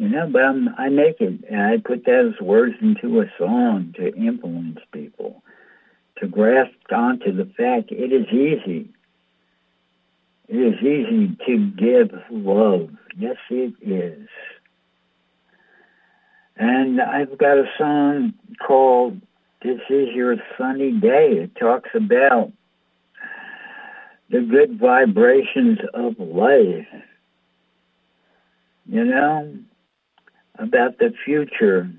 you 0.00 0.08
know. 0.08 0.28
But 0.32 0.42
I'm, 0.42 0.68
I 0.78 0.88
make 0.88 1.20
it, 1.20 1.44
and 1.48 1.62
I 1.62 1.76
put 1.76 2.04
those 2.06 2.34
words 2.40 2.74
into 2.80 3.20
a 3.20 3.26
song 3.38 3.94
to 3.96 4.14
influence 4.16 4.80
people, 4.92 5.42
to 6.18 6.26
grasp 6.26 6.72
onto 6.90 7.32
the 7.36 7.44
fact 7.44 7.92
it 7.92 8.12
is 8.12 8.26
easy. 8.28 8.88
It 10.48 10.56
is 10.56 10.80
easy 10.80 11.36
to 11.46 11.70
give 11.76 12.18
love. 12.30 12.90
Yes, 13.16 13.36
it 13.50 13.74
is. 13.82 14.28
And 16.56 17.00
I've 17.00 17.38
got 17.38 17.58
a 17.58 17.64
song 17.78 18.34
called 18.66 19.20
This 19.62 19.80
Is 19.88 20.08
Your 20.14 20.36
Sunny 20.58 20.92
Day. 20.92 21.32
It 21.34 21.54
talks 21.56 21.90
about 21.94 22.52
the 24.30 24.40
good 24.40 24.78
vibrations 24.78 25.78
of 25.94 26.18
life. 26.18 26.86
You 28.86 29.04
know, 29.04 29.54
about 30.60 30.98
the 30.98 31.12
future 31.24 31.90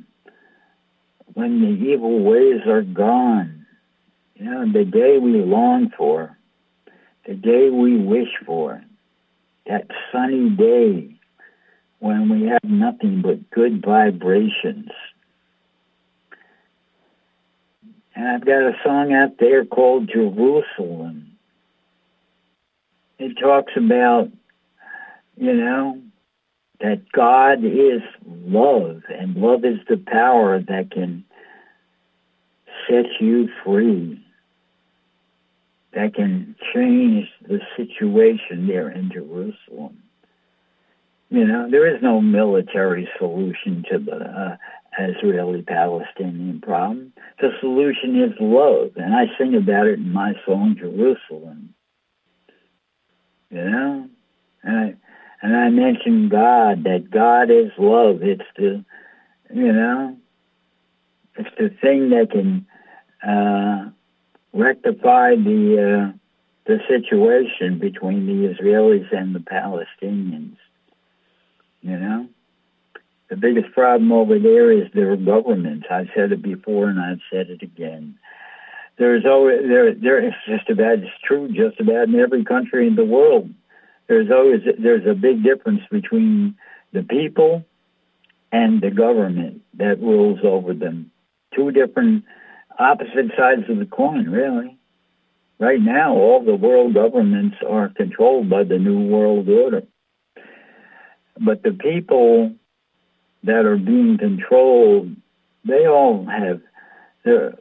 when 1.33 1.61
the 1.61 1.85
evil 1.91 2.19
ways 2.19 2.61
are 2.67 2.81
gone. 2.81 3.65
You 4.35 4.45
know, 4.45 4.71
the 4.71 4.85
day 4.85 5.17
we 5.17 5.41
long 5.41 5.91
for, 5.97 6.37
the 7.25 7.33
day 7.33 7.69
we 7.69 7.97
wish 7.97 8.29
for, 8.45 8.83
that 9.65 9.87
sunny 10.11 10.49
day 10.49 11.15
when 11.99 12.29
we 12.29 12.47
have 12.47 12.63
nothing 12.63 13.21
but 13.21 13.49
good 13.51 13.83
vibrations. 13.83 14.89
And 18.15 18.27
I've 18.27 18.45
got 18.45 18.63
a 18.63 18.75
song 18.83 19.13
out 19.13 19.37
there 19.39 19.65
called 19.65 20.09
Jerusalem 20.09 21.31
it 23.21 23.37
talks 23.39 23.73
about, 23.75 24.31
you 25.37 25.53
know, 25.53 26.01
that 26.81 27.11
God 27.11 27.63
is 27.63 28.01
love, 28.25 29.03
and 29.09 29.35
love 29.35 29.63
is 29.65 29.79
the 29.87 29.97
power 29.97 30.59
that 30.59 30.91
can 30.91 31.23
set 32.87 33.05
you 33.19 33.49
free, 33.63 34.23
that 35.93 36.13
can 36.15 36.55
change 36.73 37.27
the 37.47 37.59
situation 37.77 38.67
there 38.67 38.89
in 38.89 39.11
Jerusalem. 39.11 40.01
You 41.29 41.45
know, 41.45 41.69
there 41.69 41.93
is 41.93 42.01
no 42.01 42.19
military 42.19 43.07
solution 43.17 43.85
to 43.91 43.99
the 43.99 44.15
uh, 44.15 44.57
Israeli-Palestinian 44.99 46.61
problem. 46.61 47.13
The 47.39 47.51
solution 47.59 48.21
is 48.21 48.33
love, 48.39 48.91
and 48.97 49.15
I 49.15 49.25
sing 49.37 49.55
about 49.55 49.87
it 49.87 49.99
in 49.99 50.11
my 50.11 50.33
song, 50.45 50.75
Jerusalem 50.77 51.73
you 53.51 53.69
know? 53.69 54.09
And 54.63 54.77
I, 54.77 54.95
and 55.41 55.55
I 55.55 55.69
mentioned 55.69 56.29
God, 56.29 56.83
that 56.83 57.09
God 57.09 57.49
is 57.49 57.71
love. 57.77 58.21
It's 58.21 58.43
the, 58.55 58.83
you 59.53 59.73
know, 59.73 60.17
it's 61.35 61.49
the 61.57 61.69
thing 61.69 62.09
that 62.09 62.31
can 62.31 62.67
uh, 63.23 63.89
rectify 64.53 65.35
the 65.35 66.11
uh, 66.11 66.17
the 66.65 66.79
situation 66.87 67.79
between 67.79 68.27
the 68.27 68.53
Israelis 68.53 69.11
and 69.15 69.33
the 69.33 69.39
Palestinians. 69.39 70.57
You 71.81 71.97
know, 71.97 72.27
the 73.29 73.35
biggest 73.35 73.73
problem 73.73 74.11
over 74.11 74.37
there 74.37 74.71
is 74.71 74.91
their 74.93 75.15
governments. 75.15 75.87
I've 75.89 76.09
said 76.15 76.31
it 76.31 76.41
before, 76.41 76.89
and 76.89 76.99
I've 76.99 77.21
said 77.31 77.49
it 77.49 77.63
again 77.63 78.19
there's 78.97 79.25
always 79.25 79.61
there 79.67 79.93
there 79.95 80.23
is 80.23 80.33
just 80.47 80.69
about 80.69 80.99
it's 80.99 81.09
true 81.23 81.47
just 81.47 81.79
about 81.79 82.07
in 82.07 82.19
every 82.19 82.43
country 82.43 82.87
in 82.87 82.95
the 82.95 83.05
world. 83.05 83.49
There's 84.11 84.29
always 84.29 84.59
there's 84.77 85.07
a 85.07 85.13
big 85.13 85.41
difference 85.41 85.83
between 85.89 86.57
the 86.91 87.01
people 87.01 87.63
and 88.51 88.81
the 88.81 88.91
government 88.91 89.61
that 89.75 90.01
rules 90.01 90.39
over 90.43 90.73
them. 90.73 91.11
Two 91.55 91.71
different 91.71 92.25
opposite 92.77 93.31
sides 93.37 93.69
of 93.69 93.77
the 93.77 93.85
coin, 93.85 94.29
really. 94.29 94.77
Right 95.59 95.79
now, 95.79 96.13
all 96.13 96.43
the 96.43 96.55
world 96.57 96.93
governments 96.93 97.55
are 97.65 97.87
controlled 97.87 98.49
by 98.49 98.65
the 98.65 98.77
New 98.77 99.07
World 99.07 99.47
Order. 99.47 99.83
But 101.39 101.63
the 101.63 101.71
people 101.71 102.53
that 103.43 103.65
are 103.65 103.77
being 103.77 104.17
controlled, 104.17 105.15
they 105.63 105.87
all 105.87 106.25
have 106.25 106.59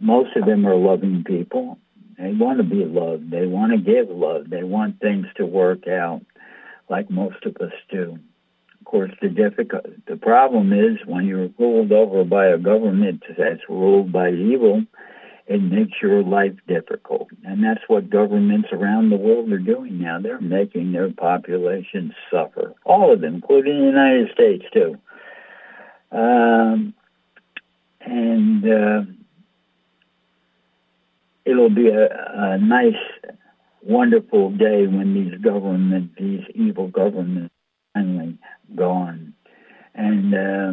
most 0.00 0.34
of 0.34 0.46
them 0.46 0.66
are 0.66 0.74
loving 0.74 1.22
people. 1.22 1.78
They 2.18 2.32
want 2.32 2.58
to 2.58 2.64
be 2.64 2.84
loved. 2.84 3.30
They 3.30 3.46
want 3.46 3.70
to 3.70 3.78
give 3.78 4.08
love. 4.08 4.50
They 4.50 4.64
want 4.64 4.98
things 4.98 5.26
to 5.36 5.46
work 5.46 5.86
out 5.86 6.22
like 6.90 7.10
most 7.10 7.44
of 7.46 7.56
us 7.56 7.72
do. 7.90 8.18
Of 8.80 8.84
course, 8.84 9.12
the 9.22 9.28
difficult, 9.28 9.86
the 10.06 10.16
problem 10.16 10.72
is 10.72 10.98
when 11.06 11.26
you're 11.26 11.50
ruled 11.58 11.92
over 11.92 12.24
by 12.24 12.46
a 12.46 12.58
government 12.58 13.22
that's 13.38 13.60
ruled 13.68 14.10
by 14.12 14.30
evil, 14.30 14.84
it 15.46 15.62
makes 15.62 16.00
your 16.00 16.22
life 16.22 16.54
difficult. 16.68 17.28
And 17.44 17.62
that's 17.62 17.82
what 17.88 18.08
governments 18.08 18.68
around 18.72 19.10
the 19.10 19.16
world 19.16 19.52
are 19.52 19.58
doing 19.58 20.00
now. 20.00 20.20
They're 20.20 20.40
making 20.40 20.92
their 20.92 21.10
populations 21.10 22.12
suffer. 22.30 22.74
All 22.84 23.12
of 23.12 23.20
them, 23.20 23.34
including 23.36 23.78
the 23.78 23.86
United 23.86 24.32
States, 24.32 24.64
too. 24.72 24.98
Um, 26.12 26.94
and 28.00 28.64
uh, 28.64 29.02
it'll 31.44 31.70
be 31.70 31.88
a, 31.88 32.08
a 32.32 32.58
nice, 32.58 32.94
wonderful 33.82 34.50
day 34.50 34.86
when 34.86 35.14
these 35.14 35.40
government, 35.40 36.12
these 36.16 36.44
evil 36.54 36.88
governments 36.88 37.54
finally 37.94 38.38
gone. 38.74 39.34
And 39.94 40.34
uh, 40.34 40.72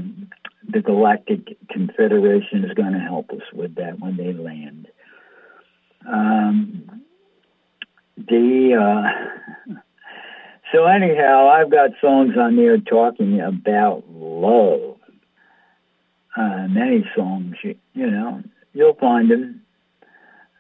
the 0.70 0.82
Galactic 0.82 1.58
Confederation 1.70 2.64
is 2.64 2.74
going 2.74 2.94
to 2.94 3.00
help 3.00 3.32
us 3.32 3.42
with 3.54 3.76
that 3.76 4.00
when 4.00 4.18
they 4.18 4.34
land. 4.34 4.88
Um, 6.08 7.04
the 8.18 8.76
uh, 8.76 9.78
so 10.74 10.86
anyhow, 10.86 11.48
I've 11.48 11.72
got 11.72 11.92
songs 12.02 12.36
on 12.38 12.56
there 12.58 12.78
talking 12.78 13.40
about 13.40 14.04
love. 14.10 14.98
Uh, 16.36 16.68
many 16.68 17.10
songs, 17.16 17.56
you, 17.64 17.76
you 17.94 18.12
know, 18.12 18.44
you'll 18.74 18.94
find 18.96 19.32
them, 19.32 19.62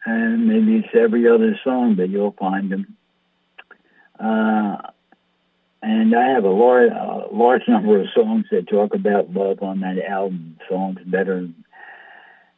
and 0.07 0.47
maybe 0.47 0.77
it's 0.77 0.95
every 0.95 1.27
other 1.27 1.59
song, 1.65 1.95
but 1.95 2.09
you'll 2.09 2.31
find 2.31 2.71
them. 2.71 2.95
Uh, 4.17 4.77
and 5.81 6.15
I 6.15 6.29
have 6.29 6.45
a 6.45 6.49
large, 6.49 6.91
uh, 6.91 7.27
large 7.29 7.67
number 7.67 7.99
of 7.99 8.07
songs 8.15 8.45
that 8.51 8.69
talk 8.69 8.93
about 8.95 9.33
love 9.33 9.61
on 9.61 9.81
that 9.81 9.99
album. 9.99 10.57
Songs 10.69 10.99
better 11.05 11.49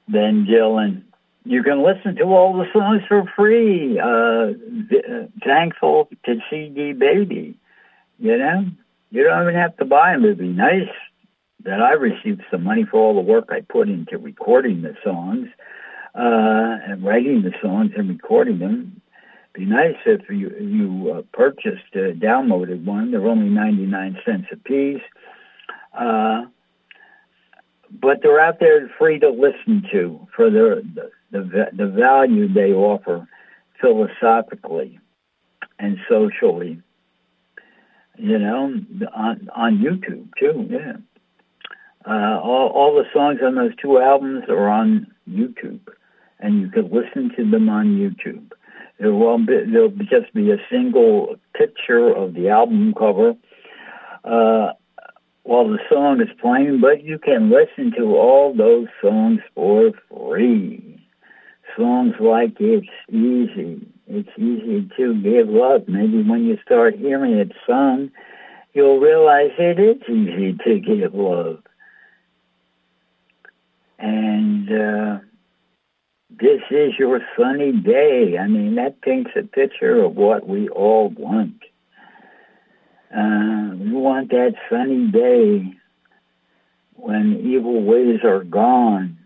than 0.08 0.46
Dylan. 0.46 1.02
You 1.44 1.64
can 1.64 1.82
listen 1.82 2.16
to 2.18 2.24
all 2.26 2.54
the 2.54 2.72
songs 2.72 3.02
for 3.08 3.26
free. 3.36 4.00
Uh, 4.00 4.54
thankful 5.44 6.08
to 6.26 6.40
CD 6.52 6.94
Baby. 6.94 7.56
You 8.20 8.38
know, 8.38 8.66
you 9.10 9.24
don't 9.24 9.42
even 9.42 9.56
have 9.56 9.76
to 9.78 9.86
buy 9.86 10.12
them. 10.12 10.24
It'd 10.24 10.38
be 10.38 10.50
nice 10.50 10.90
that 11.64 11.82
I 11.82 11.94
received 11.94 12.44
some 12.52 12.64
money 12.64 12.86
for 12.86 13.00
all 13.00 13.16
the 13.16 13.22
work 13.22 13.50
I 13.50 13.62
put 13.62 13.90
into 13.90 14.20
recording 14.20 14.84
the 14.84 14.96
songs 15.04 15.48
uh, 15.48 15.60
and 16.16 17.04
writing 17.04 17.42
the 17.42 17.54
songs 17.62 17.92
and 17.96 18.10
recording 18.10 18.60
them 18.60 19.02
It'd 19.56 19.68
be 19.68 19.74
nice 19.74 19.96
if 20.06 20.30
you 20.30 20.50
you 20.60 21.12
uh, 21.12 21.22
purchased 21.34 21.96
uh, 21.96 22.14
downloaded 22.14 22.84
one. 22.86 23.12
They're 23.12 23.28
only 23.28 23.50
ninety 23.50 23.86
nine 23.86 24.18
cents 24.24 24.48
a 24.52 24.58
piece, 24.58 25.02
uh, 25.94 26.44
but 27.92 28.22
they're 28.22 28.40
out 28.40 28.60
there 28.60 28.90
free 29.00 29.20
to 29.20 29.30
listen 29.30 29.88
to 29.92 30.28
for 30.36 30.50
their 30.52 30.76
the, 30.76 31.12
the 31.32 31.70
the 31.74 31.88
value 31.88 32.48
they 32.48 32.74
offer 32.74 33.28
philosophically 33.82 35.00
and 35.80 35.98
socially. 36.08 36.82
You 38.18 38.38
know, 38.38 38.82
on 39.14 39.50
on 39.56 39.78
YouTube 39.80 40.30
too. 40.38 40.68
Yeah, 40.70 40.98
uh, 42.06 42.40
all 42.40 42.68
all 42.68 42.96
the 42.96 43.10
songs 43.12 43.40
on 43.44 43.56
those 43.56 43.76
two 43.78 44.00
albums 44.00 44.44
are 44.48 44.70
on 44.70 45.08
YouTube, 45.28 45.80
and 46.40 46.62
you 46.62 46.70
can 46.70 46.90
listen 46.90 47.32
to 47.36 47.50
them 47.50 47.70
on 47.70 47.98
YouTube. 47.98 48.52
There 49.00 49.14
won't 49.14 49.48
be, 49.48 49.64
there'll 49.66 49.90
just 49.90 50.34
be 50.34 50.52
a 50.52 50.58
single 50.70 51.36
picture 51.54 52.10
of 52.10 52.34
the 52.34 52.50
album 52.50 52.94
cover 52.94 53.36
uh, 54.24 54.74
while 55.44 55.68
the 55.68 55.80
song 55.92 56.22
is 56.22 56.30
playing, 56.42 56.82
but 56.82 57.04
you 57.04 57.18
can 57.18 57.50
listen 57.50 57.94
to 57.98 58.18
all 58.18 58.54
those 58.54 58.88
songs 59.02 59.40
for 59.56 59.92
free. 60.10 61.02
Songs 61.78 62.16
like 62.20 62.58
It's 62.60 62.88
Easy, 63.10 63.88
It's 64.08 64.30
Easy 64.38 64.90
to 64.98 65.22
Give 65.22 65.48
Love. 65.48 65.88
Maybe 65.88 66.22
when 66.24 66.46
you 66.46 66.58
start 66.66 66.98
hearing 66.98 67.34
it 67.34 67.54
sung, 67.66 68.12
you'll 68.74 69.00
realize 69.00 69.52
it 69.58 69.80
is 69.80 70.02
easy 70.10 70.58
to 70.66 70.80
give 70.80 71.14
love. 71.14 71.60
And 73.98 74.72
uh, 74.72 75.20
this 76.40 76.62
is 76.72 76.94
your 76.98 77.20
sunny 77.38 77.72
day. 77.72 78.38
I 78.38 78.48
mean, 78.48 78.76
that 78.76 79.02
paints 79.02 79.32
a 79.36 79.44
picture 79.44 80.04
of 80.04 80.16
what 80.16 80.48
we 80.48 80.70
all 80.70 81.10
want. 81.10 81.62
Uh, 83.16 83.76
we 83.76 83.92
want 83.92 84.30
that 84.30 84.54
sunny 84.70 85.08
day 85.08 85.74
when 86.96 87.42
evil 87.44 87.84
ways 87.84 88.20
are 88.24 88.44
gone. 88.44 89.18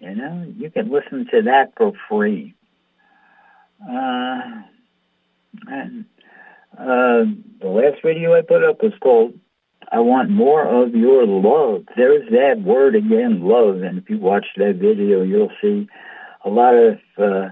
You 0.00 0.14
know, 0.14 0.52
you 0.56 0.70
can 0.70 0.90
listen 0.90 1.26
to 1.32 1.42
that 1.42 1.72
for 1.76 1.92
free. 2.08 2.54
Uh, 3.82 4.62
and 5.66 6.04
uh, 6.76 7.24
the 7.60 7.68
last 7.68 8.02
video 8.02 8.34
I 8.34 8.42
put 8.42 8.64
up 8.64 8.82
was 8.82 8.92
called 9.00 9.38
I 9.90 10.00
want 10.00 10.28
more 10.30 10.64
of 10.64 10.94
your 10.94 11.26
love. 11.26 11.86
There's 11.96 12.28
that 12.30 12.60
word 12.62 12.94
again, 12.94 13.40
love. 13.42 13.82
And 13.82 13.98
if 13.98 14.10
you 14.10 14.18
watch 14.18 14.46
that 14.56 14.76
video, 14.76 15.22
you'll 15.22 15.52
see 15.62 15.88
a 16.44 16.50
lot 16.50 16.74
of 16.74 16.98
uh, 17.16 17.48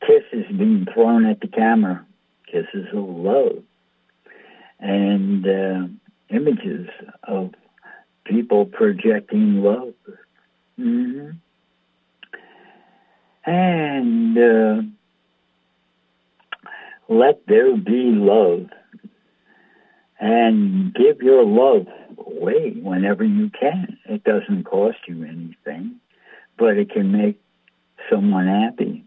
kisses 0.00 0.46
being 0.48 0.86
thrown 0.92 1.24
at 1.24 1.40
the 1.40 1.46
camera, 1.46 2.04
kisses 2.46 2.88
of 2.92 3.04
love, 3.04 3.62
and 4.80 5.46
uh, 5.46 5.86
images 6.30 6.88
of 7.22 7.54
people 8.24 8.64
projecting 8.66 9.62
love. 9.62 9.94
Mm-hmm. 10.78 11.30
And 13.46 14.38
uh, 14.38 14.82
let 17.08 17.46
there 17.46 17.76
be 17.76 18.10
love 18.10 18.68
and 20.20 20.92
give 20.94 21.22
your 21.22 21.44
love 21.44 21.86
away 22.18 22.72
whenever 22.72 23.24
you 23.24 23.50
can. 23.50 23.98
It 24.06 24.24
doesn't 24.24 24.64
cost 24.64 24.98
you 25.06 25.24
anything, 25.24 25.96
but 26.56 26.76
it 26.76 26.90
can 26.90 27.12
make 27.12 27.40
someone 28.10 28.46
happy. 28.46 29.04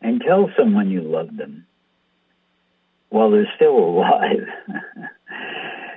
And 0.00 0.20
tell 0.20 0.50
someone 0.58 0.90
you 0.90 1.02
love 1.02 1.36
them 1.36 1.64
while 3.10 3.30
they're 3.30 3.50
still 3.54 3.78
alive. 3.78 4.48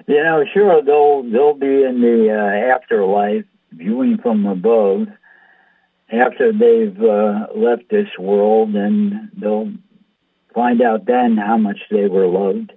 you 0.07 0.23
know, 0.23 0.45
sure 0.53 0.83
they'll 0.83 1.23
they'll 1.23 1.55
be 1.55 1.83
in 1.83 2.01
the 2.01 2.29
uh, 2.31 2.75
afterlife, 2.75 3.45
viewing 3.71 4.19
from 4.19 4.45
above, 4.45 5.07
after 6.11 6.51
they've 6.51 7.01
uh, 7.01 7.47
left 7.55 7.89
this 7.89 8.09
world, 8.19 8.75
and 8.75 9.31
they'll 9.35 9.73
find 10.53 10.83
out 10.83 11.05
then 11.05 11.35
how 11.35 11.57
much 11.57 11.79
they 11.89 12.07
were 12.07 12.27
loved 12.27 12.71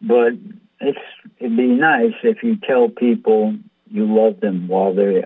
but 0.00 0.32
it's 0.80 0.98
it'd 1.38 1.56
be 1.56 1.66
nice 1.66 2.14
if 2.22 2.42
you 2.42 2.56
tell 2.56 2.88
people 2.88 3.56
you 3.90 4.04
love 4.04 4.40
them 4.40 4.68
while 4.68 4.94
they 4.94 5.24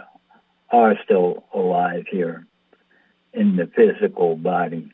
are 0.70 0.94
still 1.04 1.44
alive 1.52 2.04
here 2.10 2.46
in 3.32 3.56
the 3.56 3.66
physical 3.66 4.36
body. 4.36 4.92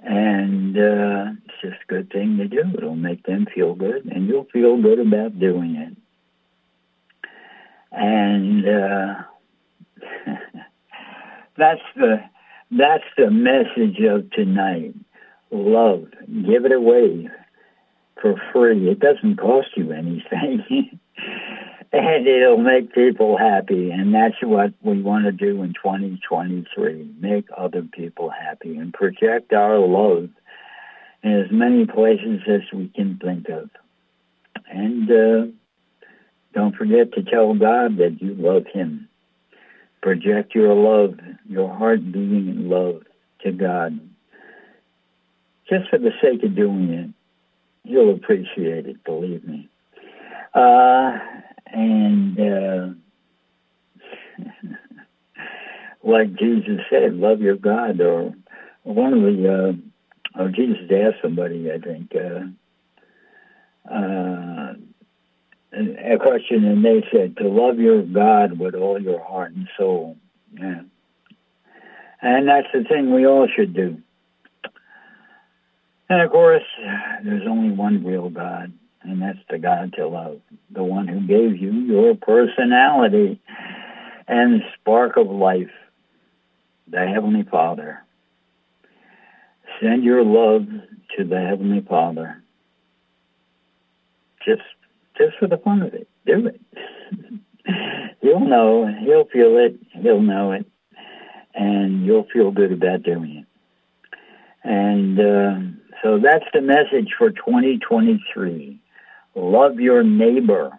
And 0.00 0.76
uh, 0.76 1.32
it's 1.44 1.60
just 1.60 1.82
a 1.82 1.86
good 1.88 2.10
thing 2.10 2.38
to 2.38 2.48
do. 2.48 2.62
It'll 2.76 2.96
make 2.96 3.24
them 3.24 3.46
feel 3.54 3.74
good, 3.74 4.06
and 4.06 4.26
you'll 4.26 4.44
feel 4.44 4.80
good 4.80 4.98
about 4.98 5.38
doing 5.38 5.76
it. 5.76 5.96
And 7.92 8.66
uh, 8.66 9.14
that's 11.56 11.82
the 11.96 12.24
that's 12.70 13.04
the 13.18 13.30
message 13.30 14.00
of 14.00 14.30
tonight. 14.30 14.94
Love, 15.50 16.06
give 16.46 16.64
it 16.64 16.72
away 16.72 17.28
for 18.20 18.34
free. 18.52 18.88
It 18.88 19.00
doesn't 19.00 19.36
cost 19.36 19.68
you 19.76 19.92
anything. 19.92 20.98
and 21.92 22.26
it'll 22.26 22.58
make 22.58 22.94
people 22.94 23.36
happy. 23.36 23.90
And 23.90 24.14
that's 24.14 24.36
what 24.42 24.72
we 24.82 25.02
want 25.02 25.24
to 25.24 25.32
do 25.32 25.62
in 25.62 25.74
2023. 25.74 27.14
Make 27.18 27.46
other 27.56 27.82
people 27.82 28.30
happy 28.30 28.76
and 28.76 28.92
project 28.92 29.52
our 29.52 29.78
love 29.78 30.28
in 31.22 31.32
as 31.32 31.50
many 31.50 31.86
places 31.86 32.40
as 32.46 32.62
we 32.72 32.88
can 32.88 33.18
think 33.22 33.48
of. 33.48 33.70
And 34.70 35.10
uh, 35.10 35.46
don't 36.54 36.76
forget 36.76 37.12
to 37.14 37.22
tell 37.22 37.54
God 37.54 37.96
that 37.98 38.18
you 38.20 38.34
love 38.34 38.66
him. 38.72 39.08
Project 40.00 40.54
your 40.54 40.74
love, 40.74 41.18
your 41.48 41.74
heart 41.74 42.04
beating 42.06 42.48
in 42.48 42.68
love 42.70 43.02
to 43.42 43.52
God. 43.52 44.00
Just 45.68 45.90
for 45.90 45.98
the 45.98 46.12
sake 46.22 46.42
of 46.42 46.56
doing 46.56 46.90
it 46.90 47.10
you'll 47.84 48.14
appreciate 48.14 48.86
it, 48.86 49.04
believe 49.04 49.46
me. 49.46 49.68
Uh, 50.54 51.18
and 51.66 52.40
uh, 52.40 52.88
like 56.02 56.34
Jesus 56.34 56.80
said, 56.90 57.14
love 57.14 57.40
your 57.40 57.56
God, 57.56 58.00
or 58.00 58.34
one 58.82 59.12
of 59.14 59.22
the, 59.22 59.76
uh, 60.38 60.42
or 60.42 60.48
Jesus 60.48 60.90
asked 60.90 61.22
somebody, 61.22 61.70
I 61.70 61.78
think, 61.78 62.14
uh, 62.14 63.92
uh, 63.92 64.74
a 65.72 66.18
question, 66.18 66.64
and 66.64 66.84
they 66.84 67.04
said 67.12 67.36
to 67.36 67.48
love 67.48 67.78
your 67.78 68.02
God 68.02 68.58
with 68.58 68.74
all 68.74 69.00
your 69.00 69.22
heart 69.22 69.52
and 69.52 69.68
soul. 69.78 70.16
Yeah. 70.52 70.82
And 72.22 72.48
that's 72.48 72.66
the 72.72 72.84
thing 72.84 73.14
we 73.14 73.26
all 73.26 73.46
should 73.48 73.72
do. 73.72 73.98
And 76.10 76.22
of 76.22 76.32
course, 76.32 76.64
there's 77.22 77.46
only 77.46 77.70
one 77.70 78.04
real 78.04 78.28
God, 78.30 78.72
and 79.02 79.22
that's 79.22 79.38
the 79.48 79.58
God 79.58 79.92
to 79.92 80.08
love, 80.08 80.40
the 80.68 80.82
one 80.82 81.06
who 81.06 81.20
gave 81.20 81.56
you 81.56 81.70
your 81.70 82.16
personality 82.16 83.40
and 84.26 84.60
spark 84.74 85.16
of 85.16 85.28
life, 85.28 85.70
the 86.88 87.06
Heavenly 87.06 87.44
Father. 87.44 88.02
Send 89.80 90.02
your 90.02 90.24
love 90.24 90.66
to 91.16 91.24
the 91.24 91.40
Heavenly 91.40 91.80
Father. 91.88 92.42
Just, 94.44 94.62
just 95.16 95.38
for 95.38 95.46
the 95.46 95.58
fun 95.58 95.82
of 95.82 95.94
it. 95.94 96.08
do 96.26 96.48
it. 96.48 96.60
He'll 98.20 98.40
know. 98.40 98.92
He'll 99.00 99.26
feel 99.26 99.58
it. 99.58 99.78
He'll 99.92 100.20
know 100.20 100.50
it. 100.52 100.66
And 101.54 102.04
you'll 102.04 102.26
feel 102.32 102.50
good 102.50 102.72
about 102.72 103.04
doing 103.04 103.36
it. 103.36 103.46
And 104.64 105.20
uh, 105.20 105.79
so 106.02 106.18
that's 106.18 106.44
the 106.52 106.60
message 106.60 107.14
for 107.18 107.30
2023. 107.30 108.80
Love 109.34 109.80
your 109.80 110.02
neighbor. 110.02 110.70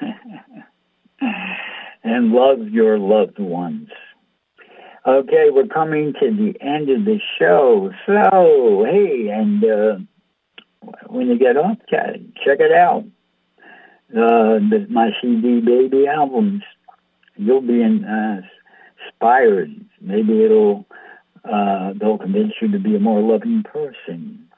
and 2.04 2.32
love 2.32 2.68
your 2.68 2.98
loved 2.98 3.38
ones. 3.38 3.88
Okay, 5.06 5.50
we're 5.50 5.66
coming 5.66 6.14
to 6.20 6.30
the 6.30 6.54
end 6.60 6.90
of 6.90 7.04
the 7.04 7.20
show. 7.38 7.92
So, 8.06 8.84
hey, 8.84 9.28
and 9.28 9.64
uh, 9.64 9.98
when 11.06 11.28
you 11.28 11.38
get 11.38 11.56
off, 11.56 11.78
check 11.88 12.58
it 12.60 12.72
out. 12.72 13.04
Uh, 14.16 14.58
my 14.88 15.10
CD 15.20 15.60
Baby 15.60 16.06
albums. 16.08 16.62
You'll 17.36 17.60
be 17.60 17.82
in, 17.82 18.04
uh, 18.04 18.40
inspired. 19.04 19.70
Maybe 20.00 20.42
it'll 20.44 20.86
uh, 21.50 21.92
they'll 21.98 22.18
convince 22.18 22.52
you 22.60 22.70
to 22.72 22.78
be 22.78 22.96
a 22.96 23.00
more 23.00 23.20
loving 23.20 23.62
person. 23.62 24.48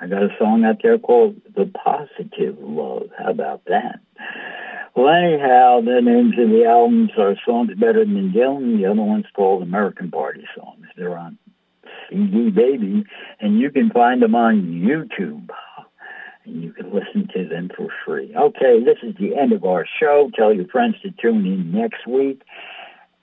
I 0.00 0.06
got 0.06 0.22
a 0.22 0.28
song 0.38 0.64
out 0.64 0.80
there 0.82 0.98
called 0.98 1.40
The 1.56 1.66
Positive 1.66 2.56
Love. 2.60 3.10
How 3.18 3.30
about 3.30 3.64
that? 3.66 4.00
Well, 4.94 5.08
anyhow, 5.08 5.80
the 5.80 6.00
names 6.00 6.34
of 6.38 6.50
the 6.50 6.64
albums 6.64 7.10
are 7.18 7.36
Songs 7.44 7.70
Better 7.74 8.04
Than 8.04 8.32
Dylan. 8.32 8.78
The 8.78 8.86
other 8.86 9.02
one's 9.02 9.26
called 9.34 9.62
American 9.62 10.10
Party 10.10 10.44
Songs. 10.56 10.86
They're 10.96 11.16
on 11.16 11.38
CD 12.10 12.50
Baby, 12.50 13.04
and 13.40 13.60
you 13.60 13.70
can 13.70 13.90
find 13.90 14.22
them 14.22 14.34
on 14.34 14.62
YouTube. 14.62 15.48
And 16.44 16.62
you 16.62 16.72
can 16.72 16.92
listen 16.92 17.28
to 17.34 17.48
them 17.48 17.70
for 17.76 17.88
free. 18.04 18.34
Okay, 18.34 18.82
this 18.82 18.98
is 19.02 19.14
the 19.20 19.36
end 19.36 19.52
of 19.52 19.64
our 19.64 19.86
show. 20.00 20.30
Tell 20.34 20.52
your 20.52 20.66
friends 20.68 20.96
to 21.02 21.10
tune 21.10 21.44
in 21.46 21.72
next 21.72 22.06
week. 22.06 22.42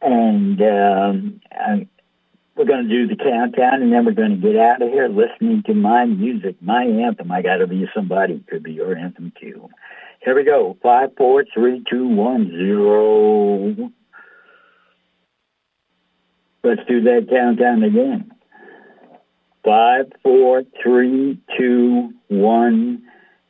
And 0.02 0.62
um, 0.62 1.41
I, 1.52 1.88
we're 2.56 2.66
going 2.66 2.88
to 2.88 2.89
do 2.89 3.08
the 3.08 3.22
countdown, 3.22 3.82
and 3.82 3.91
then 3.91 4.06
we're 4.06 4.14
going 4.14 4.32
to 4.32 4.38
get 4.38 4.56
out 4.56 4.82
of 4.82 4.89
here 4.89 5.10
listening 5.10 5.64
to 5.64 5.74
my 5.74 6.06
music, 6.06 6.56
my 6.62 6.84
anthem. 6.86 7.32
I 7.32 7.41
got 7.41 7.58
to 7.58 7.68
be 7.68 7.86
somebody. 7.93 8.43
Could 8.47 8.64
be 8.64 8.74
your 8.74 8.95
anthem 8.95 9.34
too. 9.39 9.70
Here 10.22 10.36
we 10.36 10.43
go. 10.43 10.78
Five, 10.82 11.12
four, 11.18 11.43
three, 11.53 11.84
two, 11.89 12.08
one, 12.08 12.49
zero. 12.49 13.91
Let's 16.64 16.82
do 16.88 17.01
that 17.01 17.28
countdown 17.30 17.84
again. 17.84 18.32
Five, 19.64 20.14
four, 20.24 20.64
three, 20.82 21.39
two, 21.58 22.14
one, 22.30 23.03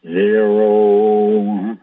zero. 0.03 1.77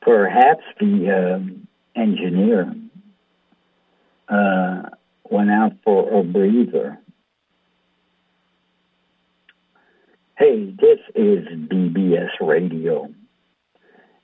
Perhaps 0.00 0.64
the 0.80 1.10
uh, 1.10 2.00
engineer 2.00 2.74
uh, 4.28 4.82
went 5.30 5.50
out 5.50 5.72
for 5.84 6.10
a 6.12 6.22
breather. 6.22 6.98
Hey, 10.36 10.70
this 10.70 11.00
is 11.14 11.46
BBS 11.48 12.30
Radio. 12.40 13.12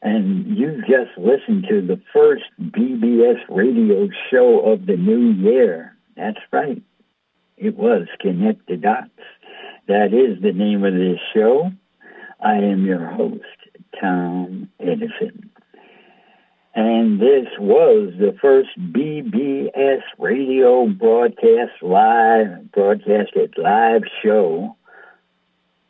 And 0.02 0.56
you 0.56 0.82
just 0.82 1.16
listened 1.16 1.66
to 1.68 1.80
the 1.80 2.00
first 2.12 2.44
BBS 2.60 3.40
radio 3.48 4.08
show 4.30 4.60
of 4.60 4.86
the 4.86 4.96
new 4.96 5.30
year. 5.30 5.96
That's 6.16 6.38
right. 6.52 6.82
It 7.56 7.76
was 7.76 8.06
Connect 8.20 8.66
the 8.68 8.76
Dots. 8.76 9.08
That 9.88 10.12
is 10.12 10.42
the 10.42 10.52
name 10.52 10.84
of 10.84 10.94
this 10.94 11.18
show. 11.34 11.72
I 12.40 12.56
am 12.56 12.84
your 12.84 13.06
host, 13.06 13.44
Tom 14.00 14.68
Edison. 14.78 15.50
And 16.74 17.20
this 17.20 17.46
was 17.58 18.12
the 18.18 18.36
first 18.40 18.70
BBS 18.76 20.02
radio 20.18 20.86
broadcast 20.88 21.80
live, 21.82 22.72
broadcasted 22.72 23.54
live 23.56 24.02
show 24.22 24.74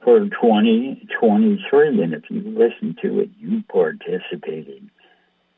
for 0.02 0.20
2023. 0.20 2.02
And 2.02 2.12
if 2.12 2.24
you 2.28 2.42
listened 2.42 2.98
to 3.00 3.20
it, 3.20 3.30
you 3.38 3.62
participated 3.72 4.90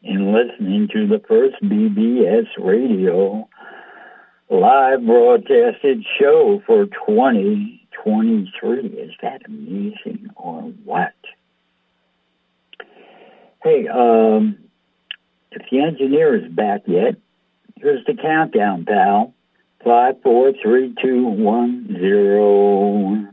in 0.04 0.32
listening 0.32 0.86
to 0.92 1.08
the 1.08 1.18
first 1.26 1.56
BBS 1.60 2.46
radio 2.58 3.48
live 4.48 5.04
broadcasted 5.04 6.04
show 6.20 6.62
for 6.64 6.86
2023. 6.86 8.78
Is 8.86 9.12
that 9.22 9.42
amazing 9.44 10.30
or 10.36 10.62
what? 10.84 11.14
Hey, 13.64 13.88
um, 13.88 14.58
if 15.56 15.70
the 15.70 15.80
engineer 15.80 16.36
is 16.36 16.52
back 16.52 16.82
yet, 16.86 17.16
here's 17.76 18.04
the 18.04 18.14
countdown, 18.14 18.84
pal. 18.84 19.32
Five, 19.82 20.20
four, 20.22 20.52
three, 20.62 20.94
two, 21.02 21.26
one, 21.26 21.96
zero. 21.98 23.26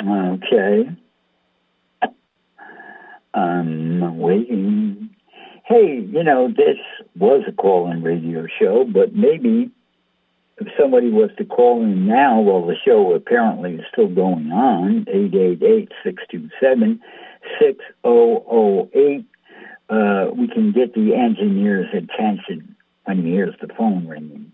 Okay. 0.00 0.90
I'm 3.32 4.18
waiting. 4.18 5.10
Hey, 5.64 6.00
you 6.00 6.22
know, 6.22 6.48
this 6.48 6.76
was 7.16 7.42
a 7.48 7.52
call-in 7.52 8.02
radio 8.02 8.46
show, 8.60 8.84
but 8.84 9.14
maybe 9.14 9.70
if 10.58 10.68
somebody 10.78 11.10
was 11.10 11.30
to 11.38 11.44
call 11.44 11.82
in 11.82 12.06
now, 12.06 12.40
well, 12.40 12.64
the 12.64 12.76
show 12.84 13.12
apparently 13.14 13.76
is 13.76 13.84
still 13.90 14.08
going 14.08 14.52
on, 14.52 15.06
888-627-6008, 17.60 19.24
uh, 19.90 20.30
we 20.34 20.48
can 20.48 20.72
get 20.72 20.94
the 20.94 21.14
engineer's 21.14 21.92
attention 21.92 22.74
when 23.04 23.22
he 23.22 23.30
hears 23.30 23.54
the 23.60 23.68
phone 23.74 24.06
ringing. 24.06 24.52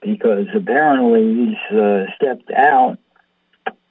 Because 0.00 0.46
apparently 0.54 1.34
he's 1.34 1.78
uh, 1.78 2.06
stepped 2.16 2.50
out 2.50 2.98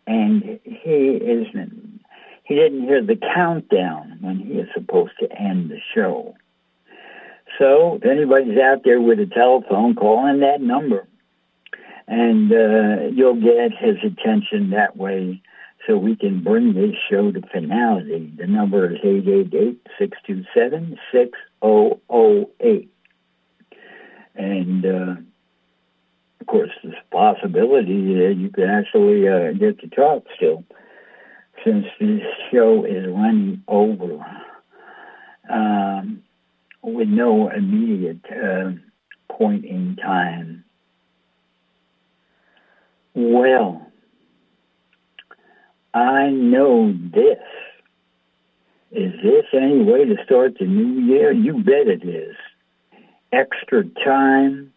and 0.08 0.60
he 0.64 1.08
isn't, 1.16 2.02
he 2.44 2.56
didn't 2.56 2.82
hear 2.82 3.02
the 3.04 3.16
countdown 3.16 4.18
when 4.22 4.40
he 4.40 4.54
is 4.54 4.68
supposed 4.74 5.14
to 5.20 5.32
end 5.32 5.70
the 5.70 5.80
show. 5.94 6.36
So 7.58 7.96
if 7.96 8.06
anybody's 8.06 8.58
out 8.60 8.84
there 8.84 9.00
with 9.00 9.20
a 9.20 9.26
telephone, 9.26 9.96
call 9.96 10.26
in 10.28 10.40
that 10.42 10.62
number. 10.62 11.08
And 12.08 12.52
uh, 12.52 13.08
you'll 13.14 13.40
get 13.40 13.72
his 13.78 13.98
attention 14.04 14.72
that 14.72 14.98
way 14.98 15.42
so 15.90 15.98
we 15.98 16.16
can 16.16 16.42
bring 16.44 16.74
this 16.74 16.94
show 17.10 17.32
to 17.32 17.42
finality. 17.52 18.32
The 18.38 18.46
number 18.46 18.94
is 18.94 19.00
888-627-6008. 20.00 22.88
And, 24.36 24.86
uh, 24.86 25.16
of 26.40 26.48
course, 26.48 26.70
there's 26.84 26.94
a 26.94 27.12
possibility 27.12 28.14
that 28.14 28.36
you 28.38 28.52
can 28.52 28.70
actually 28.70 29.28
uh, 29.28 29.54
get 29.54 29.80
to 29.80 29.88
talk 29.88 30.28
still 30.36 30.64
since 31.66 31.88
this 32.00 32.22
show 32.52 32.86
is 32.86 33.08
running 33.08 33.64
over. 33.68 34.24
Um, 35.50 36.22
with 36.84 37.10
no 37.10 37.50
immediate 37.50 38.24
uh, 38.32 38.74
point 39.28 39.66
in 39.66 39.96
time. 39.96 40.64
Well, 43.16 43.89
I 45.94 46.30
know 46.30 46.94
this. 46.94 47.40
Is 48.92 49.14
this 49.24 49.46
any 49.54 49.84
way 49.84 50.06
to 50.06 50.16
start 50.26 50.58
the 50.60 50.66
new 50.66 51.02
year? 51.02 51.32
You 51.32 51.64
bet 51.64 51.88
it 51.88 52.04
is. 52.04 52.36
Extra 53.32 53.84
time. 54.04 54.74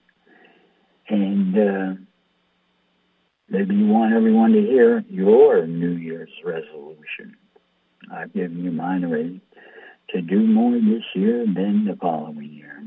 and 1.09 1.57
uh, 1.57 1.93
maybe 3.49 3.75
you 3.75 3.87
want 3.87 4.13
everyone 4.13 4.51
to 4.51 4.61
hear 4.61 5.03
your 5.09 5.65
New 5.65 5.91
Year's 5.91 6.31
resolution. 6.43 7.37
I've 8.11 8.33
given 8.33 8.63
you 8.63 8.71
mine 8.71 9.05
already 9.05 9.41
to 10.09 10.21
do 10.21 10.39
more 10.39 10.71
this 10.71 11.03
year 11.13 11.45
than 11.45 11.85
the 11.85 11.95
following 11.95 12.51
year. 12.51 12.83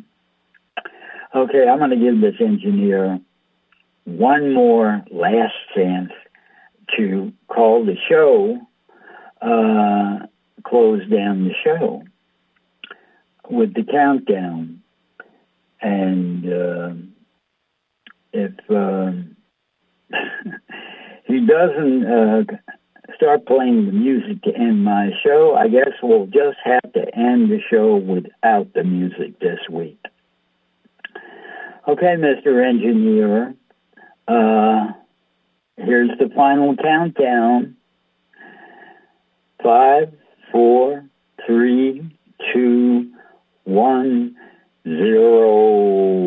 Okay, 1.35 1.69
I'm 1.69 1.79
going 1.79 1.91
to 1.91 1.97
give 1.97 2.21
this 2.21 2.41
engineer 2.41 3.21
one 4.05 4.53
more 4.53 5.05
last 5.11 5.55
chance 5.75 6.11
to 6.97 7.33
call 7.49 7.85
the 7.85 7.97
show, 8.09 8.59
uh, 9.41 10.27
close 10.65 11.09
down 11.09 11.45
the 11.45 11.55
show 11.65 12.03
with 13.49 13.75
the 13.75 13.85
countdown. 13.85 14.83
And... 15.81 16.53
Uh, 16.53 17.10
if 18.33 18.53
um, 18.71 19.37
he 21.27 21.47
doesn't 21.47 22.07
uh, 22.07 22.43
start 23.17 23.47
playing 23.47 23.87
the 23.87 23.93
music 23.93 24.43
to 24.43 24.55
end 24.55 24.85
my 24.85 25.11
show, 25.25 25.55
I 25.55 25.69
guess 25.69 25.91
we'll 26.03 26.27
just 26.27 26.59
have 26.65 26.93
to 26.93 27.15
end 27.15 27.51
the 27.51 27.61
show 27.71 27.97
without 27.97 28.73
the 28.75 28.85
music 28.85 29.39
this 29.41 29.61
week. 29.71 29.99
Okay, 31.89 32.17
Mr. 32.17 32.65
Engineer, 32.67 33.55
uh, 34.29 34.93
here's 35.77 36.11
the 36.19 36.31
final 36.37 36.77
countdown. 36.77 37.77
Five, 39.63 40.13
four, 40.53 41.05
three, 41.47 42.17
two, 42.53 43.13
one, 43.65 44.37
zero. 44.87 46.21